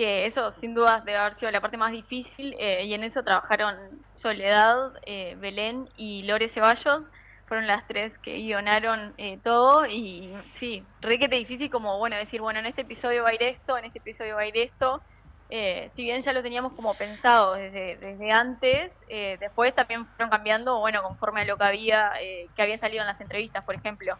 que 0.00 0.24
eso 0.24 0.50
sin 0.50 0.72
dudas 0.72 1.04
debe 1.04 1.18
haber 1.18 1.34
sido 1.34 1.52
la 1.52 1.60
parte 1.60 1.76
más 1.76 1.92
difícil 1.92 2.56
eh, 2.58 2.86
y 2.86 2.94
en 2.94 3.04
eso 3.04 3.22
trabajaron 3.22 3.76
Soledad, 4.10 4.94
eh, 5.04 5.34
Belén 5.36 5.90
y 5.94 6.22
Lore 6.22 6.48
Ceballos. 6.48 7.10
Fueron 7.44 7.66
las 7.66 7.86
tres 7.86 8.18
que 8.18 8.36
guionaron 8.36 9.12
eh, 9.18 9.38
todo 9.42 9.84
y 9.84 10.32
sí, 10.54 10.88
requete 11.02 11.36
difícil 11.36 11.68
como, 11.68 11.98
bueno, 11.98 12.16
decir, 12.16 12.40
bueno, 12.40 12.60
en 12.60 12.64
este 12.64 12.80
episodio 12.80 13.24
va 13.24 13.28
a 13.28 13.34
ir 13.34 13.42
esto, 13.42 13.76
en 13.76 13.84
este 13.84 13.98
episodio 13.98 14.36
va 14.36 14.40
a 14.40 14.46
ir 14.46 14.56
esto. 14.56 15.02
Eh, 15.50 15.90
si 15.92 16.04
bien 16.04 16.22
ya 16.22 16.32
lo 16.32 16.42
teníamos 16.42 16.72
como 16.72 16.94
pensado 16.94 17.52
desde, 17.56 17.98
desde 17.98 18.32
antes, 18.32 19.04
después 19.06 19.74
también 19.74 20.06
fueron 20.06 20.30
cambiando, 20.30 20.78
bueno, 20.78 21.02
conforme 21.02 21.42
a 21.42 21.44
lo 21.44 21.58
que 21.58 21.64
había, 21.64 22.10
que 22.54 22.62
había 22.62 22.78
salido 22.78 23.02
en 23.02 23.08
las 23.08 23.20
entrevistas, 23.20 23.64
por 23.64 23.74
ejemplo. 23.74 24.16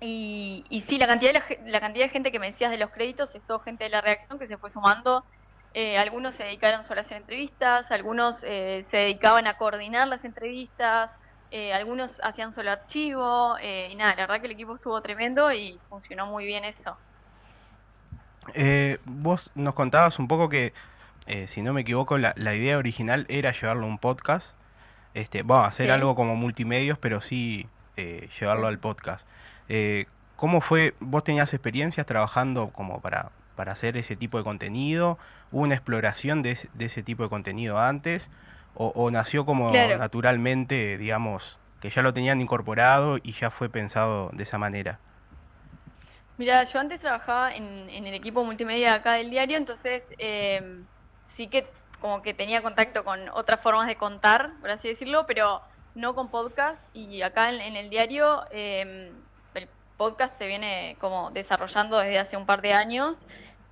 Y, 0.00 0.64
y 0.68 0.82
sí, 0.82 0.98
la 0.98 1.06
cantidad, 1.06 1.32
de 1.32 1.58
la, 1.70 1.80
cantidad 1.80 2.04
de 2.04 2.10
gente 2.10 2.30
que 2.30 2.38
me 2.38 2.46
decías 2.50 2.70
de 2.70 2.76
los 2.76 2.90
créditos 2.90 3.34
es 3.34 3.44
todo 3.44 3.60
gente 3.60 3.84
de 3.84 3.90
la 3.90 4.00
reacción 4.00 4.38
que 4.38 4.46
se 4.46 4.58
fue 4.58 4.68
sumando. 4.70 5.24
Eh, 5.74 5.98
algunos 5.98 6.34
se 6.34 6.44
dedicaron 6.44 6.84
solo 6.84 7.00
a 7.00 7.02
hacer 7.02 7.18
entrevistas, 7.18 7.90
algunos 7.90 8.42
eh, 8.44 8.84
se 8.88 8.96
dedicaban 8.98 9.46
a 9.46 9.54
coordinar 9.58 10.08
las 10.08 10.24
entrevistas, 10.24 11.18
eh, 11.50 11.72
algunos 11.74 12.20
hacían 12.22 12.52
solo 12.52 12.70
archivo, 12.70 13.56
eh, 13.60 13.88
y 13.90 13.94
nada, 13.96 14.10
la 14.16 14.22
verdad 14.22 14.40
que 14.40 14.46
el 14.46 14.52
equipo 14.52 14.74
estuvo 14.74 15.00
tremendo 15.02 15.52
y 15.52 15.78
funcionó 15.88 16.26
muy 16.26 16.46
bien 16.46 16.64
eso. 16.64 16.96
Eh, 18.54 18.98
vos 19.04 19.50
nos 19.54 19.74
contabas 19.74 20.18
un 20.18 20.28
poco 20.28 20.48
que 20.48 20.72
si 21.48 21.60
no 21.60 21.72
me 21.72 21.80
equivoco, 21.80 22.18
la, 22.18 22.32
la 22.36 22.54
idea 22.54 22.78
original 22.78 23.26
era 23.28 23.50
llevarlo 23.52 23.84
a 23.84 23.88
un 23.88 23.98
podcast. 23.98 24.52
Este, 25.12 25.42
bueno, 25.42 25.64
hacer 25.64 25.86
Sí. 25.86 25.90
algo 25.90 26.14
como 26.14 26.36
multimedios, 26.36 26.98
pero 26.98 27.20
sí 27.20 27.66
eh, 27.96 28.28
llevarlo 28.38 28.66
al 28.68 28.78
podcast. 28.78 29.26
Eh, 29.68 30.06
¿Cómo 30.36 30.60
fue? 30.60 30.96
¿Vos 31.00 31.24
tenías 31.24 31.54
experiencias 31.54 32.06
trabajando 32.06 32.70
como 32.72 33.00
para, 33.00 33.32
para 33.54 33.72
hacer 33.72 33.96
ese 33.96 34.16
tipo 34.16 34.38
de 34.38 34.44
contenido? 34.44 35.18
¿Hubo 35.50 35.62
una 35.62 35.74
exploración 35.74 36.42
de, 36.42 36.52
ese- 36.52 36.70
de 36.74 36.86
ese 36.86 37.02
tipo 37.02 37.22
de 37.22 37.28
contenido 37.30 37.78
antes? 37.78 38.30
¿O, 38.74 38.88
o 38.94 39.10
nació 39.10 39.46
como 39.46 39.88
Claro. 39.88 39.96
naturalmente, 39.96 40.98
digamos, 40.98 41.58
que 41.80 41.90
ya 41.90 42.02
lo 42.02 42.12
tenían 42.14 42.40
incorporado 42.40 43.18
y 43.22 43.32
ya 43.32 43.50
fue 43.50 43.70
pensado 43.70 44.30
de 44.34 44.42
esa 44.44 44.58
manera? 44.58 45.00
Mira, 46.36 46.62
yo 46.64 46.78
antes 46.80 47.00
trabajaba 47.00 47.54
en, 47.54 47.88
en 47.90 48.06
el 48.06 48.14
equipo 48.14 48.44
multimedia 48.44 48.94
acá 48.94 49.14
del 49.14 49.30
diario, 49.30 49.56
entonces 49.56 50.04
eh, 50.18 50.84
sí 51.26 51.48
que 51.48 51.72
como 51.98 52.20
que 52.22 52.34
tenía 52.34 52.62
contacto 52.62 53.04
con 53.04 53.28
otras 53.30 53.60
formas 53.62 53.86
de 53.86 53.96
contar, 53.96 54.52
por 54.60 54.70
así 54.70 54.88
decirlo, 54.88 55.24
pero 55.26 55.62
no 55.94 56.14
con 56.14 56.30
podcast. 56.30 56.82
Y 56.92 57.22
acá 57.22 57.48
en, 57.50 57.60
en 57.62 57.76
el 57.76 57.88
diario 57.90 58.44
eh, 58.50 58.82
el 58.82 59.25
podcast 59.96 60.38
se 60.38 60.46
viene 60.46 60.96
como 61.00 61.30
desarrollando 61.32 61.98
desde 61.98 62.18
hace 62.18 62.36
un 62.36 62.46
par 62.46 62.62
de 62.62 62.72
años, 62.72 63.16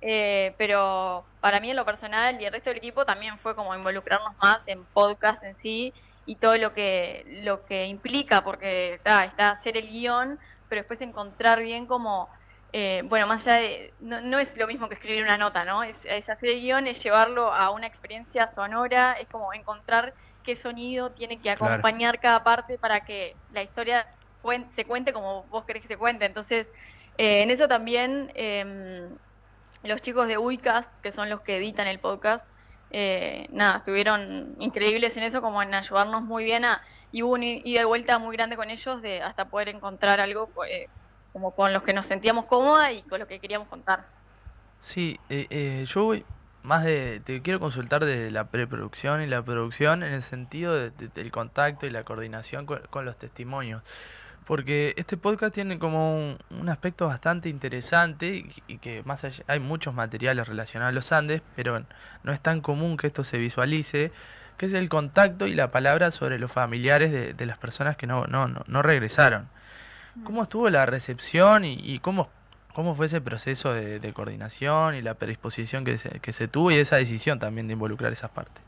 eh, 0.01 0.55
pero 0.57 1.25
para 1.39 1.59
mí 1.59 1.69
en 1.69 1.75
lo 1.75 1.85
personal 1.85 2.39
y 2.41 2.45
el 2.45 2.51
resto 2.53 2.69
del 2.69 2.77
equipo 2.79 3.05
también 3.05 3.39
fue 3.39 3.55
como 3.55 3.75
involucrarnos 3.75 4.33
más 4.41 4.67
en 4.67 4.85
podcast 4.87 5.43
en 5.43 5.55
sí 5.57 5.93
y 6.25 6.37
todo 6.37 6.57
lo 6.57 6.73
que 6.73 7.23
lo 7.43 7.65
que 7.65 7.85
implica, 7.85 8.43
porque 8.43 8.99
ta, 9.03 9.25
está 9.25 9.51
hacer 9.51 9.77
el 9.77 9.87
guion, 9.89 10.39
pero 10.67 10.81
después 10.81 11.01
encontrar 11.01 11.61
bien 11.61 11.87
como 11.87 12.29
eh, 12.73 13.03
bueno, 13.05 13.25
más 13.27 13.47
allá 13.47 13.61
de, 13.61 13.95
no, 13.99 14.19
no 14.21 14.37
es 14.39 14.57
lo 14.57 14.67
mismo 14.67 14.89
que 14.89 14.95
escribir 14.95 15.23
una 15.23 15.37
nota, 15.37 15.63
¿no? 15.63 15.83
Es, 15.83 15.97
es 16.03 16.27
hacer 16.29 16.49
el 16.49 16.59
guion, 16.61 16.87
es 16.87 17.01
llevarlo 17.01 17.53
a 17.53 17.69
una 17.71 17.87
experiencia 17.87 18.47
sonora, 18.47 19.13
es 19.13 19.29
como 19.29 19.53
encontrar 19.53 20.13
qué 20.43 20.55
sonido 20.57 21.13
tiene 21.13 21.39
que 21.41 21.55
Claro. 21.55 21.75
acompañar 21.75 22.19
cada 22.19 22.43
parte 22.43 22.77
para 22.77 23.05
que 23.05 23.39
la 23.49 23.63
historia 23.63 24.05
cuen- 24.45 24.71
se 24.75 24.85
cuente 24.85 25.13
como 25.13 25.47
vos 25.49 25.65
querés 25.65 25.81
que 25.83 25.87
se 25.89 25.97
cuente. 25.97 26.25
Entonces, 26.25 26.67
eh, 27.17 27.41
en 27.43 27.51
eso 27.51 27.67
también 27.67 28.31
em, 28.35 29.17
los 29.83 30.01
chicos 30.01 30.27
de 30.27 30.37
Uicast, 30.37 30.89
que 31.01 31.11
son 31.11 31.29
los 31.29 31.41
que 31.41 31.57
editan 31.57 31.87
el 31.87 31.99
podcast, 31.99 32.45
eh, 32.89 33.47
nada, 33.51 33.77
estuvieron 33.79 34.55
increíbles 34.59 35.17
en 35.17 35.23
eso, 35.23 35.41
como 35.41 35.61
en 35.61 35.73
ayudarnos 35.73 36.23
muy 36.23 36.43
bien 36.43 36.65
a, 36.65 36.81
y 37.11 37.23
hubo 37.23 37.33
una 37.33 37.45
ida 37.45 37.81
y 37.81 37.85
vuelta 37.85 38.19
muy 38.19 38.35
grande 38.35 38.55
con 38.57 38.69
ellos 38.69 39.01
de 39.01 39.21
hasta 39.21 39.49
poder 39.49 39.69
encontrar 39.69 40.19
algo 40.19 40.51
eh, 40.69 40.87
como 41.31 41.53
con 41.53 41.73
los 41.73 41.83
que 41.83 41.93
nos 41.93 42.07
sentíamos 42.07 42.45
cómodas 42.45 42.93
y 42.93 43.03
con 43.07 43.19
lo 43.19 43.27
que 43.27 43.39
queríamos 43.41 43.67
contar. 43.69 44.07
Sí, 44.79 45.19
eh, 45.29 45.85
yo 45.87 46.03
voy 46.05 46.25
más 46.61 46.83
de, 46.83 47.21
te 47.23 47.41
quiero 47.41 47.59
consultar 47.59 48.05
de 48.05 48.31
la 48.31 48.49
preproducción 48.49 49.21
y 49.21 49.27
la 49.27 49.43
producción 49.43 50.03
en 50.03 50.13
el 50.13 50.21
sentido 50.21 50.73
de- 50.75 50.91
de- 50.91 51.09
del 51.09 51.31
contacto 51.31 51.85
y 51.85 51.91
la 51.91 52.03
coordinación 52.03 52.65
con 52.65 53.05
los 53.05 53.17
testimonios. 53.17 53.83
Porque 54.45 54.93
este 54.97 55.17
podcast 55.17 55.53
tiene 55.55 55.79
como 55.79 56.15
un, 56.15 56.37
un 56.51 56.69
aspecto 56.69 57.07
bastante 57.07 57.49
interesante 57.49 58.27
y, 58.27 58.53
y 58.67 58.77
que 58.77 59.01
más 59.03 59.23
allá, 59.23 59.43
hay 59.47 59.59
muchos 59.59 59.93
materiales 59.93 60.47
relacionados 60.47 60.91
a 60.91 60.93
los 60.93 61.11
Andes, 61.11 61.41
pero 61.55 61.83
no 62.23 62.31
es 62.31 62.39
tan 62.41 62.61
común 62.61 62.97
que 62.97 63.07
esto 63.07 63.23
se 63.23 63.37
visualice, 63.39 64.11
que 64.57 64.67
es 64.67 64.73
el 64.73 64.87
contacto 64.87 65.47
y 65.47 65.55
la 65.55 65.71
palabra 65.71 66.11
sobre 66.11 66.39
los 66.39 66.51
familiares 66.51 67.11
de, 67.11 67.33
de 67.33 67.45
las 67.45 67.57
personas 67.57 67.97
que 67.97 68.07
no, 68.07 68.25
no, 68.27 68.47
no, 68.47 68.63
no 68.67 68.81
regresaron. 68.81 69.49
¿Cómo 70.23 70.43
estuvo 70.43 70.69
la 70.69 70.85
recepción 70.85 71.65
y, 71.65 71.73
y 71.81 71.99
cómo, 71.99 72.29
cómo 72.73 72.95
fue 72.95 73.07
ese 73.07 73.21
proceso 73.21 73.73
de, 73.73 73.99
de 73.99 74.13
coordinación 74.13 74.95
y 74.95 75.01
la 75.01 75.15
predisposición 75.15 75.83
que 75.83 75.97
se, 75.97 76.19
que 76.21 76.33
se 76.33 76.47
tuvo 76.47 76.71
y 76.71 76.75
esa 76.75 76.97
decisión 76.97 77.39
también 77.39 77.67
de 77.67 77.73
involucrar 77.73 78.13
esas 78.13 78.29
partes? 78.29 78.64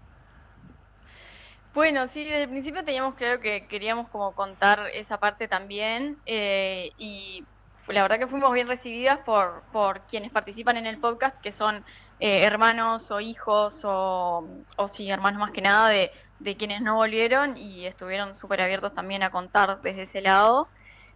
Bueno, 1.78 2.08
sí, 2.08 2.24
desde 2.24 2.42
el 2.44 2.50
principio 2.50 2.84
teníamos 2.84 3.14
claro 3.14 3.40
que 3.40 3.68
queríamos 3.68 4.10
como 4.10 4.34
contar 4.34 4.90
esa 4.94 5.20
parte 5.20 5.48
también 5.48 6.20
eh, 6.26 6.90
y 6.98 7.48
la 7.86 8.02
verdad 8.02 8.18
que 8.18 8.26
fuimos 8.28 8.52
bien 8.52 8.68
recibidas 8.68 9.20
por, 9.20 9.64
por 9.72 10.08
quienes 10.08 10.32
participan 10.32 10.78
en 10.78 10.88
el 10.88 11.00
podcast, 11.00 11.40
que 11.40 11.52
son 11.52 11.86
eh, 12.18 12.44
hermanos 12.46 13.12
o 13.12 13.20
hijos 13.20 13.82
o, 13.84 14.66
o 14.76 14.88
sí, 14.88 15.08
hermanos 15.12 15.40
más 15.40 15.52
que 15.52 15.62
nada 15.62 15.90
de, 15.90 16.12
de 16.40 16.58
quienes 16.58 16.82
no 16.82 16.96
volvieron 16.96 17.56
y 17.58 17.86
estuvieron 17.86 18.34
súper 18.34 18.62
abiertos 18.62 18.94
también 18.96 19.22
a 19.22 19.30
contar 19.30 19.80
desde 19.84 20.02
ese 20.04 20.22
lado. 20.22 20.72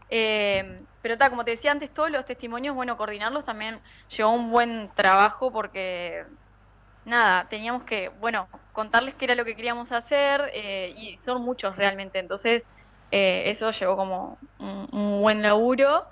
Eh, 0.09 0.85
pero 1.01 1.17
tal, 1.17 1.31
como 1.31 1.43
te 1.45 1.51
decía 1.51 1.71
antes, 1.71 1.91
todos 1.93 2.11
los 2.11 2.25
testimonios, 2.25 2.75
bueno, 2.75 2.97
coordinarlos 2.97 3.45
también 3.45 3.81
llevó 4.15 4.31
un 4.33 4.51
buen 4.51 4.93
trabajo 4.93 5.51
porque 5.51 6.23
nada, 7.05 7.47
teníamos 7.49 7.83
que, 7.85 8.09
bueno, 8.09 8.47
contarles 8.71 9.15
qué 9.15 9.25
era 9.25 9.35
lo 9.35 9.45
que 9.45 9.55
queríamos 9.55 9.91
hacer 9.91 10.51
eh, 10.53 10.93
y 10.95 11.17
son 11.19 11.41
muchos 11.43 11.75
realmente, 11.77 12.19
entonces 12.19 12.63
eh, 13.11 13.43
eso 13.51 13.71
llevó 13.71 13.95
como 13.97 14.39
un, 14.59 14.87
un 14.91 15.21
buen 15.21 15.41
laburo 15.41 16.05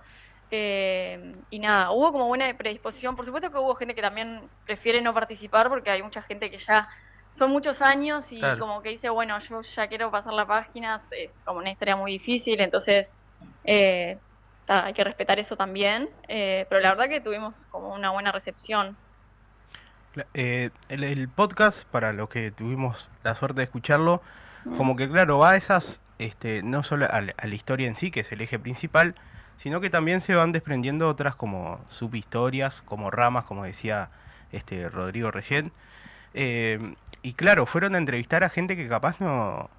eh, 0.51 1.19
y 1.49 1.59
nada, 1.59 1.91
hubo 1.91 2.11
como 2.11 2.27
buena 2.27 2.55
predisposición, 2.57 3.15
por 3.15 3.25
supuesto 3.25 3.51
que 3.51 3.59
hubo 3.59 3.75
gente 3.75 3.95
que 3.95 4.01
también 4.01 4.49
prefiere 4.65 5.01
no 5.01 5.13
participar 5.13 5.69
porque 5.69 5.91
hay 5.91 6.01
mucha 6.03 6.21
gente 6.21 6.49
que 6.49 6.57
ya 6.57 6.87
son 7.31 7.51
muchos 7.51 7.81
años 7.81 8.27
y 8.31 8.55
Claro. 8.55 8.57
como 8.57 8.81
que 8.81 8.89
dice, 8.89 9.09
bueno, 9.09 9.37
yo 9.39 9.61
ya 9.61 9.87
quiero 9.87 10.09
pasar 10.11 10.33
la 10.33 10.47
página, 10.47 11.01
es 11.11 11.43
como 11.45 11.59
una 11.59 11.71
historia 11.71 11.95
muy 11.95 12.11
difícil, 12.13 12.59
entonces 12.61 13.15
eh, 13.63 14.19
ta, 14.65 14.85
hay 14.85 14.93
que 14.93 15.03
respetar 15.03 15.39
eso 15.39 15.55
también, 15.55 16.09
eh, 16.27 16.65
pero 16.69 16.81
la 16.81 16.89
verdad 16.89 17.09
que 17.09 17.21
tuvimos 17.21 17.55
como 17.69 17.93
una 17.93 18.11
buena 18.11 18.31
recepción. 18.31 18.97
Eh, 20.33 20.71
el, 20.89 21.03
el 21.03 21.27
podcast, 21.29 21.85
para 21.85 22.13
los 22.13 22.29
que 22.29 22.51
tuvimos 22.51 23.09
la 23.23 23.35
suerte 23.35 23.61
de 23.61 23.65
escucharlo, 23.65 24.21
como 24.77 24.95
que 24.95 25.09
claro, 25.09 25.39
va 25.39 25.51
a 25.51 25.55
esas, 25.55 26.01
este, 26.17 26.63
no 26.63 26.83
solo 26.83 27.07
a, 27.09 27.21
la 27.21 27.33
a 27.37 27.47
la 27.47 27.55
historia 27.55 27.87
en 27.87 27.95
sí, 27.95 28.11
que 28.11 28.21
es 28.21 28.31
el 28.31 28.41
eje 28.41 28.59
principal, 28.59 29.15
sino 29.57 29.81
que 29.81 29.89
también 29.89 30.21
se 30.21 30.35
van 30.35 30.51
desprendiendo 30.51 31.07
otras 31.07 31.35
como 31.35 31.79
subhistorias, 31.89 32.81
como 32.83 33.11
ramas, 33.11 33.45
como 33.45 33.63
decía 33.63 34.09
este 34.51 34.89
Rodrigo 34.89 35.31
recién. 35.31 35.71
Eh, 36.33 36.95
y 37.21 37.33
claro, 37.33 37.65
fueron 37.65 37.95
a 37.95 37.97
entrevistar 37.97 38.43
a 38.43 38.49
gente 38.49 38.75
que 38.75 38.87
capaz 38.87 39.19
no, 39.19 39.69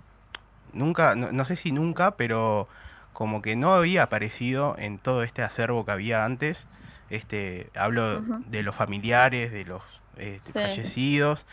nunca, 0.73 1.15
no, 1.15 1.33
no 1.33 1.45
sé 1.45 1.57
si 1.57 1.73
nunca, 1.73 2.13
pero 2.13 2.69
como 3.13 3.43
que 3.43 3.57
no 3.57 3.75
había 3.75 4.05
aparecido 4.05 4.77
en 4.79 4.99
todo 4.99 5.23
este 5.23 5.43
acervo 5.43 5.85
que 5.85 5.93
había 5.93 6.25
antes. 6.25 6.67
Este, 7.11 7.71
hablo 7.75 8.21
de 8.21 8.63
los 8.63 8.75
familiares, 8.77 9.51
de 9.51 9.65
los 9.65 9.83
este, 10.21 10.53
Sí. 10.53 10.59
fallecidos, 10.61 11.47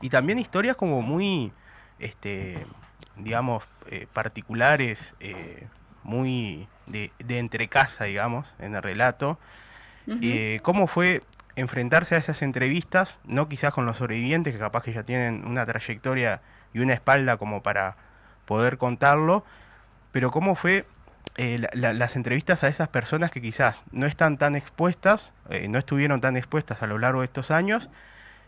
y 0.00 0.08
también 0.10 0.38
historias 0.38 0.76
como 0.76 1.02
muy, 1.02 1.52
este, 1.98 2.66
digamos, 3.16 3.64
eh, 3.90 4.06
particulares, 4.12 5.14
eh, 5.20 5.66
muy 6.02 6.66
de, 6.86 7.12
de 7.18 7.38
entrecasa, 7.38 8.04
digamos, 8.04 8.52
en 8.58 8.74
el 8.74 8.82
relato. 8.82 9.38
Eh, 10.20 10.60
¿Cómo 10.62 10.86
fue 10.86 11.22
enfrentarse 11.54 12.14
a 12.14 12.18
esas 12.18 12.42
entrevistas? 12.42 13.18
No 13.24 13.48
quizás 13.48 13.72
con 13.72 13.86
los 13.86 13.98
sobrevivientes, 13.98 14.52
que 14.52 14.58
capaz 14.58 14.82
que 14.82 14.92
ya 14.92 15.04
tienen 15.04 15.46
una 15.46 15.64
trayectoria 15.66 16.40
y 16.74 16.80
una 16.80 16.94
espalda 16.94 17.36
como 17.36 17.62
para 17.62 17.96
poder 18.46 18.78
contarlo, 18.78 19.44
pero 20.10 20.30
¿cómo 20.30 20.54
fue 20.56 20.86
eh, 21.36 21.58
la- 21.58 21.70
la- 21.74 21.92
las 21.94 22.16
entrevistas 22.16 22.62
a 22.64 22.68
esas 22.68 22.88
personas 22.88 23.30
que 23.30 23.40
quizás 23.40 23.82
no 23.90 24.06
están 24.06 24.36
tan 24.38 24.54
expuestas, 24.56 25.32
eh, 25.50 25.66
no 25.68 25.78
estuvieron 25.78 26.20
tan 26.20 26.36
expuestas 26.36 26.82
a 26.82 26.86
lo 26.86 26.98
largo 26.98 27.20
de 27.20 27.26
estos 27.26 27.50
años 27.50 27.88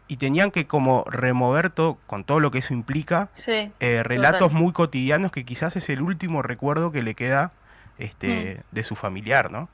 y 0.07 0.19
tenían 0.19 0.51
que 0.51 0.67
como 0.67 1.03
remover 1.07 1.71
todo, 1.71 1.99
con 2.07 2.25
todo 2.25 2.41
lo 2.41 2.51
que 2.51 2.59
eso 2.59 2.75
implica, 2.75 3.29
Sí. 3.33 3.73
eh, 3.81 4.03
relatos 4.03 4.49
Total. 4.51 4.59
muy 4.63 4.73
cotidianos 4.75 5.33
que 5.33 5.45
quizás 5.45 5.77
es 5.77 5.89
el 5.89 6.03
último 6.03 6.43
recuerdo 6.43 6.93
que 6.93 7.03
le 7.03 7.15
queda 7.15 7.53
este, 7.97 8.57
Mm. 8.71 8.75
de 8.75 8.85
su 8.85 8.97
familiar, 8.97 9.51
¿no? 9.53 9.69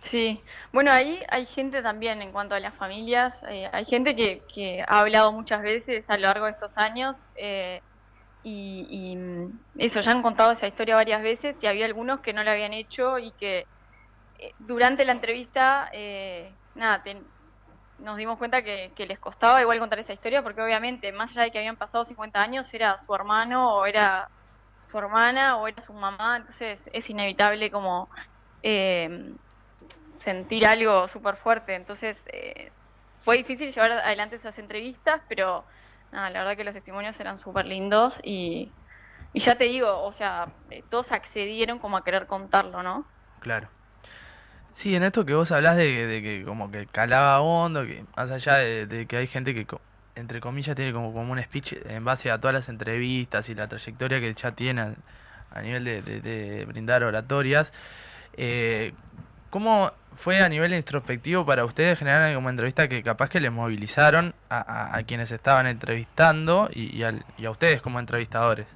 Sí, 0.00 0.42
bueno, 0.72 0.90
ahí 0.90 1.20
hay 1.28 1.46
gente 1.46 1.80
también 1.82 2.22
en 2.22 2.32
cuanto 2.32 2.54
a 2.56 2.60
las 2.60 2.74
familias, 2.74 3.36
eh, 3.48 3.68
hay 3.72 3.84
gente 3.84 4.16
que, 4.16 4.42
que 4.52 4.82
ha 4.88 4.98
hablado 5.00 5.30
muchas 5.30 5.62
veces 5.62 6.04
a 6.08 6.16
lo 6.16 6.22
largo 6.26 6.46
de 6.46 6.50
estos 6.50 6.76
años 6.78 7.16
eh, 7.36 7.80
y, 8.42 8.86
y, 9.12 9.16
mm, 9.16 9.60
eso, 9.78 10.00
ya 10.00 10.12
han 10.12 10.22
contado 10.22 10.52
esa 10.52 10.66
historia 10.66 10.96
varias 10.96 11.22
veces 11.22 11.62
y 11.62 11.66
había 11.66 11.86
algunos 11.86 12.20
que 12.20 12.32
no 12.32 12.44
lo 12.44 12.50
habían 12.50 12.72
hecho 12.72 13.18
y 13.18 13.32
que 13.36 13.68
eh, 14.38 14.54
durante 14.58 15.04
la 15.04 15.12
entrevista, 15.12 15.88
eh, 15.92 16.58
nada, 16.74 17.02
nos 17.98 18.16
dimos 18.16 18.38
cuenta 18.38 18.62
que, 18.62 18.92
que 18.96 19.06
les 19.06 19.18
costaba 19.20 19.60
igual 19.62 19.78
contar 19.78 19.98
esa 20.00 20.12
historia 20.12 20.42
porque 20.42 20.62
obviamente, 20.62 21.12
más 21.12 21.30
allá 21.32 21.44
de 21.44 21.50
que 21.52 21.58
habían 21.58 21.76
pasado 21.76 22.04
50 22.04 22.42
años, 22.42 22.72
era 22.74 22.98
su 22.98 23.14
hermano 23.14 23.76
o 23.78 23.86
era 23.86 24.30
su 24.82 24.98
hermana 24.98 25.58
o 25.58 25.68
era 25.68 25.80
su 25.82 25.92
mamá, 25.94 26.36
entonces 26.38 26.82
es 26.92 27.10
inevitable 27.10 27.70
como... 27.70 28.10
eh, 28.62 29.08
sentir 30.18 30.66
algo 30.66 31.08
súper 31.08 31.36
fuerte. 31.36 31.74
Entonces, 31.74 32.22
eh, 32.32 32.72
fue 33.20 33.36
difícil 33.38 33.72
llevar 33.72 33.92
adelante 33.92 34.36
esas 34.36 34.58
entrevistas, 34.58 35.22
pero 35.28 35.66
nada, 36.12 36.30
la 36.30 36.40
verdad 36.40 36.56
que 36.56 36.64
los 36.64 36.74
testimonios 36.74 37.18
eran 37.20 37.38
súper 37.38 37.66
lindos 37.66 38.20
y, 38.22 38.76
y 39.32 39.40
ya 39.40 39.56
te 39.58 39.64
digo, 39.66 40.02
o 40.02 40.12
sea, 40.12 40.56
eh, 40.70 40.86
todos 40.90 41.12
accedieron 41.12 41.78
como 41.80 41.96
a 41.98 42.04
querer 42.04 42.26
contarlo, 42.28 42.82
¿no? 42.82 43.12
Claro. 43.40 43.68
Sí, 44.74 44.94
en 44.94 45.02
esto 45.02 45.24
que 45.26 45.34
vos 45.34 45.52
hablás 45.52 45.76
de, 45.76 46.06
de 46.06 46.22
que 46.22 46.44
como 46.44 46.70
que 46.70 46.86
calaba 46.86 47.40
hondo, 47.40 47.84
que 47.86 48.06
más 48.16 48.30
allá 48.30 48.56
de, 48.56 49.06
que 49.06 49.16
hay 49.16 49.26
gente 49.26 49.54
que 49.54 49.66
entre 50.14 50.40
comillas, 50.40 50.76
tiene 50.76 50.92
como, 50.92 51.12
como 51.12 51.32
un 51.32 51.42
speech 51.42 51.74
en 51.86 52.04
base 52.04 52.30
a 52.30 52.38
todas 52.40 52.54
las 52.54 52.68
entrevistas 52.68 53.48
y 53.48 53.54
la 53.54 53.68
trayectoria 53.68 54.20
que 54.20 54.34
ya 54.34 54.52
tiene 54.54 54.96
a, 55.50 55.62
nivel 55.62 55.84
de, 55.84 56.02
de- 56.02 56.20
de 56.20 56.64
brindar 56.66 57.02
oratorias. 57.04 57.72
Eh, 58.34 58.94
¿Cómo 59.50 59.92
fue 60.14 60.40
a 60.42 60.48
nivel 60.48 60.74
introspectivo 60.74 61.44
para 61.46 61.64
ustedes 61.64 61.98
generar 61.98 62.34
como 62.34 62.50
entrevista 62.50 62.88
que 62.88 63.02
capaz 63.02 63.28
que 63.30 63.40
les 63.40 63.52
movilizaron 63.52 64.34
a, 64.48 64.96
a- 64.96 65.02
quienes 65.04 65.32
estaban 65.32 65.66
entrevistando 65.66 66.68
y, 66.72 67.02
al- 67.02 67.24
a 67.44 67.50
ustedes 67.50 67.82
como 67.82 67.98
entrevistadores? 68.00 68.66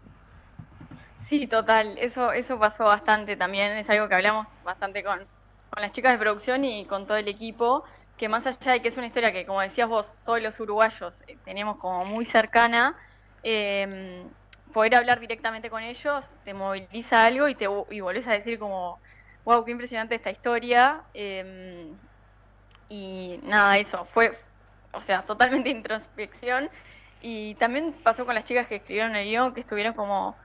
Sí, 1.21 1.49
total, 1.49 1.99
eso, 1.99 2.33
eso 2.33 2.59
pasó 2.59 2.85
bastante 2.85 3.37
también, 3.37 3.73
es 3.73 3.89
algo 3.91 4.09
que 4.09 4.15
hablamos 4.15 4.47
bastante 4.63 5.03
con, 5.03 5.19
con 5.19 5.83
las 5.83 5.91
chicas 5.93 6.13
de 6.13 6.19
producción 6.19 6.65
y 6.65 6.87
con 6.87 7.07
todo 7.07 7.17
el 7.17 7.27
equipo, 7.29 7.85
que 8.17 8.29
más 8.29 8.47
allá 8.47 8.73
de 8.73 8.83
que 8.83 8.89
es 8.89 8.97
una 8.97 9.07
historia 9.07 9.33
que, 9.33 9.45
como 9.45 9.61
decías 9.61 9.89
vos, 9.89 10.17
todos 10.25 10.41
los 10.41 10.59
uruguayos 10.61 11.23
eh, 11.27 11.41
tenemos 11.45 11.79
como 11.79 12.05
muy 12.05 12.25
cercana, 12.25 12.97
eh, 13.43 14.25
poder 14.73 14.95
hablar 14.95 15.19
directamente 15.21 15.71
con 15.71 15.83
ellos 15.83 16.39
te 16.45 16.55
moviliza 16.55 17.25
algo 17.25 17.49
y 17.49 17.55
te 17.57 17.67
y 17.91 18.01
volvés 18.01 18.27
a 18.29 18.33
decir 18.33 18.59
como, 18.59 19.01
wow, 19.47 19.65
qué 19.65 19.73
impresionante 19.73 20.17
esta 20.17 20.31
historia. 20.33 21.05
eh, 21.15 21.97
y 22.89 23.41
nada, 23.45 23.79
eso, 23.79 24.07
fue, 24.07 24.39
o 24.93 25.01
sea, 25.03 25.25
totalmente 25.25 25.71
introspección. 25.71 26.71
Y 27.21 27.57
también 27.57 28.03
pasó 28.05 28.27
con 28.27 28.35
las 28.35 28.45
chicas 28.45 28.69
que 28.69 28.77
escribieron 28.77 29.17
el 29.17 29.27
guion, 29.29 29.55
que 29.55 29.61
estuvieron 29.61 29.95
como 29.95 30.39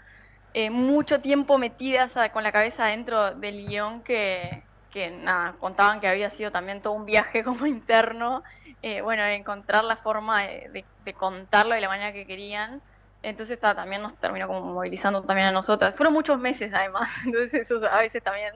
eh, 0.54 0.70
mucho 0.72 1.22
tiempo 1.22 1.58
metidas 1.60 2.18
a- 2.18 2.32
con 2.32 2.43
la 2.43 2.52
cabeza 2.54 2.86
dentro 2.88 3.36
del 3.36 3.58
guion 3.68 4.04
que, 4.04 4.66
nada, 5.12 5.58
contaban 5.60 5.99
que 6.02 6.08
había 6.08 6.30
sido 6.30 6.52
también 6.52 6.82
todo 6.82 6.93
un 6.93 7.06
viaje 7.06 7.43
como 7.45 7.66
interno, 7.68 8.43
eh, 8.82 9.02
bueno, 9.02 9.24
encontrar 9.26 9.84
la 9.84 9.97
forma 9.97 10.43
de, 10.43 10.88
contarlo 11.16 11.76
de 11.76 11.82
la 11.82 11.89
manera 11.89 12.14
que 12.14 12.26
querían. 12.28 12.82
Entonces 13.24 13.60
también 13.60 14.02
nos 14.02 14.18
terminó 14.20 14.47
como 14.47 14.62
movilizando 14.74 15.24
también 15.24 15.47
a 15.49 15.52
nosotras. 15.52 15.95
Fueron 15.95 16.14
muchos 16.14 16.39
meses 16.39 16.72
además, 16.74 17.10
entonces 17.26 17.70
eso 17.72 17.86
a 17.88 17.99
veces 18.02 18.24
también, 18.24 18.52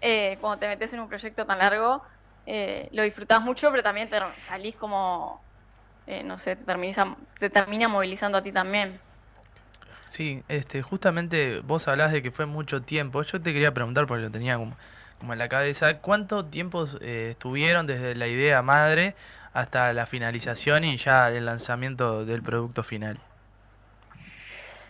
eh, 0.00 0.38
cuando 0.40 0.58
te 0.60 0.68
metes 0.68 0.92
en 0.92 1.00
un 1.00 1.08
proyecto 1.08 1.46
tan 1.46 1.58
largo, 1.58 2.02
eh, 2.46 2.88
lo 2.92 3.02
disfrutás 3.02 3.40
mucho, 3.42 3.70
pero 3.70 3.82
también 3.82 4.08
te 4.10 4.18
salís 4.40 4.76
como, 4.76 5.46
eh, 6.06 6.24
no 6.24 6.38
sé, 6.38 6.56
te, 6.56 6.64
terminiza- 6.64 7.16
te 7.38 7.50
termina 7.50 7.88
movilizando 7.88 8.38
a 8.38 8.42
ti 8.42 8.52
también. 8.52 9.02
Sí, 10.10 10.42
este, 10.48 10.82
justamente 10.82 11.60
vos 11.60 11.88
hablás 11.88 12.12
de 12.12 12.22
que 12.22 12.30
fue 12.30 12.46
mucho 12.46 12.82
tiempo. 12.82 13.22
Yo 13.22 13.40
te 13.40 13.52
quería 13.52 13.74
preguntar, 13.74 14.06
porque 14.06 14.22
lo 14.24 14.30
tenía 14.30 14.56
como, 14.56 14.76
como 15.18 15.32
en 15.32 15.38
la 15.38 15.48
cabeza, 15.48 15.98
¿cuánto 16.00 16.44
tiempo 16.46 16.86
eh, 17.00 17.28
estuvieron 17.32 17.86
desde 17.86 18.14
la 18.14 18.28
idea 18.28 18.62
madre 18.62 19.14
hasta 19.52 19.92
la 19.92 20.06
finalización 20.06 20.84
y 20.84 20.96
ya 20.98 21.28
el 21.30 21.46
lanzamiento 21.46 22.24
del 22.24 22.42
producto 22.42 22.82
final? 22.84 23.18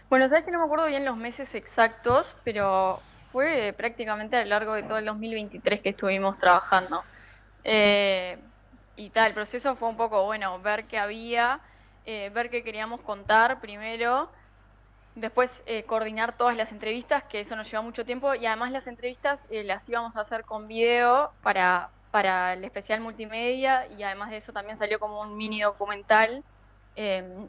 Bueno, 0.08 0.28
sabes 0.28 0.44
que 0.44 0.50
no 0.50 0.58
me 0.58 0.64
acuerdo 0.66 0.86
bien 0.86 1.04
los 1.04 1.16
meses 1.16 1.54
exactos, 1.54 2.36
pero 2.44 3.08
fue 3.32 3.74
prácticamente 3.76 4.36
a 4.36 4.42
lo 4.42 4.50
largo 4.50 4.74
de 4.74 4.82
todo 4.84 4.98
el 4.98 5.04
2023 5.06 5.80
que 5.80 5.90
estuvimos 5.90 6.38
trabajando. 6.38 7.04
Eh, 7.64 8.38
y 8.96 9.10
tal, 9.10 9.28
el 9.28 9.34
proceso 9.34 9.76
fue 9.76 9.88
un 9.88 9.96
poco, 9.96 10.24
bueno, 10.24 10.60
ver 10.60 10.86
qué 10.86 10.98
había, 10.98 11.60
eh, 12.04 12.30
ver 12.34 12.50
qué 12.50 12.62
queríamos 12.64 13.00
contar 13.02 13.60
primero, 13.60 14.30
después 15.14 15.62
eh, 15.66 15.84
coordinar 15.84 16.36
todas 16.36 16.56
las 16.56 16.72
entrevistas, 16.72 17.24
que 17.24 17.40
eso 17.40 17.56
nos 17.56 17.70
lleva 17.70 17.82
mucho 17.82 18.04
tiempo, 18.04 18.34
y 18.34 18.46
además 18.46 18.72
las 18.72 18.86
entrevistas 18.86 19.46
eh, 19.50 19.64
las 19.64 19.88
íbamos 19.88 20.16
a 20.16 20.20
hacer 20.20 20.44
con 20.44 20.68
video 20.68 21.32
para, 21.42 21.90
para 22.10 22.54
el 22.54 22.64
especial 22.64 23.00
multimedia, 23.00 23.86
y 23.88 24.02
además 24.02 24.30
de 24.30 24.38
eso 24.38 24.52
también 24.52 24.78
salió 24.78 24.98
como 24.98 25.20
un 25.20 25.36
mini 25.36 25.62
documental. 25.62 26.44
em, 26.96 27.48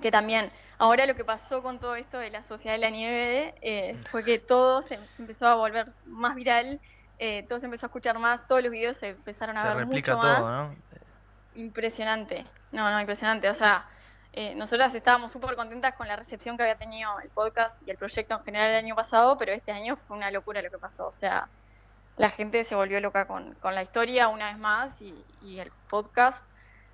que 0.00 0.10
también, 0.10 0.50
ahora 0.82 1.06
lo 1.06 1.14
que 1.14 1.24
pasó 1.24 1.62
con 1.62 1.78
todo 1.78 1.94
esto 1.94 2.18
de 2.18 2.30
la 2.30 2.42
Sociedad 2.42 2.74
de 2.74 2.80
la 2.80 2.90
Nieve 2.90 3.54
eh, 3.62 3.96
fue 4.10 4.24
que 4.24 4.40
todo 4.40 4.82
se 4.82 4.98
empezó 5.16 5.46
a 5.46 5.54
volver 5.54 5.92
más 6.06 6.34
viral, 6.34 6.80
eh, 7.20 7.44
todo 7.48 7.60
se 7.60 7.66
empezó 7.66 7.86
a 7.86 7.88
escuchar 7.88 8.18
más, 8.18 8.48
todos 8.48 8.64
los 8.64 8.72
videos 8.72 8.96
se 8.96 9.10
empezaron 9.10 9.56
a 9.56 9.62
Se 9.62 9.68
ver 9.68 9.76
replica 9.76 10.16
mucho 10.16 10.26
más. 10.26 10.38
todo, 10.38 10.50
¿no? 10.50 10.74
Impresionante, 11.54 12.44
no, 12.72 12.90
no, 12.90 12.98
impresionante. 13.00 13.48
O 13.48 13.54
sea, 13.54 13.86
eh, 14.32 14.56
nosotras 14.56 14.92
estábamos 14.92 15.30
súper 15.30 15.54
contentas 15.54 15.94
con 15.94 16.08
la 16.08 16.16
recepción 16.16 16.56
que 16.56 16.64
había 16.64 16.76
tenido 16.78 17.16
el 17.20 17.28
podcast 17.28 17.76
y 17.86 17.90
el 17.92 17.96
proyecto 17.96 18.34
en 18.34 18.42
general 18.42 18.70
el 18.70 18.76
año 18.84 18.96
pasado, 18.96 19.38
pero 19.38 19.52
este 19.52 19.70
año 19.70 19.96
fue 20.08 20.16
una 20.16 20.32
locura 20.32 20.62
lo 20.62 20.70
que 20.70 20.78
pasó. 20.78 21.06
O 21.06 21.12
sea, 21.12 21.48
la 22.16 22.30
gente 22.30 22.64
se 22.64 22.74
volvió 22.74 23.00
loca 23.00 23.26
con, 23.28 23.54
con 23.54 23.76
la 23.76 23.84
historia 23.84 24.26
una 24.26 24.48
vez 24.48 24.58
más 24.58 25.00
y, 25.00 25.14
y 25.42 25.60
el 25.60 25.70
podcast. 25.88 26.44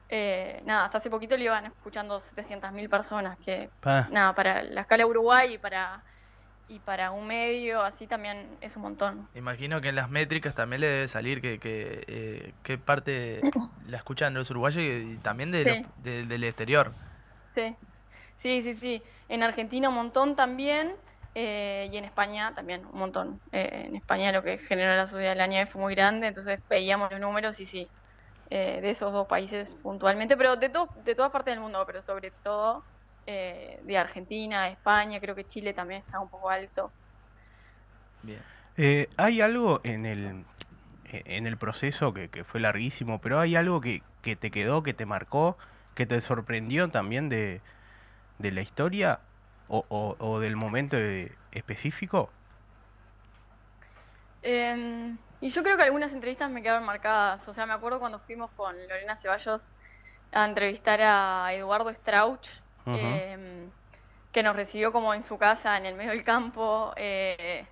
Eh, 0.08 0.60
nada, 0.64 0.86
hasta 0.86 0.98
hace 0.98 1.10
poquito 1.10 1.36
lo 1.36 1.42
iban 1.44 1.66
escuchando 1.66 2.20
700.000 2.20 2.88
personas, 2.88 3.36
que 3.44 3.68
Pa. 3.80 4.08
nada, 4.10 4.34
para 4.34 4.62
la 4.62 4.82
escala 4.82 5.06
Uruguay 5.06 5.54
y 5.54 5.58
para, 5.58 6.02
y 6.66 6.78
para 6.80 7.10
un 7.10 7.26
medio 7.26 7.82
así 7.82 8.06
también 8.06 8.56
es 8.60 8.76
un 8.76 8.82
montón. 8.82 9.28
Imagino 9.34 9.80
que 9.80 9.88
en 9.90 9.96
las 9.96 10.10
métricas 10.10 10.54
también 10.54 10.80
le 10.80 10.86
debe 10.88 11.08
salir 11.08 11.40
que, 11.40 11.58
que, 11.58 12.04
eh, 12.08 12.54
qué 12.62 12.78
parte 12.78 13.42
la 13.86 13.98
escuchan 13.98 14.34
los 14.34 14.50
uruguayos 14.50 14.82
y, 14.82 15.12
y 15.14 15.16
también 15.18 15.50
de 15.52 15.64
Sí. 15.64 15.82
de- 16.02 16.24
del 16.26 16.44
exterior. 16.44 16.92
Sí, 17.54 17.76
sí, 18.38 18.62
sí, 18.62 18.74
sí. 18.74 19.02
En 19.28 19.42
Argentina 19.42 19.88
un 19.88 19.94
montón 19.96 20.36
también 20.36 20.94
eh, 21.34 21.88
y 21.92 21.96
en 21.96 22.04
España 22.04 22.54
también 22.54 22.84
un 22.86 22.98
montón. 22.98 23.40
Eh, 23.52 23.86
en 23.88 23.96
España 23.96 24.32
lo 24.32 24.42
que 24.42 24.58
generó 24.58 24.94
la 24.96 25.06
sociedad 25.06 25.30
de 25.32 25.36
la 25.36 25.46
nieve 25.46 25.70
fue 25.70 25.80
muy 25.82 25.94
grande, 25.94 26.28
entonces 26.28 26.60
veíamos 26.68 27.10
los 27.10 27.20
números 27.20 27.58
y 27.60 27.66
sí, 27.66 27.90
eh, 28.50 28.80
de 28.80 28.90
esos 28.90 29.12
dos 29.12 29.26
países 29.26 29.74
puntualmente, 29.82 30.36
pero 30.36 30.56
de, 30.56 30.68
to- 30.70 30.90
de 31.04 31.14
todas 31.14 31.30
partes 31.32 31.52
del 31.54 31.60
mundo, 31.62 31.84
pero 31.86 32.02
sobre 32.02 32.32
todo 32.42 32.84
eh, 33.26 33.80
de 33.84 33.98
Argentina, 33.98 34.64
de 34.66 34.72
España, 34.72 35.20
creo 35.20 35.34
que 35.34 35.46
Chile 35.46 35.74
también 35.74 36.00
está 36.00 36.20
un 36.20 36.28
poco 36.30 36.50
alto. 36.50 36.94
Bien. 38.22 38.40
Eh, 38.76 39.08
¿Hay 39.16 39.40
algo 39.40 39.80
en 39.84 40.06
el, 40.06 40.44
en 41.04 41.46
el 41.46 41.58
proceso 41.58 42.14
que, 42.14 42.30
que 42.30 42.44
fue 42.44 42.60
larguísimo, 42.60 43.20
pero 43.20 43.40
hay 43.40 43.56
algo 43.56 43.80
que, 43.80 44.02
que 44.22 44.36
te 44.36 44.50
quedó, 44.50 44.82
que 44.82 44.94
te 44.94 45.06
marcó, 45.06 45.58
que 45.94 46.06
te 46.06 46.20
sorprendió 46.20 46.90
también 46.90 47.28
de, 47.28 47.62
de 48.38 48.52
la 48.52 48.62
historia 48.62 49.20
o, 49.68 49.86
o- 49.90 50.16
o 50.20 50.40
del 50.40 50.56
momento 50.56 50.96
de- 50.96 51.32
específico? 51.52 52.30
Eh, 54.42 55.16
y 55.40 55.50
yo 55.50 55.62
creo 55.62 55.76
que 55.76 55.84
algunas 55.84 56.12
entrevistas 56.12 56.50
me 56.50 56.62
quedaron 56.62 56.84
marcadas. 56.84 57.46
O 57.48 57.52
sea, 57.52 57.66
me 57.66 57.74
acuerdo 57.74 58.00
cuando 58.00 58.20
fuimos 58.20 58.52
con 58.52 58.76
Lorena 58.88 59.16
Ceballos 59.18 59.72
a 60.32 60.44
entrevistar 60.46 61.00
a 61.02 61.52
Eduardo 61.54 61.92
Strauch, 61.92 62.48
eh, 62.92 63.72
que 64.32 64.42
nos 64.42 64.56
recibió 64.56 64.92
como 64.92 65.14
en 65.14 65.22
su 65.24 65.38
casa, 65.38 65.76
en 65.78 65.86
el 65.86 65.94
medio 65.96 66.10
del 66.12 66.24
campo. 66.24 66.92
eh, 66.96 67.68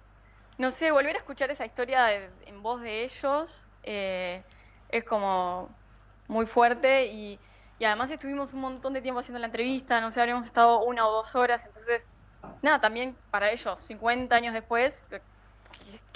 no 0.58 0.70
sé, 0.70 0.90
volver 0.92 1.16
a 1.16 1.18
escuchar 1.20 1.50
esa 1.50 1.66
historia 1.66 2.04
de- 2.06 2.32
en 2.46 2.62
voz 2.62 2.80
de 2.82 3.04
ellos 3.04 3.68
eh, 3.82 4.46
es 4.88 5.04
como 5.04 5.80
muy 6.28 6.46
fuerte 6.46 7.06
y, 7.06 7.40
y 7.78 7.84
además 7.84 8.10
estuvimos 8.10 8.52
un 8.54 8.60
montón 8.60 8.92
de 8.94 9.02
tiempo 9.02 9.20
haciendo 9.20 9.38
la 9.40 9.46
entrevista, 9.46 10.00
no 10.00 10.10
sé, 10.10 10.20
habríamos 10.20 10.46
estado 10.46 10.84
una 10.84 11.06
o 11.08 11.12
dos 11.12 11.34
horas, 11.34 11.64
entonces, 11.66 12.02
nada, 12.62 12.80
también 12.80 13.20
para 13.30 13.50
ellos, 13.52 13.80
50 13.86 14.36
años 14.36 14.54
después, 14.54 15.04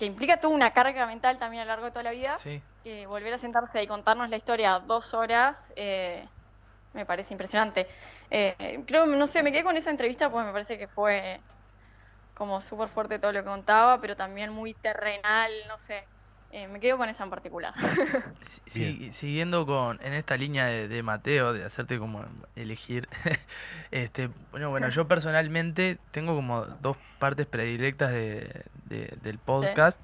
que, 0.01 0.07
implica 0.07 0.39
toda 0.41 0.55
una 0.55 0.73
carga 0.73 1.07
mental 1.07 1.39
también 1.39 1.63
a 1.63 1.65
lo 1.67 1.71
largo 1.71 1.85
de 1.85 1.91
toda 1.93 2.03
la 2.05 2.11
vida, 2.13 2.39
Sí. 2.39 2.63
eh, 2.85 3.07
volver 3.07 3.35
a 3.35 3.39
sentarse 3.39 3.83
y 3.83 3.87
contarnos 3.87 4.31
la 4.31 4.37
historia 4.37 4.79
dos 4.81 5.13
horas 5.13 5.71
eh, 5.77 6.27
me 6.95 7.05
parece 7.05 7.35
impresionante. 7.35 7.87
Eh, 8.31 8.83
creo, 8.87 9.07
no 9.07 9.27
sé, 9.27 9.43
me 9.43 9.53
quedé 9.53 9.63
con 9.63 9.77
esa 9.77 9.91
entrevista 9.91 10.31
porque 10.31 10.47
me 10.47 10.53
parece 10.53 10.79
que 10.79 10.89
fue 10.89 11.41
como 12.35 12.63
súper 12.63 12.89
fuerte 12.89 13.19
todo 13.19 13.33
lo 13.33 13.41
que 13.41 13.51
contaba, 13.51 14.01
pero 14.01 14.17
también 14.17 14.51
muy 14.51 14.75
terrenal, 14.75 15.51
no 15.69 15.79
sé. 15.79 16.09
Eh, 16.51 16.67
me 16.67 16.81
quedo 16.81 16.97
con 16.97 17.09
esa 17.09 17.25
en 17.25 17.31
particular. 17.31 17.75
Si- 18.67 19.13
siguiendo 19.13 19.67
con 19.67 20.01
en 20.03 20.15
esta 20.15 20.37
línea 20.37 20.67
de, 20.67 20.89
de 20.89 21.03
Mateo, 21.03 21.53
de 21.53 21.65
hacerte 21.65 21.99
como 21.99 22.25
elegir, 22.57 23.09
este, 23.91 24.31
bueno, 24.51 24.71
bueno, 24.71 24.89
yo 24.91 25.07
personalmente 25.07 25.99
tengo 26.11 26.35
como 26.35 26.65
dos 26.65 26.97
partes 27.19 27.47
predilectas 27.47 28.11
de, 28.13 28.65
de- 28.91 29.17
del 29.23 29.39
podcast. 29.39 29.99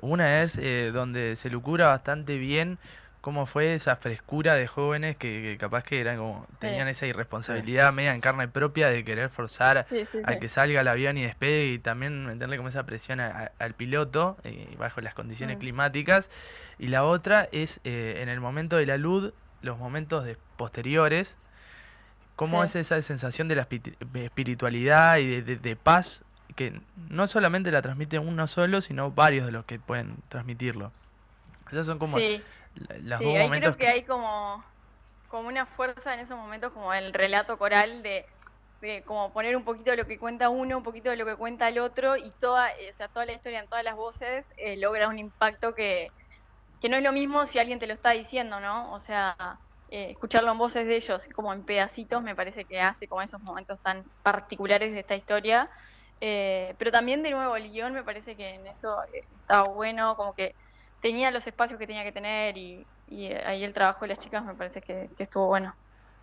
Una 0.00 0.42
es 0.42 0.58
eh, 0.58 0.90
donde 0.92 1.36
se 1.36 1.48
lucura 1.50 1.86
bastante 1.88 2.36
bien 2.38 2.78
cómo 3.20 3.46
fue 3.46 3.74
esa 3.74 3.96
frescura 3.96 4.54
de 4.54 4.66
jóvenes 4.66 5.16
que, 5.16 5.40
que 5.40 5.56
capaz 5.58 5.82
que 5.84 5.98
eran 5.98 6.18
como, 6.18 6.46
Sí. 6.50 6.56
tenían 6.60 6.88
esa 6.88 7.06
irresponsabilidad 7.06 7.90
media 7.90 8.12
en 8.14 8.20
carne 8.20 8.48
propia 8.48 8.88
de 8.90 9.02
querer 9.02 9.30
forzar 9.30 9.78
a 9.78 10.36
que 10.38 10.48
salga 10.50 10.82
el 10.82 10.88
avión 10.88 11.16
y 11.16 11.22
despegue 11.22 11.68
y 11.72 11.78
también 11.78 12.26
meterle 12.26 12.58
como 12.58 12.68
esa 12.68 12.84
presión 12.84 13.20
a- 13.20 13.28
a- 13.44 13.52
al 13.64 13.72
piloto 13.72 14.36
eh, 14.44 14.74
bajo 14.78 15.00
las 15.00 15.14
condiciones 15.14 15.56
Mm. 15.56 15.60
climáticas 15.60 16.28
y 16.78 16.88
la 16.88 17.04
otra 17.04 17.48
es 17.50 17.80
eh, 17.84 18.18
en 18.20 18.28
el 18.28 18.40
momento 18.40 18.76
de 18.76 18.84
la 18.84 18.98
luz 18.98 19.32
los 19.62 19.78
momentos 19.78 20.26
de 20.26 20.36
posteriores 20.58 21.36
cómo 22.36 22.60
Sí. 22.62 22.66
es 22.78 22.86
esa 22.92 23.00
sensación 23.00 23.48
de 23.48 23.54
la 23.54 23.66
espiritualidad 24.24 25.16
y 25.18 25.26
de, 25.36 25.42
de- 25.42 25.56
de 25.56 25.76
paz 25.76 26.22
que 26.54 26.82
no 26.96 27.26
solamente 27.26 27.70
la 27.72 27.82
transmite 27.82 28.18
uno 28.18 28.46
solo 28.46 28.80
sino 28.80 29.10
varios 29.12 29.46
de 29.46 29.52
los 29.52 29.64
que 29.66 29.78
pueden 29.80 30.22
transmitirlo 30.28 30.92
esos 31.70 31.86
son 31.86 31.98
como 31.98 32.20
Sí. 32.20 32.44
los 32.74 33.22
Sí, 33.22 33.24
dos 33.24 33.36
ahí 33.36 33.50
momentos 33.50 33.52
creo 33.52 33.76
que 33.76 33.86
hay 33.88 34.04
como, 34.04 34.64
como 35.28 35.48
una 35.48 35.66
fuerza 35.66 36.14
en 36.14 36.20
esos 36.20 36.36
momentos 36.38 36.72
como 36.72 36.92
el 36.94 37.12
relato 37.14 37.58
coral 37.58 38.02
de, 38.02 38.26
de 38.80 39.04
como 39.04 39.32
poner 39.32 39.56
un 39.56 39.64
poquito 39.64 39.90
de 39.92 39.96
lo 39.98 40.06
que 40.06 40.18
cuenta 40.18 40.48
uno, 40.50 40.78
un 40.78 40.82
poquito 40.84 41.10
de 41.10 41.16
lo 41.16 41.26
que 41.26 41.36
cuenta 41.36 41.68
el 41.68 41.78
otro 41.78 42.16
y 42.16 42.32
toda, 42.40 42.70
eh, 42.72 42.90
o 42.92 42.94
sea, 42.94 43.08
toda 43.08 43.26
la 43.26 43.32
historia 43.32 43.60
en 43.60 43.68
todas 43.68 43.84
las 43.84 43.96
voces 43.96 44.48
eh, 44.56 44.76
logra 44.76 45.08
un 45.08 45.18
impacto 45.18 45.74
que, 45.74 46.12
que 46.80 46.88
no 46.88 46.96
es 46.96 47.02
lo 47.02 47.12
mismo 47.12 47.46
si 47.46 47.58
alguien 47.58 47.78
te 47.78 47.86
lo 47.86 47.94
está 47.94 48.10
diciendo, 48.12 48.60
¿no? 48.60 48.92
O 48.92 49.00
sea, 49.00 49.36
eh, 49.88 50.10
escucharlo 50.12 50.52
en 50.52 50.58
voces 50.58 50.86
de 50.86 50.96
ellos, 50.96 51.28
como 51.34 51.52
en 51.52 51.64
pedacitos, 51.64 52.22
me 52.22 52.36
parece 52.36 52.66
que 52.66 52.80
hace 52.80 53.08
como 53.08 53.22
esos 53.22 53.40
momentos 53.42 53.80
tan 53.82 54.04
particulares 54.22 54.92
de 54.92 55.00
esta 55.00 55.16
historia. 55.16 55.70
Eh, 56.20 56.74
pero 56.78 56.90
también 56.92 57.22
de 57.22 57.30
nuevo 57.30 57.56
el 57.56 57.70
guion 57.70 57.92
me 57.92 58.04
parece 58.04 58.36
que 58.36 58.50
en 58.54 58.66
eso 58.66 59.02
eh, 59.12 59.26
estaba 59.34 59.64
bueno, 59.68 60.16
como 60.16 60.34
que 60.34 60.54
tenía 61.00 61.30
los 61.30 61.46
espacios 61.46 61.78
que 61.78 61.86
tenía 61.86 62.04
que 62.04 62.12
tener 62.12 62.56
y, 62.56 62.86
y 63.06 63.26
eh, 63.26 63.42
ahí 63.44 63.64
el 63.64 63.74
trabajo 63.74 64.00
de 64.02 64.08
las 64.08 64.18
chicas 64.18 64.44
me 64.44 64.54
parece 64.54 64.80
que, 64.82 65.10
que 65.16 65.22
estuvo 65.24 65.46
bueno. 65.48 65.74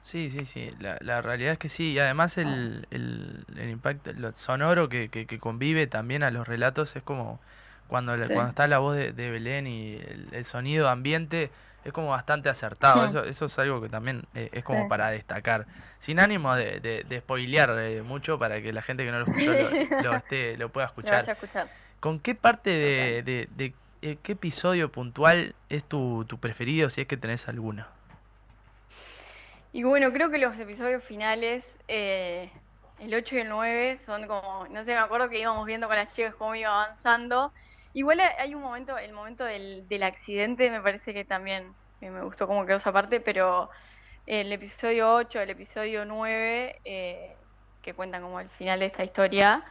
Sí, 0.02 0.32
sí, 0.32 0.46
sí, 0.46 0.72
la, 0.80 0.98
la 1.02 1.22
realidad 1.22 1.54
es 1.54 1.60
que 1.60 1.70
sí, 1.70 1.92
y 1.92 2.00
además 2.00 2.38
el, 2.39 2.88
el, 2.89 3.46
el 3.56 3.70
impacto 3.70 4.12
lo 4.14 4.32
sonoro 4.34 4.89
que, 4.89 5.10
que, 5.10 5.28
que 5.28 5.39
convive 5.39 5.86
también 5.86 6.24
a 6.24 6.32
los 6.32 6.48
relatos 6.48 6.96
es 6.96 7.04
como 7.04 7.39
cuando, 7.88 8.16
Sí. 8.18 8.34
cuando 8.34 8.50
está 8.50 8.68
la 8.68 8.80
voz 8.80 8.96
de, 8.96 9.12
de 9.14 9.30
Belén 9.30 9.68
y 9.68 9.96
el, 9.98 10.28
el 10.32 10.46
sonido 10.46 10.89
ambiente 10.89 11.52
es 11.84 11.94
como 11.94 12.10
bastante 12.10 12.50
acertado, 12.50 13.06
eso, 13.06 13.24
eso 13.24 13.46
es 13.46 13.60
algo 13.60 13.82
que 13.82 13.90
también 13.90 14.24
eh, 14.36 14.50
es 14.54 14.64
como 14.64 14.88
Sí. 14.88 14.88
para 14.88 15.10
destacar, 15.12 15.68
sin 16.00 16.20
ánimo 16.20 16.56
de, 16.56 16.80
de, 16.80 17.04
de 17.04 17.20
spoilear 17.20 17.72
eh, 17.80 18.02
mucho 18.04 18.40
para 18.40 18.62
que 18.62 18.74
la 18.74 18.82
gente 18.82 19.04
que 19.06 19.12
no 19.12 19.20
lo 19.20 19.26
escuchó 19.26 19.56
lo, 19.56 19.70
lo 19.98 20.16
esté, 20.18 20.58
lo 20.58 20.70
pueda 20.70 20.88
Lo 21.04 21.12
escuchar. 21.12 21.12
vaya 21.12 21.32
a 21.32 21.34
escuchar. 21.34 21.72
¿Con 22.00 22.20
qué 22.20 22.36
parte 22.36 22.70
de, 22.72 23.24
de, 23.24 23.48
de- 23.56 23.76
eh, 24.04 24.18
qué 24.24 24.34
episodio 24.34 24.92
puntual 24.92 25.56
es 25.70 25.84
tu, 25.86 26.26
tu 26.28 26.40
preferido, 26.40 26.90
si 26.90 27.02
es 27.02 27.08
que 27.08 27.18
tenés 27.18 27.48
alguno? 27.48 27.86
Y 29.72 29.84
bueno, 29.84 30.12
creo 30.12 30.30
que 30.30 30.38
los 30.38 30.58
episodios 30.60 31.04
finales, 31.04 31.66
eh, 31.88 32.52
el 33.00 33.14
8 33.14 33.36
y 33.36 33.40
el 33.40 33.50
9, 33.50 34.00
son 34.06 34.28
como, 34.28 34.68
no 34.70 34.80
sé, 34.84 34.92
me 34.92 34.98
acuerdo 34.98 35.30
que 35.30 35.40
íbamos 35.40 35.66
viendo 35.66 35.88
con 35.88 35.96
las 35.96 36.14
chicas 36.14 36.36
cómo 36.36 36.56
iba 36.56 36.70
avanzando. 36.84 37.54
Igual 37.94 38.20
hay- 38.22 38.56
un 38.56 38.62
momento, 38.62 38.98
el 38.98 39.14
momento 39.14 39.44
del, 39.46 39.88
del 39.88 40.04
accidente, 40.04 40.70
me 40.70 40.82
parece 40.82 41.14
que 41.14 41.26
también 41.26 41.76
me 42.00 42.24
gustó 42.24 42.48
cómo 42.48 42.66
quedó 42.66 42.78
esa 42.78 42.94
parte, 42.94 43.20
pero 43.20 43.70
el 44.26 44.52
episodio 44.52 45.14
8, 45.16 45.42
el 45.42 45.50
episodio 45.52 46.06
9, 46.06 46.80
eh, 46.86 47.38
que 47.82 47.94
cuentan 47.94 48.22
como 48.24 48.39
el 48.39 48.50
final 48.52 48.80
de 48.80 48.88
esta 48.88 49.04
historia, 49.04 49.64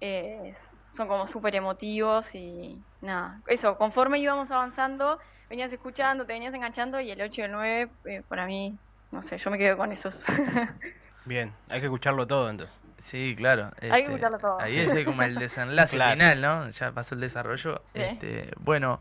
eh, 0.00 0.52
son 0.90 1.08
como 1.08 1.26
súper 1.26 1.54
emotivos 1.54 2.34
y 2.34 2.84
nada, 3.00 3.40
eso, 3.46 3.76
conforme 3.78 4.18
íbamos 4.18 4.50
avanzando, 4.50 5.18
venías 5.48 5.72
escuchando, 5.72 6.26
te 6.26 6.32
venías 6.34 6.54
enganchando 6.54 7.00
y 7.00 7.10
el 7.10 7.20
8 7.22 7.40
y 7.42 7.44
el 7.44 7.52
9, 7.52 7.90
eh, 8.04 8.22
para 8.28 8.46
mí, 8.46 8.78
no 9.10 9.22
sé, 9.22 9.38
yo 9.38 9.50
me 9.50 9.58
quedo 9.58 9.76
con 9.76 9.92
esos. 9.92 10.24
Bien, 11.24 11.52
hay 11.68 11.80
que 11.80 11.86
escucharlo 11.86 12.26
todo 12.26 12.50
entonces. 12.50 12.78
Sí, 13.02 13.34
claro. 13.36 13.70
Hay 13.80 13.88
que 13.90 13.98
este, 13.98 14.02
escucharlo 14.04 14.38
todo. 14.38 14.60
Ahí 14.60 14.78
es 14.78 15.04
como 15.04 15.22
el 15.22 15.34
desenlace 15.38 15.96
Claro. 15.96 16.12
final, 16.12 16.40
¿no? 16.40 16.68
Ya 16.70 16.92
pasó 16.92 17.14
el 17.14 17.20
desarrollo. 17.20 17.82
Sí. 17.94 18.00
Este, 18.00 18.50
bueno, 18.60 19.00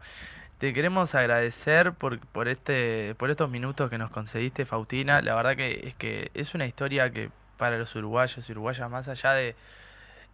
te 0.58 0.74
queremos 0.74 1.16
agradecer 1.16 1.94
por, 1.94 2.20
por 2.20 2.48
este, 2.48 3.16
por 3.16 3.30
estos 3.30 3.50
minutos 3.50 3.90
que 3.90 3.98
nos 3.98 4.10
concediste, 4.12 4.66
Faustina. 4.66 5.22
La 5.22 5.36
verdad 5.36 5.56
que 5.56 5.88
es 5.88 5.96
que 5.96 6.32
es 6.34 6.54
una 6.54 6.66
historia 6.66 7.12
que 7.12 7.30
para 7.58 7.78
los 7.78 7.96
uruguayos 7.96 8.48
y 8.50 8.52
uruguayas, 8.52 8.90
más 8.90 9.08
allá 9.08 9.34
de, 9.34 9.56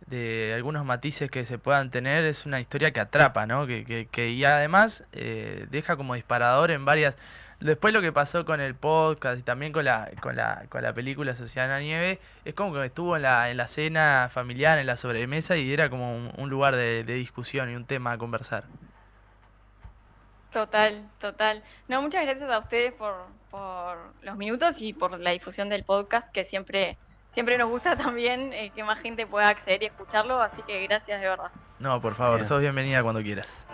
de 0.07 0.53
algunos 0.55 0.85
matices 0.85 1.29
que 1.29 1.45
se 1.45 1.57
puedan 1.57 1.91
tener, 1.91 2.23
es 2.25 2.45
una 2.45 2.59
historia 2.59 2.91
que 2.91 2.99
atrapa, 3.01 3.45
¿no? 3.45 3.67
Que, 3.67 3.83
que, 3.83 4.07
que 4.07 4.29
y 4.29 4.45
además 4.45 5.03
eh, 5.11 5.65
deja 5.69 5.97
como 5.97 6.15
disparador 6.15 6.71
en 6.71 6.85
varias. 6.85 7.15
Después 7.59 7.91
lo 7.93 8.01
que 8.01 8.11
pasó 8.11 8.45
con 8.45 8.61
el 8.61 8.75
podcast 8.75 9.39
y 9.39 9.41
también 9.41 9.71
con 9.71 9.83
la, 9.83 10.11
con 10.21 10.35
la, 10.35 10.65
con 10.69 10.83
la 10.83 10.93
película 10.93 11.35
Sociedad 11.35 11.65
en 11.65 11.71
la 11.71 11.79
Nieve, 11.79 12.19
es 12.45 12.53
como 12.53 12.73
que 12.73 12.85
estuvo 12.85 13.15
en 13.15 13.23
la, 13.23 13.49
en 13.49 13.57
la 13.57 13.67
cena 13.67 14.29
familiar, 14.31 14.77
en 14.77 14.85
la 14.85 14.95
sobremesa 14.95 15.57
y 15.57 15.73
era 15.73 15.89
como 15.89 16.15
un, 16.15 16.31
un 16.37 16.49
lugar 16.49 16.75
de, 16.75 17.03
de 17.03 17.13
discusión 17.15 17.71
y 17.71 17.75
un 17.75 17.85
tema 17.85 18.11
a 18.11 18.17
conversar. 18.19 18.65
Total, 20.53 21.03
total. 21.19 21.63
No, 21.87 22.01
muchas 22.01 22.23
gracias 22.23 22.49
a 22.49 22.59
ustedes 22.59 22.93
por, 22.93 23.13
por 23.51 23.97
los 24.21 24.37
minutos 24.37 24.81
y 24.81 24.93
por 24.93 25.19
la 25.19 25.31
difusión 25.31 25.69
del 25.69 25.83
podcast, 25.83 26.31
que 26.31 26.45
siempre, 26.45 26.97
siempre 27.31 27.57
nos 27.57 27.69
gusta 27.69 27.95
también 27.95 28.53
eh, 28.53 28.71
que 28.73 28.83
más 28.83 28.99
gente 28.99 29.27
pueda 29.27 29.49
acceder 29.49 29.83
y 29.83 29.87
escucharlo, 29.87 30.41
así 30.41 30.61
que 30.63 30.83
gracias 30.87 31.21
de 31.21 31.29
verdad. 31.29 31.51
No, 31.79 32.01
por 32.01 32.15
favor, 32.15 32.37
Bien. 32.37 32.47
sos 32.47 32.61
bienvenida 32.61 33.03
cuando 33.03 33.21
quieras. 33.21 33.67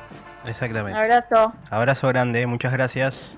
Exactamente. 0.46 1.00
abrazo. 1.00 1.54
Abrazo 1.70 2.08
grande, 2.08 2.46
muchas 2.48 2.74
gracias. 2.74 3.38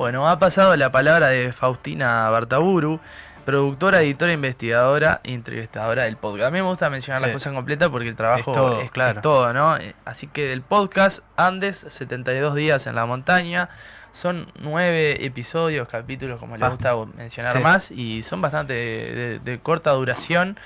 Bueno, 0.00 0.26
ha 0.26 0.38
pasado 0.38 0.74
la 0.78 0.90
palabra 0.90 1.26
de 1.26 1.52
Faustina 1.52 2.30
Bartaburu, 2.30 3.00
productora, 3.44 4.00
editora, 4.00 4.32
investigadora 4.32 5.20
e 5.22 5.34
entrevistadora 5.34 6.04
del 6.04 6.16
podcast. 6.16 6.46
A 6.46 6.50
mí 6.50 6.56
me 6.62 6.66
gusta 6.66 6.88
mencionar 6.88 7.20
Sí. 7.20 7.26
las 7.26 7.32
cosas 7.34 7.52
completas 7.52 7.90
porque 7.90 8.08
el 8.08 8.16
trabajo 8.16 8.50
Es 8.50 8.56
todo, 8.56 8.80
es, 8.80 8.90
claro. 8.90 9.18
es 9.18 9.22
todo, 9.22 9.52
¿no? 9.52 9.76
Eh, 9.76 9.94
Así 10.06 10.26
que 10.26 10.46
del 10.46 10.62
podcast 10.62 11.18
Andes, 11.36 11.84
72 11.86 12.54
días 12.54 12.86
en 12.86 12.94
la 12.94 13.04
montaña, 13.04 13.68
son 14.12 14.50
nueve 14.58 15.22
episodios, 15.26 15.86
capítulos, 15.86 16.40
como 16.40 16.56
le 16.56 16.64
Ah, 16.64 16.70
gusta 16.70 16.94
mencionar 17.18 17.58
sí. 17.58 17.62
más, 17.62 17.90
y 17.90 18.22
son 18.22 18.40
bastante 18.40 18.72
de, 18.72 19.14
de- 19.14 19.38
de 19.40 19.58
corta 19.58 19.90
duración. 19.90 20.58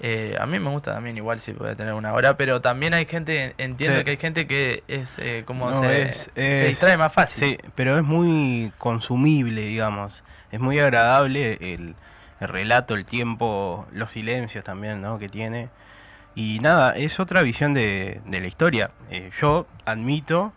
Eh, 0.00 0.36
a 0.38 0.44
mí 0.44 0.58
me 0.58 0.68
gusta 0.70 0.92
también 0.94 1.16
igual 1.16 1.40
si 1.40 1.52
puede 1.52 1.74
tener 1.74 1.94
una 1.94 2.12
hora, 2.12 2.36
pero 2.36 2.60
también 2.60 2.92
hay 2.92 3.06
gente, 3.06 3.54
entiendo 3.56 3.98
Sí. 3.98 4.04
que 4.04 4.10
hay 4.10 4.16
gente 4.18 4.46
que 4.46 4.82
es 4.88 5.16
eh, 5.18 5.42
como 5.46 5.70
No, 5.70 5.80
se, 5.80 6.02
es- 6.10 6.30
se 6.34 6.62
es- 6.64 6.68
distrae 6.68 6.96
más 6.98 7.12
fácil. 7.12 7.56
Sí, 7.58 7.68
pero 7.74 7.96
es 7.96 8.04
muy 8.04 8.72
consumible, 8.78 9.62
digamos. 9.62 10.22
Es 10.52 10.60
muy 10.60 10.78
agradable 10.78 11.54
el, 11.60 11.94
el 12.40 12.48
relato, 12.48 12.94
el 12.94 13.06
tiempo, 13.06 13.86
los 13.90 14.12
silencios 14.12 14.64
también, 14.64 15.00
¿no? 15.00 15.18
Que 15.18 15.28
tiene. 15.30 15.70
Y 16.34 16.58
nada, 16.60 16.94
es 16.94 17.18
otra 17.18 17.40
visión 17.40 17.72
de, 17.72 18.20
de 18.26 18.40
la 18.42 18.46
historia. 18.46 18.90
Eh, 19.10 19.30
yo 19.40 19.66
admito 19.86 20.52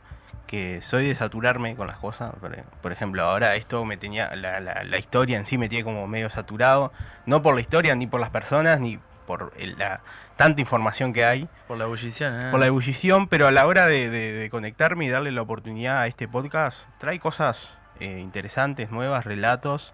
que 0.47 0.81
soy 0.81 1.07
de 1.07 1.15
saturarme 1.15 1.75
con 1.77 1.87
las 1.87 1.97
cosas. 1.97 2.33
Por, 2.41 2.57
por 2.81 2.91
ejemplo, 2.91 3.23
ahora 3.23 3.55
esto 3.55 3.85
me 3.85 3.95
tenía, 3.95 4.35
la, 4.35 4.59
la, 4.59 4.83
la 4.83 4.97
historia 4.97 5.37
en 5.37 5.45
sí 5.45 5.57
me 5.57 5.69
tiene 5.69 5.85
como 5.85 6.05
medio 6.07 6.29
saturado. 6.29 6.91
No 7.25 7.41
por 7.41 7.55
la 7.55 7.61
historia, 7.61 7.95
ni 7.95 8.07
por 8.07 8.19
las 8.19 8.31
personas, 8.31 8.79
ni 8.81 8.99
por 9.29 9.53
el- 9.57 9.77
la 9.77 10.01
tanta 10.37 10.59
información 10.59 11.13
que 11.13 11.23
hay 11.23 11.47
Por 11.67 11.77
la 11.77 11.83
ebullición, 11.83 12.33
¿eh? 12.33 12.49
por 12.49 12.59
la 12.59 12.65
ebullición, 12.65 13.27
pero 13.27 13.45
a 13.45 13.51
la 13.51 13.67
hora 13.67 13.85
de, 13.85 14.09
de- 14.09 14.33
de 14.33 14.49
conectarme 14.49 15.05
y 15.05 15.09
darle 15.09 15.31
la 15.31 15.43
oportunidad 15.43 15.99
a 16.01 16.07
este 16.07 16.27
podcast, 16.27 16.79
trae 16.97 17.19
cosas 17.19 17.77
eh, 17.99 18.17
interesantes, 18.19 18.89
nuevas, 18.89 19.25
relatos 19.25 19.93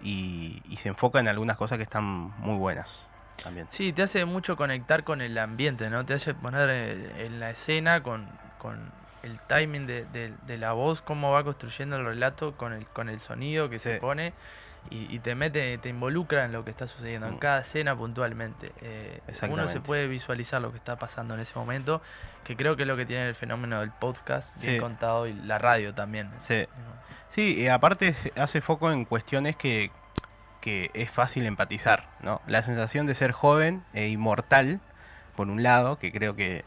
y, 0.00 0.62
y 0.68 0.76
se 0.76 0.90
enfoca 0.90 1.18
en 1.18 1.26
algunas 1.26 1.56
cosas 1.56 1.78
que 1.78 1.82
están 1.82 2.04
muy 2.38 2.56
buenas 2.56 3.04
también. 3.42 3.66
Sí, 3.70 3.92
te 3.92 4.02
hace 4.02 4.24
mucho 4.24 4.56
conectar 4.56 5.02
con 5.02 5.20
el 5.22 5.36
ambiente, 5.38 5.90
¿no? 5.90 6.04
Te 6.06 6.14
hace 6.14 6.34
poner 6.34 6.68
eh, 6.70 7.26
en 7.26 7.40
la 7.40 7.50
escena 7.50 8.02
con, 8.04 8.28
con 8.58 8.92
el 9.24 9.40
timing 9.48 9.88
de, 9.88 10.04
de- 10.12 10.34
de 10.46 10.56
la 10.58 10.72
voz, 10.72 11.02
cómo 11.02 11.32
va 11.32 11.42
construyendo 11.42 11.96
el 11.96 12.04
relato 12.04 12.52
con 12.56 12.72
el, 12.72 12.86
con 12.86 13.08
el 13.08 13.18
sonido 13.18 13.68
que 13.70 13.78
se 13.78 13.96
pone 13.98 14.34
y, 14.90 15.14
y 15.14 15.18
te 15.18 15.34
mete, 15.34 15.76
te 15.78 15.88
involucra 15.90 16.44
en 16.44 16.52
lo 16.52 16.64
que 16.64 16.70
está 16.70 16.86
sucediendo, 16.86 17.26
en 17.26 17.34
Mm. 17.34 17.38
cada 17.38 17.60
escena 17.60 17.96
puntualmente. 17.96 18.72
Eh, 18.80 19.20
uno 19.48 19.68
se 19.68 19.80
puede 19.80 20.06
visualizar 20.08 20.60
lo 20.62 20.70
que 20.72 20.78
está 20.78 20.96
pasando 20.96 21.34
en 21.34 21.40
ese 21.40 21.58
momento, 21.58 22.00
que 22.44 22.56
creo 22.56 22.76
que 22.76 22.82
es 22.82 22.88
lo 22.88 22.96
que 22.96 23.04
tiene 23.06 23.28
el 23.28 23.34
fenómeno 23.34 23.80
del 23.80 23.90
podcast, 23.90 24.56
bien 24.62 24.76
Sí. 24.76 24.80
contado, 24.80 25.26
y 25.26 25.34
la 25.34 25.58
radio 25.58 25.92
también. 25.94 26.30
Sí, 26.40 26.66
sí 27.28 27.54
y 27.60 27.68
aparte 27.68 28.14
hace 28.36 28.60
foco 28.60 28.90
en 28.90 29.04
cuestiones 29.04 29.56
que, 29.56 29.90
que 30.60 30.90
es 30.94 31.10
fácil 31.10 31.44
empatizar, 31.46 32.08
¿no? 32.20 32.40
La 32.46 32.62
sensación 32.62 33.06
de 33.06 33.14
ser 33.14 33.32
joven 33.32 33.84
e 33.92 34.08
inmortal, 34.08 34.80
por 35.36 35.48
un 35.48 35.62
lado, 35.62 35.98
que 35.98 36.10
creo 36.10 36.34
que 36.34 36.64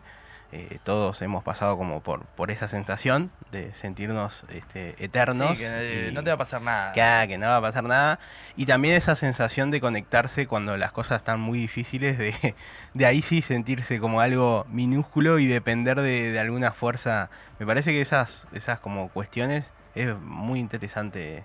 eh, 0.53 0.79
todos 0.83 1.21
hemos 1.21 1.43
pasado 1.43 1.77
como 1.77 2.01
por, 2.01 2.25
por 2.25 2.51
esa 2.51 2.67
sensación 2.67 3.31
de 3.51 3.73
sentirnos 3.73 4.43
este, 4.49 4.95
eternos. 5.03 5.57
Sí, 5.57 5.63
que 5.63 6.09
y- 6.09 6.13
no 6.13 6.23
te 6.23 6.29
va 6.29 6.35
a 6.35 6.37
pasar 6.37 6.61
nada. 6.61 6.91
que, 6.91 7.01
ah, 7.01 7.25
que 7.27 7.37
no 7.37 7.47
va 7.47 7.57
a 7.57 7.61
pasar 7.61 7.83
nada. 7.85 8.19
Y 8.57 8.65
también 8.65 8.95
esa 8.95 9.15
sensación 9.15 9.71
de 9.71 9.79
conectarse 9.79 10.47
cuando 10.47 10.75
las 10.75 10.91
cosas 10.91 11.17
están 11.17 11.39
muy 11.39 11.57
difíciles, 11.59 12.17
de, 12.17 12.55
de 12.93 13.05
ahí 13.05 13.21
sí 13.21 13.41
sentirse 13.41 13.99
como 13.99 14.19
algo 14.19 14.65
minúsculo 14.69 15.39
y 15.39 15.47
depender 15.47 16.01
de, 16.01 16.31
de 16.31 16.39
alguna 16.39 16.71
fuerza. 16.73 17.29
Me 17.59 17.65
parece 17.65 17.91
que 17.91 18.01
esas, 18.01 18.47
esas 18.53 18.79
como 18.81 19.07
cuestiones 19.09 19.71
es 19.95 20.13
muy 20.19 20.59
interesante, 20.59 21.43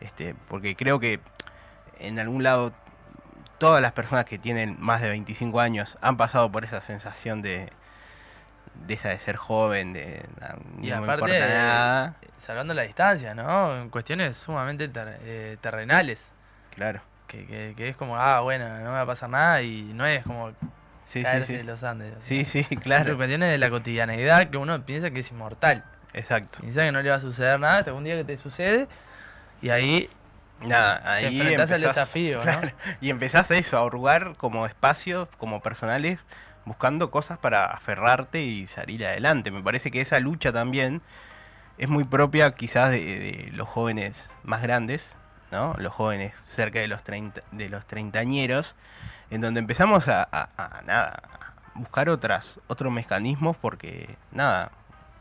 este, 0.00 0.34
porque 0.48 0.76
creo 0.76 1.00
que 1.00 1.20
en 1.98 2.18
algún 2.18 2.42
lado 2.42 2.72
todas 3.58 3.80
las 3.80 3.92
personas 3.92 4.24
que 4.26 4.38
tienen 4.38 4.76
más 4.80 5.00
de 5.00 5.08
25 5.08 5.60
años 5.60 5.96
han 6.02 6.16
pasado 6.16 6.50
por 6.50 6.64
esa 6.64 6.82
sensación 6.82 7.40
de, 7.40 7.70
de 8.86 8.94
esa 8.94 9.08
de 9.10 9.18
ser 9.18 9.36
joven, 9.36 9.92
de 9.92 10.22
"Ah, 10.42 10.56
Y 10.82 10.90
no 10.90 11.00
me 11.02 11.04
aparte, 11.12 11.34
importa 11.36 11.48
nada. 11.48 12.14
salvando 12.38 12.74
la 12.74 12.82
distancia, 12.82 13.34
¿no? 13.34 13.76
En 13.76 13.88
cuestiones 13.90 14.36
sumamente 14.36 14.88
ter- 14.88 15.18
eh, 15.22 15.56
terrenales. 15.60 16.30
Claro. 16.74 17.00
Que, 17.28 17.46
que, 17.46 17.74
que 17.76 17.88
es 17.88 17.96
como, 17.96 18.16
ah, 18.16 18.40
bueno, 18.40 18.68
no 18.68 18.84
me 18.84 18.90
va 18.90 19.00
a 19.02 19.06
pasar 19.06 19.30
nada 19.30 19.62
y 19.62 19.92
no 19.94 20.04
es 20.06 20.22
como 20.24 20.52
Sí, 21.04 21.22
caerse 21.22 21.52
sí. 21.52 21.56
de 21.58 21.64
los 21.64 21.82
Andes. 21.82 22.14
Sí, 22.18 22.44
sí, 22.44 22.64
claro. 22.82 23.16
cuestiones 23.16 23.50
de 23.50 23.58
la 23.58 23.70
cotidianeidad 23.70 24.48
que 24.50 24.56
uno 24.56 24.80
piensa 24.84 25.10
que 25.10 25.20
es 25.20 25.30
inmortal. 25.30 25.84
Exacto. 26.12 26.60
Piensa 26.60 26.82
que 26.82 26.92
no 26.92 27.02
le 27.02 27.10
va 27.10 27.16
a 27.16 27.20
suceder 27.20 27.58
nada 27.60 27.78
hasta 27.78 27.92
un 27.92 28.04
día 28.04 28.16
que 28.16 28.24
te 28.24 28.36
sucede 28.36 28.86
y 29.62 29.70
ahí 29.70 30.08
Nada, 30.60 31.02
ahí 31.04 31.40
empezás- 31.40 31.80
desafío, 31.80 32.42
¿no? 32.44 32.60
y 33.00 33.10
empezás 33.10 33.50
a 33.50 33.56
eso, 33.56 33.76
a 33.76 33.84
hurgar 33.84 34.34
como 34.36 34.66
espacios, 34.66 35.28
como 35.36 35.60
personales, 35.60 36.20
buscando 36.64 37.10
cosas 37.10 37.38
para 37.38 37.66
aferrarte 37.66 38.42
y 38.42 38.66
salir 38.66 39.04
adelante. 39.06 39.50
Me 39.50 39.62
parece 39.62 39.90
que 39.90 40.00
esa 40.00 40.20
lucha 40.20 40.52
también 40.52 41.02
es 41.78 41.88
muy 41.88 42.04
propia 42.04 42.54
quizás 42.54 42.90
de, 42.90 43.50
los 43.52 43.68
jóvenes 43.68 44.30
más 44.42 44.62
grandes, 44.62 45.16
¿no? 45.50 45.74
Los 45.78 45.92
jóvenes 45.92 46.32
cerca 46.44 46.80
de 46.80 46.88
los 46.88 47.02
30, 47.02 47.42
de 47.52 47.68
los 47.68 47.86
treintañeros, 47.86 48.76
en 49.30 49.40
donde 49.40 49.60
empezamos 49.60 50.08
a, 50.08 50.48
nada, 50.86 51.22
buscar 51.74 52.08
otras, 52.08 52.60
otros 52.66 52.92
mecanismos 52.92 53.56
porque 53.56 54.16
nada, 54.32 54.70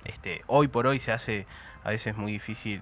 este, 0.06 0.44
hoy 0.48 0.68
por 0.68 0.88
hoy 0.88 1.00
se 1.00 1.12
hace 1.12 1.48
a 1.84 1.90
veces 1.90 2.16
muy 2.16 2.32
difícil 2.32 2.82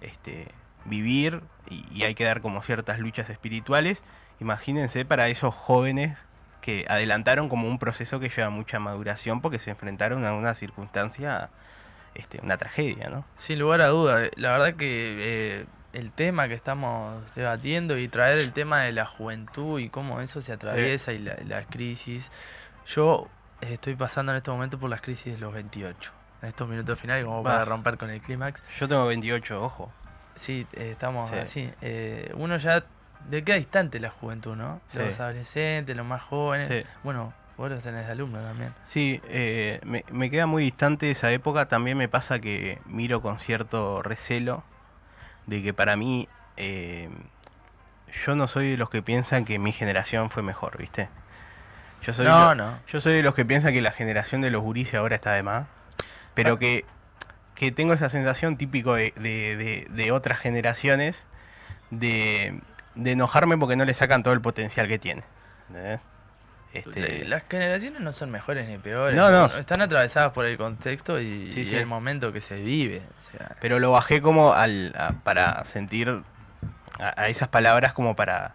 este, 0.00 0.48
vivir 0.84 1.42
y, 1.68 1.86
y 1.92 2.04
hay 2.04 2.14
que 2.14 2.24
dar 2.24 2.40
como 2.40 2.62
ciertas 2.62 2.98
luchas 2.98 3.30
espirituales. 3.30 4.02
Imagínense 4.40 5.04
para 5.04 5.28
esos 5.28 5.54
jóvenes 5.54 6.26
que 6.60 6.84
adelantaron 6.88 7.48
como 7.48 7.68
un 7.68 7.78
proceso 7.78 8.20
que 8.20 8.28
lleva 8.28 8.50
mucha 8.50 8.78
maduración 8.78 9.40
porque 9.40 9.58
se 9.58 9.70
enfrentaron 9.70 10.24
a 10.24 10.34
una 10.34 10.54
circunstancia, 10.54 11.48
este, 12.14 12.40
una 12.42 12.56
tragedia, 12.58 13.08
¿no? 13.08 13.24
Sin 13.38 13.58
lugar 13.58 13.80
a 13.80 13.86
duda, 13.88 14.24
eh, 14.26 14.30
la 14.36 14.50
verdad 14.52 14.74
que 14.74 15.16
eh, 15.60 15.66
el 15.92 16.12
tema 16.12 16.48
que 16.48 16.54
estamos 16.54 17.22
debatiendo 17.34 17.98
y 17.98 18.08
traer 18.08 18.38
el 18.38 18.52
tema 18.52 18.82
de 18.82 18.92
la 18.92 19.06
juventud 19.06 19.80
y 19.80 19.88
cómo 19.88 20.20
eso 20.20 20.42
se 20.42 20.52
atraviesa 20.52 21.12
y 21.12 21.18
la, 21.18 21.36
la 21.46 21.64
crisis, 21.64 22.30
yo 22.86 23.28
estoy 23.60 23.94
pasando 23.94 24.32
en 24.32 24.38
este 24.38 24.50
momento 24.50 24.78
por 24.78 24.90
las 24.90 25.00
crisis 25.00 25.34
de 25.34 25.38
los 25.40 25.52
28, 25.52 26.12
en 26.42 26.48
estos 26.48 26.68
minutos 26.68 26.98
finales 27.00 27.24
como 27.24 27.42
para 27.42 27.58
Va. 27.60 27.64
romper 27.64 27.96
con 27.98 28.10
el 28.10 28.20
clímax. 28.22 28.62
Yo 28.78 28.86
tengo 28.88 29.06
28, 29.06 29.62
ojo. 29.62 29.92
Sí, 30.36 30.66
eh, 30.74 30.90
estamos 30.92 31.30
Sí. 31.30 31.36
así. 31.36 31.70
Eh, 31.82 32.32
uno 32.34 32.56
ya 32.56 32.84
de 33.28 33.44
queda 33.44 33.56
distante 33.56 34.00
la 34.00 34.10
juventud, 34.10 34.56
¿no? 34.56 34.80
Sí. 34.88 34.98
Los 34.98 35.20
adolescentes, 35.20 35.96
los 35.96 36.06
más 36.06 36.22
jóvenes. 36.22 36.68
Sí. 36.68 36.90
Bueno, 37.04 37.32
vos 37.56 37.70
los 37.70 37.82
tenés 37.82 38.06
de 38.06 38.12
alumno 38.12 38.40
también. 38.40 38.72
Sí, 38.82 39.20
eh, 39.28 39.80
me, 39.84 40.04
me 40.10 40.30
queda 40.30 40.46
muy 40.46 40.62
distante 40.64 41.10
esa 41.10 41.30
época. 41.32 41.66
También 41.68 41.96
me 41.98 42.08
pasa 42.08 42.38
que 42.40 42.78
miro 42.86 43.20
con 43.22 43.38
cierto 43.38 44.02
recelo 44.02 44.64
de 45.46 45.62
que 45.62 45.72
para 45.74 45.96
mí 45.96 46.28
eh, 46.56 47.08
yo 48.24 48.34
no 48.34 48.48
soy 48.48 48.70
de 48.72 48.76
los 48.76 48.90
que 48.90 49.02
piensan 49.02 49.44
que 49.44 49.58
mi 49.58 49.72
generación 49.72 50.30
fue 50.30 50.42
mejor, 50.42 50.76
¿viste? 50.78 51.08
Yo 52.02 52.12
soy, 52.14 52.26
No, 52.26 52.54
lo- 52.54 52.54
no. 52.54 52.78
yo 52.88 53.00
soy 53.00 53.12
de 53.14 53.22
los 53.22 53.34
que 53.34 53.44
piensan 53.44 53.72
que 53.72 53.80
la 53.82 53.92
generación 53.92 54.40
de 54.40 54.50
los 54.50 54.62
gurises 54.62 54.94
ahora 54.94 55.14
está 55.16 55.32
de 55.32 55.42
más, 55.42 55.66
pero 56.34 56.54
Ah. 56.54 56.58
que, 56.58 56.84
que 57.54 57.72
tengo 57.72 57.92
esa 57.92 58.08
sensación 58.08 58.56
típico 58.56 58.94
de, 58.94 59.12
de- 59.16 59.56
de- 59.56 59.86
de 59.90 60.12
otras 60.12 60.38
generaciones 60.38 61.26
de, 61.90 62.58
de 62.94 63.12
enojarme 63.12 63.56
porque 63.58 63.76
no 63.76 63.84
le 63.84 63.94
sacan 63.94 64.22
todo 64.22 64.34
el 64.34 64.40
potencial 64.40 64.88
que 64.88 64.98
tiene. 64.98 65.22
¿entendés? 65.68 66.00
Este, 66.72 67.24
Las 67.24 67.42
generaciones 67.48 68.00
no 68.00 68.12
son 68.12 68.30
mejores 68.30 68.68
ni 68.68 68.78
peores. 68.78 69.16
No, 69.16 69.30
no. 69.30 69.46
Están 69.46 69.80
atravesadas 69.80 70.32
por 70.32 70.44
el 70.46 70.56
contexto 70.56 71.20
y, 71.20 71.50
Sí, 71.52 71.60
y 71.60 71.64
sí. 71.66 71.74
el 71.76 71.86
momento 71.86 72.32
que 72.32 72.40
se 72.40 72.54
vive. 72.60 73.02
o 73.18 73.36
sea, 73.36 73.56
Pero 73.60 73.80
lo 73.80 73.90
bajé 73.90 74.22
como 74.22 74.52
al, 74.52 74.94
a- 74.96 75.12
para 75.24 75.64
sentir 75.64 76.22
a, 76.98 77.20
a 77.22 77.28
esas 77.28 77.48
palabras 77.48 77.92
como 77.92 78.14
para... 78.14 78.54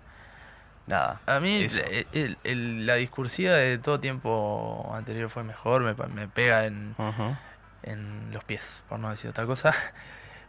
Nada. 0.88 1.20
a 1.26 1.40
mí 1.40 1.64
eso. 1.64 1.82
el- 1.84 2.06
el- 2.14 2.38
el- 2.44 2.86
la 2.86 2.94
discursiva 2.96 3.54
de 3.54 3.80
todo 3.80 4.00
tiempo 4.00 4.92
anterior 4.96 5.30
fue 5.32 5.44
mejor, 5.44 5.82
me, 5.82 5.94
me 6.14 6.28
pega 6.28 6.66
en, 6.68 6.96
en 7.84 8.32
los 8.32 8.44
pies, 8.44 8.72
por 8.88 9.00
no 9.00 9.10
decir 9.10 9.30
otra 9.32 9.46
cosa. 9.48 9.74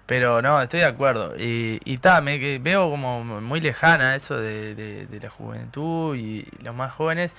Pero 0.07 0.41
no, 0.41 0.63
estoy 0.63 0.81
de 0.81 0.87
acuerdo. 0.87 1.35
Y, 1.37 1.81
y 1.85 1.99
ta, 1.99 2.21
me 2.21 2.39
que 2.39 2.59
veo 2.61 2.89
como 2.91 3.25
muy 3.25 3.61
lejana 3.61 4.15
eso 4.15 4.37
de, 4.39 4.75
de- 4.75 5.07
de 5.07 5.21
la 5.21 5.31
juventud 5.31 6.15
y 6.17 6.47
los 6.63 6.75
más 6.75 6.93
jóvenes. 6.93 7.35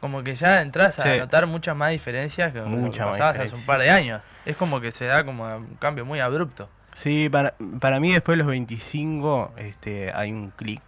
Como 0.00 0.22
que 0.22 0.34
ya 0.34 0.62
entras 0.62 0.98
a 0.98 1.02
Sí. 1.02 1.18
notar 1.18 1.46
muchas 1.46 1.76
más 1.76 1.90
diferencias 1.90 2.52
que 2.52 2.58
lo 2.58 2.64
que 2.64 2.70
Mucha 2.70 3.04
más 3.04 3.12
pasabas 3.18 3.38
hace 3.46 3.54
un 3.54 3.66
par 3.66 3.80
de 3.80 3.90
años. 3.90 4.22
Es 4.46 4.56
como 4.56 4.80
que 4.80 4.92
se 4.92 5.04
da 5.06 5.24
como 5.24 5.44
un 5.56 5.74
cambio 5.76 6.04
muy 6.06 6.20
abrupto. 6.20 6.68
Sí, 6.94 7.28
para, 7.30 7.54
para 7.80 8.00
mí 8.00 8.12
después 8.12 8.34
de 8.36 8.38
los 8.44 8.46
25 8.48 9.52
este, 9.56 10.10
hay 10.14 10.32
un 10.32 10.50
clic 10.50 10.82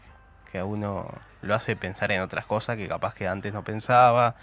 que 0.50 0.58
a 0.58 0.64
uno 0.64 1.08
lo 1.42 1.54
hace 1.54 1.76
pensar 1.76 2.10
en 2.12 2.20
otras 2.22 2.44
cosas 2.46 2.76
que 2.76 2.88
capaz 2.88 3.14
que 3.14 3.28
antes 3.28 3.52
no 3.52 3.62
pensaba, 3.64 4.34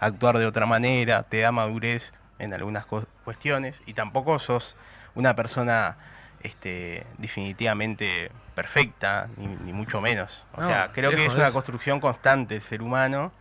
actuar 0.00 0.38
de 0.38 0.46
otra 0.46 0.66
manera, 0.66 1.22
te 1.24 1.40
da 1.40 1.52
madurez 1.52 2.12
en 2.38 2.52
algunas 2.54 2.86
cu- 2.86 3.06
cuestiones 3.24 3.80
y 3.86 3.94
tampoco 3.94 4.38
sos 4.38 4.76
una 5.14 5.34
persona 5.36 5.96
este, 6.42 7.06
definitivamente 7.18 8.30
perfecta, 8.54 9.28
ni, 9.36 9.46
ni 9.46 9.72
mucho 9.72 10.00
menos. 10.00 10.44
O 10.54 10.60
No, 10.60 10.66
sea, 10.66 10.90
creo 10.92 11.10
que 11.10 11.26
es 11.26 11.32
una 11.32 11.44
eso. 11.44 11.52
construcción 11.52 12.00
constante 12.00 12.54
del 12.54 12.62
ser 12.62 12.82
humano, 12.82 13.32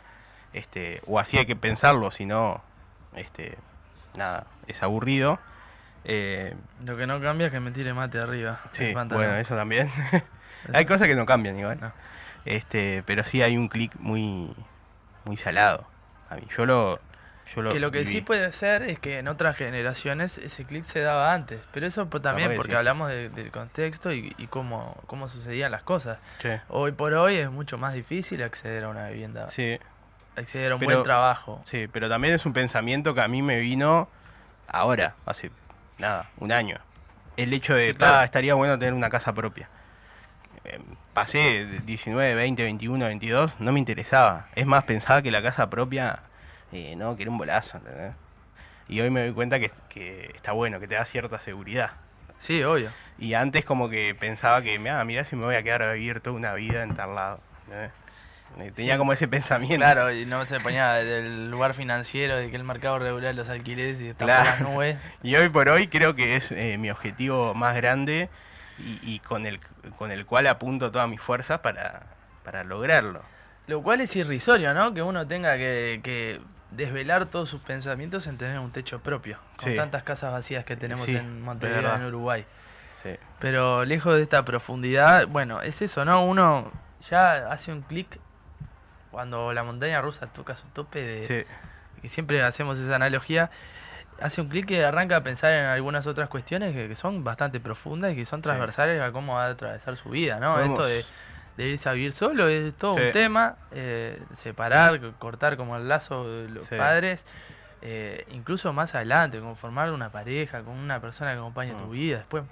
este, 0.53 1.01
o 1.07 1.19
así 1.19 1.37
hay 1.37 1.45
que 1.45 1.55
pensarlo, 1.55 2.11
si 2.11 2.25
no, 2.25 2.61
este, 3.15 3.57
nada, 4.15 4.45
es 4.67 4.81
aburrido. 4.83 5.39
Eh, 6.03 6.55
Lo 6.83 6.97
que 6.97 7.05
no 7.07 7.21
cambia 7.21 7.47
es 7.47 7.53
que 7.53 7.59
me 7.59 7.71
tire 7.71 7.93
mate 7.93 8.19
arriba. 8.19 8.59
Sí, 8.71 8.93
bueno, 8.93 9.35
eso 9.35 9.55
también. 9.55 9.91
hay 10.73 10.85
cosas 10.85 11.07
que 11.07 11.15
no 11.15 11.25
cambian 11.25 11.57
igual. 11.59 11.79
No. 11.79 11.91
Este, 12.45 13.03
pero 13.05 13.23
sí 13.23 13.41
hay 13.43 13.55
un 13.57 13.67
clic 13.67 13.93
muy 13.99 14.55
muy 15.25 15.37
salado. 15.37 15.85
A 16.29 16.35
mí 16.35 16.47
yo 16.57 16.65
lo 16.65 16.99
yo 17.55 17.61
lo 17.61 17.71
Que 17.71 17.79
lo 17.79 17.91
que 17.91 17.99
viví. 17.99 18.11
sí 18.11 18.21
puede 18.21 18.51
ser 18.51 18.83
es 18.83 18.99
que 18.99 19.19
en 19.19 19.27
otras 19.27 19.55
generaciones 19.57 20.37
ese 20.37 20.65
clic 20.65 20.85
se 20.85 21.01
daba 21.01 21.33
antes. 21.33 21.59
Pero 21.73 21.85
eso 21.87 22.09
por- 22.09 22.21
también 22.21 22.49
Capaz 22.49 22.57
porque 22.57 22.71
sí. 22.71 22.77
hablamos 22.77 23.09
de- 23.09 23.29
del 23.29 23.51
contexto 23.51 24.11
y, 24.13 24.33
y 24.37 24.47
cómo, 24.47 24.97
cómo 25.07 25.27
sucedían 25.27 25.71
las 25.71 25.83
cosas. 25.83 26.17
Sí, 26.41 26.49
Hoy 26.69 26.91
por 26.93 27.13
hoy 27.13 27.35
es 27.35 27.49
mucho 27.51 27.77
más 27.77 27.93
difícil 27.93 28.41
acceder 28.43 28.83
a 28.85 28.89
una 28.89 29.07
vivienda, 29.09 29.49
sí, 29.49 29.77
acceder 30.35 30.71
a 30.71 30.75
un 30.75 30.79
Pero- 30.79 30.91
buen 30.93 31.03
trabajo. 31.03 31.63
sí, 31.69 31.87
pero 31.91 32.07
también 32.09 32.33
es 32.33 32.45
un 32.45 32.53
pensamiento 32.53 33.13
que 33.13 33.21
a 33.21 33.27
mí 33.27 33.41
me 33.41 33.59
vino 33.59 34.07
ahora, 34.67 35.15
hace 35.25 35.51
nada, 35.97 36.29
un 36.37 36.51
año. 36.51 36.77
El 37.37 37.53
hecho 37.53 37.75
de 37.75 37.89
Sí, 37.89 37.93
claro. 37.95 38.17
"Ah, 38.19 38.23
estaría 38.25 38.53
bueno 38.55 38.77
tener 38.79 38.93
una 38.93 39.09
casa 39.09 39.33
propia. 39.33 39.69
Eh, 40.63 40.79
pasé 41.13 41.65
de 41.65 41.79
19, 41.79 42.35
20, 42.35 42.63
21, 42.63 43.05
22, 43.05 43.59
no 43.59 43.71
me 43.71 43.79
interesaba. 43.79 44.47
Es 44.55 44.65
más, 44.67 44.83
pensaba 44.83 45.21
que 45.21 45.31
la 45.31 45.41
casa 45.41 45.69
propia, 45.69 46.19
eh, 46.71 46.95
no, 46.95 47.15
que 47.15 47.23
era 47.23 47.31
un 47.31 47.37
bolazo, 47.37 47.77
¿entendés? 47.77 48.13
Y 48.87 48.99
hoy 49.01 49.09
me 49.09 49.21
doy 49.21 49.31
cuenta 49.33 49.59
que, 49.59 49.71
que 49.89 50.31
está 50.35 50.51
bueno, 50.51 50.79
que 50.79 50.87
te 50.87 50.95
da 50.95 51.05
cierta 51.05 51.39
seguridad. 51.39 51.91
Sí, 52.39 52.63
obvio. 52.63 52.91
Y 53.19 53.35
antes 53.35 53.63
como 53.65 53.89
que 53.89 54.15
pensaba 54.19 54.61
que, 54.61 54.75
ah, 54.89 55.03
mira 55.05 55.23
si 55.23 55.35
me 55.35 55.45
voy 55.45 55.55
a 55.55 55.63
quedar 55.63 55.83
a 55.83 55.93
vivir 55.93 56.19
toda 56.21 56.35
una 56.35 56.53
vida 56.53 56.83
en 56.83 56.95
tal 56.95 57.15
lado. 57.15 57.39
¿entendés? 57.65 57.91
Tenía 58.75 58.95
Sí. 58.95 58.97
como 58.97 59.13
ese 59.13 59.27
pensamiento. 59.29 59.77
Claro, 59.77 60.11
y 60.11 60.25
no 60.25 60.45
se 60.45 60.59
ponía 60.59 60.93
del 60.95 61.49
lugar 61.49 61.73
financiero, 61.73 62.35
de 62.35 62.49
que 62.49 62.55
el 62.57 62.65
mercado 62.65 62.99
regular 62.99 63.33
los 63.33 63.47
alquileres 63.47 64.01
y 64.01 64.09
está 64.09 64.25
Claro. 64.25 64.43
por 64.43 64.49
las 64.49 64.61
nubes. 64.61 64.97
Y 65.23 65.35
hoy 65.35 65.47
por 65.47 65.69
hoy 65.69 65.87
creo 65.87 66.15
que 66.15 66.35
es 66.35 66.51
eh, 66.51 66.77
mi 66.77 66.89
objetivo 66.89 67.53
más 67.53 67.75
grande 67.77 68.27
y, 68.77 68.99
y 69.03 69.19
con, 69.19 69.45
el, 69.45 69.59
con 69.97 70.11
el 70.11 70.25
cual 70.25 70.47
apunto 70.47 70.91
todas 70.91 71.07
mis 71.07 71.21
fuerzas 71.21 71.59
para, 71.61 72.01
para 72.43 72.65
lograrlo. 72.65 73.21
Lo 73.67 73.81
cual 73.83 74.01
es 74.01 74.13
irrisorio, 74.17 74.73
¿no? 74.73 74.93
Que 74.93 75.01
uno 75.01 75.25
tenga 75.27 75.55
que, 75.55 76.01
que 76.03 76.41
desvelar 76.71 77.25
todos 77.27 77.49
sus 77.49 77.61
pensamientos 77.61 78.27
en 78.27 78.37
tener 78.37 78.59
un 78.59 78.71
techo 78.71 78.99
propio, 78.99 79.37
con 79.57 79.69
Sí. 79.69 79.75
tantas 79.75 80.03
casas 80.03 80.31
vacías 80.31 80.65
que 80.65 80.75
tenemos 80.75 81.05
Sí, 81.05 81.15
en 81.15 81.41
Montevideo, 81.41 81.95
en 81.95 82.05
Uruguay. 82.05 82.45
Sí. 83.03 83.15
Pero 83.39 83.83
lejos 83.85 84.15
de 84.15 84.23
esta 84.23 84.43
profundidad, 84.45 85.27
bueno, 85.27 85.61
es 85.61 85.81
eso, 85.81 86.05
¿no? 86.05 86.23
Uno 86.25 86.71
ya 87.09 87.51
hace 87.51 87.71
un 87.71 87.81
clic 87.81 88.19
cuando 89.11 89.53
la 89.53 89.63
montaña 89.63 90.01
rusa 90.01 90.27
toca 90.27 90.55
su 90.55 90.67
tope 90.67 91.01
de... 91.01 91.45
Que 92.01 92.09
siempre 92.09 92.41
hacemos 92.41 92.79
esa 92.79 92.95
analogía, 92.95 93.51
hace 94.19 94.41
un 94.41 94.47
clic 94.47 94.65
que 94.65 94.83
arranca 94.83 95.17
a 95.17 95.21
pensar 95.21 95.53
en 95.53 95.65
algunas 95.65 96.07
otras 96.07 96.29
cuestiones 96.29 96.73
que, 96.73 96.87
que 96.87 96.95
son 96.95 97.23
bastante 97.23 97.59
profundas 97.59 98.13
y 98.13 98.15
que 98.15 98.25
son 98.25 98.41
transversales 98.41 98.99
a 99.01 99.11
cómo 99.11 99.35
va 99.35 99.45
a 99.45 99.49
atravesar 99.49 99.95
su 99.97 100.09
vida, 100.09 100.39
¿no? 100.39 100.59
Esto 100.59 100.83
de, 100.85 101.05
de 101.57 101.67
irse 101.67 101.89
a 101.89 101.93
vivir 101.93 102.11
solo 102.13 102.47
es 102.47 102.73
todo 102.75 102.95
Sí. 102.95 103.01
un 103.07 103.11
tema, 103.11 103.55
eh, 103.71 104.21
separar, 104.35 104.99
cortar 105.19 105.57
como 105.57 105.75
el 105.77 105.87
lazo 105.87 106.29
de 106.29 106.49
los 106.49 106.67
Sí. 106.67 106.75
padres, 106.75 107.23
eh, 107.81 108.25
incluso 108.31 108.73
más 108.73 108.95
adelante, 108.95 109.39
conformar 109.39 109.91
una 109.91 110.11
pareja 110.11 110.61
con 110.63 110.75
una 110.77 110.99
persona 111.01 111.31
que 111.33 111.37
acompañe 111.39 111.71
tu 111.73 111.87
Mm. 111.87 111.91
vida, 111.91 112.17
después... 112.17 112.43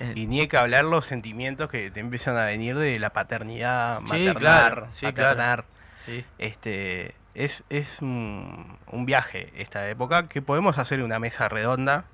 en- 0.00 0.16
Y 0.18 0.26
ni 0.26 0.40
hay 0.40 0.48
que 0.48 0.56
hablar 0.56 0.84
los 0.84 1.06
sentimientos 1.06 1.70
que 1.70 1.90
te 1.90 2.00
empiezan 2.00 2.36
a 2.36 2.44
venir 2.46 2.76
de 2.76 2.98
la 2.98 3.10
paternidad, 3.10 3.98
Sí, 4.00 4.04
maternar, 4.06 4.34
claro, 4.40 4.86
sí, 4.90 5.06
paternar. 5.06 5.64
sí. 6.04 6.24
Este, 6.38 7.14
es, 7.34 7.62
es 7.70 8.00
un, 8.02 8.78
un 8.88 9.06
viaje 9.06 9.52
esta 9.56 9.88
época 9.88 10.28
que 10.28 10.42
podemos 10.42 10.78
hacer 10.78 11.02
una 11.02 11.18
mesa 11.20 11.48
redonda 11.48 12.04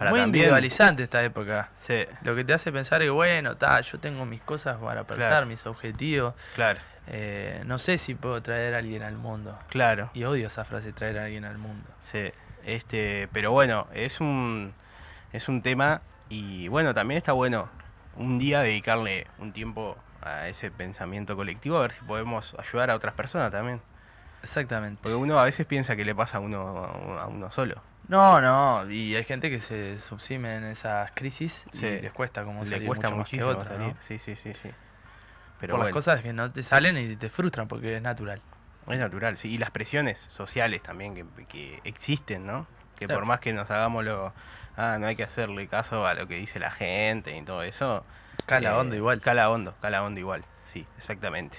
para 0.00 0.12
Muy 0.12 0.20
también- 0.20 0.44
individualizante 0.44 1.02
esta 1.02 1.22
época. 1.22 1.68
Sí, 1.86 2.06
Lo 2.22 2.34
que 2.34 2.42
te 2.42 2.54
hace 2.54 2.72
pensar 2.72 3.02
es, 3.02 3.10
bueno, 3.10 3.58
ta, 3.58 3.82
yo 3.82 3.98
tengo 4.00 4.24
mis 4.24 4.40
cosas 4.40 4.78
para 4.78 5.04
pensar, 5.04 5.28
Claro. 5.28 5.46
mis 5.46 5.66
objetivos. 5.66 6.32
claro, 6.54 6.80
eh, 7.06 7.62
no 7.66 7.78
sé 7.78 7.98
si 7.98 8.14
puedo 8.14 8.40
traer 8.40 8.74
a 8.74 8.78
alguien 8.78 9.02
al 9.02 9.16
mundo. 9.18 9.58
claro. 9.68 10.08
Y 10.14 10.24
odio 10.24 10.46
esa 10.46 10.64
frase, 10.64 10.94
traer 10.94 11.18
a 11.18 11.24
alguien 11.26 11.44
al 11.44 11.58
mundo. 11.58 11.86
Sí, 12.00 12.32
este, 12.64 13.28
pero 13.34 13.52
bueno, 13.52 13.88
es 13.92 14.20
un 14.22 14.72
es 15.34 15.48
un 15.50 15.60
tema 15.60 16.00
y 16.30 16.68
bueno, 16.68 16.94
también 16.94 17.18
está 17.18 17.32
bueno 17.32 17.68
un 18.16 18.38
día 18.38 18.60
dedicarle 18.62 19.26
un 19.38 19.52
tiempo 19.52 19.98
a 20.22 20.48
ese 20.48 20.70
pensamiento 20.70 21.36
colectivo, 21.36 21.76
a 21.76 21.82
ver 21.82 21.92
si 21.92 22.00
podemos 22.00 22.56
ayudar 22.58 22.90
a 22.90 22.94
otras 22.96 23.12
personas 23.12 23.52
también. 23.52 23.82
Exactamente. 24.42 25.00
Porque 25.02 25.14
uno 25.16 25.38
a 25.38 25.44
veces 25.44 25.66
piensa 25.66 25.94
que 25.94 26.06
le 26.06 26.14
pasa 26.14 26.38
a 26.38 26.40
uno, 26.40 27.18
a 27.20 27.26
uno 27.26 27.52
solo. 27.52 27.82
No, 28.10 28.40
no, 28.40 28.90
y 28.90 29.14
hay 29.14 29.22
gente 29.24 29.50
que 29.50 29.60
se 29.60 29.98
subsime 29.98 30.56
en 30.56 30.64
esas 30.64 31.12
crisis 31.12 31.64
y 31.74 31.78
les 31.78 32.12
cuesta 32.12 32.42
como 32.44 32.64
le 32.64 32.70
salir 32.70 32.86
cuesta 32.88 33.08
mucho 33.08 33.18
más 33.18 33.28
que 33.30 33.36
muchísimo 33.36 33.58
otra, 33.60 33.74
salir. 33.76 33.94
¿no? 33.94 33.96
Sí, 34.06 34.18
sí, 34.18 34.34
sí, 34.34 34.52
sí. 34.52 34.70
Pero 35.60 35.76
Por 35.76 35.84
las 35.84 35.92
cosas 35.92 36.20
que 36.20 36.32
no 36.32 36.50
te 36.50 36.62
salen 36.64 36.98
y 36.98 37.14
te 37.14 37.28
frustran 37.30 37.68
porque 37.68 37.96
es 37.96 38.02
natural. 38.02 38.40
es 38.88 38.98
natural, 38.98 39.38
sí. 39.38 39.50
Y 39.52 39.58
las 39.58 39.70
presiones 39.70 40.18
sociales 40.28 40.82
también 40.82 41.14
que, 41.14 41.24
que 41.46 41.80
existen, 41.84 42.46
¿no? 42.46 42.66
Que 42.98 43.06
Claro. 43.06 43.20
por 43.20 43.28
más 43.28 43.40
que 43.40 43.52
nos 43.52 43.70
hagamos 43.70 44.04
lo... 44.04 44.32
Ah, 44.76 44.96
no 44.98 45.06
hay 45.06 45.14
que 45.14 45.22
hacerle 45.22 45.68
caso 45.68 46.04
a 46.06 46.14
lo 46.14 46.26
que 46.26 46.34
dice 46.36 46.58
la 46.58 46.70
gente 46.72 47.36
y 47.36 47.42
todo 47.42 47.62
eso. 47.62 48.04
Cala 48.46 48.70
eh, 48.70 48.74
hondo 48.74 48.96
igual. 48.96 49.20
Cala 49.20 49.50
hondo, 49.50 49.74
cala 49.80 50.02
hondo 50.02 50.18
igual. 50.18 50.44
Sí, 50.72 50.84
exactamente. 50.98 51.58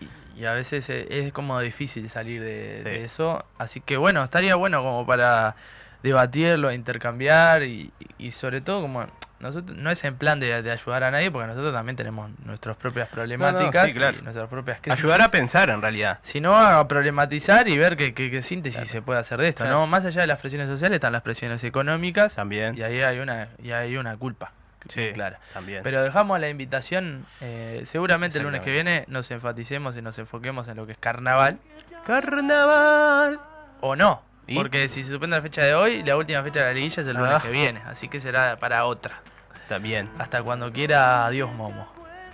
Y, 0.00 0.40
y 0.40 0.46
a 0.46 0.52
veces 0.54 0.88
eh, 0.90 1.06
es 1.10 1.32
como 1.32 1.60
difícil 1.60 2.08
salir 2.08 2.42
de, 2.42 2.78
Sí. 2.78 2.84
de 2.84 3.04
eso. 3.04 3.44
Así 3.58 3.80
que 3.80 3.96
bueno, 3.98 4.24
estaría 4.24 4.56
bueno 4.56 4.82
como 4.82 5.06
para 5.06 5.54
debatirlo, 6.02 6.72
intercambiar 6.72 7.62
y, 7.62 7.92
y 8.18 8.30
sobre 8.32 8.60
todo 8.60 8.82
como 8.82 9.06
nosotros 9.40 9.76
no 9.76 9.90
es 9.90 10.04
en 10.04 10.16
plan 10.16 10.38
de, 10.38 10.62
de 10.62 10.70
ayudar 10.70 11.02
a 11.02 11.10
nadie 11.10 11.28
porque 11.30 11.48
nosotros 11.48 11.72
también 11.74 11.96
tenemos 11.96 12.30
nuestras 12.44 12.76
propias 12.76 13.08
problemáticas 13.08 13.86
sí, 13.86 13.92
claro. 13.94 14.16
y 14.18 14.22
nuestras 14.22 14.48
propias 14.48 14.78
crisis. 14.80 15.00
Ayudar 15.00 15.20
a 15.22 15.30
pensar 15.32 15.68
en 15.70 15.82
realidad. 15.82 16.20
sino 16.22 16.54
a 16.54 16.86
problematizar 16.86 17.66
y 17.68 17.76
ver 17.76 17.96
qué, 17.96 18.14
qué- 18.14 18.30
qué 18.30 18.40
síntesis 18.42 18.86
se 18.88 19.02
puede 19.02 19.18
hacer 19.18 19.40
de 19.40 19.48
esto, 19.48 19.64
Claro. 19.64 19.80
¿no? 19.80 19.86
Más 19.88 20.04
allá 20.04 20.20
de 20.20 20.28
las 20.28 20.38
presiones 20.38 20.68
sociales 20.68 20.96
están 20.96 21.12
las 21.12 21.22
presiones 21.22 21.64
económicas 21.64 22.36
También. 22.36 22.78
y 22.78 22.82
ahí 22.82 23.00
hay 23.02 23.18
una 23.18 23.48
y 23.60 23.72
hay 23.72 23.96
una 23.96 24.16
culpa 24.16 24.52
Sí, 24.88 25.10
clara. 25.12 25.38
también. 25.52 25.80
Pero 25.82 26.02
dejamos 26.02 26.38
la 26.40 26.48
invitación, 26.48 27.24
eh, 27.40 27.82
seguramente 27.84 28.38
el 28.38 28.44
lunes 28.44 28.62
que 28.62 28.70
viene 28.70 29.04
nos 29.08 29.28
enfaticemos 29.32 29.96
y 29.96 30.02
nos 30.02 30.16
enfoquemos 30.18 30.66
en 30.68 30.76
lo 30.76 30.86
que 30.86 30.92
es 30.92 30.98
carnaval 30.98 31.58
Carnaval. 32.06 33.38
o 33.80 33.96
no, 33.96 34.22
¿Y? 34.46 34.56
porque 34.56 34.88
si 34.88 35.04
se 35.04 35.10
suspende 35.10 35.36
la 35.36 35.42
fecha 35.42 35.62
de 35.62 35.74
hoy, 35.74 36.02
la 36.02 36.16
última 36.16 36.42
fecha 36.42 36.60
de 36.60 36.66
la 36.66 36.72
liguilla 36.72 37.02
es 37.02 37.08
el 37.08 37.16
lunes 37.16 37.34
Ah. 37.36 37.40
que 37.42 37.50
viene, 37.50 37.80
así 37.86 38.08
que 38.08 38.18
será 38.20 38.56
para 38.56 38.84
otra. 38.86 39.20
También. 39.68 40.10
Hasta 40.18 40.42
cuando 40.42 40.72
quiera, 40.72 41.26
adiós 41.26 41.50
Momo. 41.52 41.86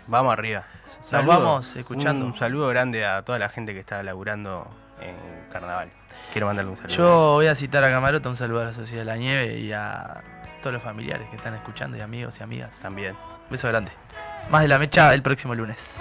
Vamos 0.06 0.32
arriba. 0.32 0.64
Nos 1.12 1.26
vamos 1.26 1.76
escuchando. 1.76 2.24
Un 2.24 2.36
saludo 2.36 2.68
grande 2.68 3.04
a 3.06 3.22
toda 3.22 3.38
la 3.38 3.48
gente 3.50 3.74
que 3.74 3.80
está 3.80 4.02
laburando 4.02 4.66
en 5.00 5.14
carnaval. 5.52 5.90
Quiero 6.32 6.46
mandarle 6.46 6.70
un 6.72 6.76
saludo. 6.76 6.96
Yo 6.96 7.32
voy 7.34 7.46
a 7.46 7.54
citar 7.54 7.84
a 7.84 7.90
Camarota, 7.90 8.28
un 8.28 8.36
saludo 8.36 8.62
a 8.62 8.64
la 8.64 8.72
Sociedad 8.72 9.02
de 9.02 9.10
la 9.10 9.16
Nieve 9.16 9.58
y 9.58 9.72
a 9.72 10.22
todos 10.62 10.72
los 10.74 10.82
familiares 10.82 11.28
que 11.30 11.36
están 11.36 11.54
escuchando 11.54 11.96
y 11.96 12.00
amigos 12.00 12.40
y 12.40 12.42
amigas. 12.42 12.76
También. 12.80 13.14
Beso 13.50 13.68
grande. 13.68 13.92
Más 14.50 14.62
de 14.62 14.68
la 14.68 14.78
mecha 14.78 15.12
el 15.14 15.22
próximo 15.22 15.54
lunes. 15.54 15.96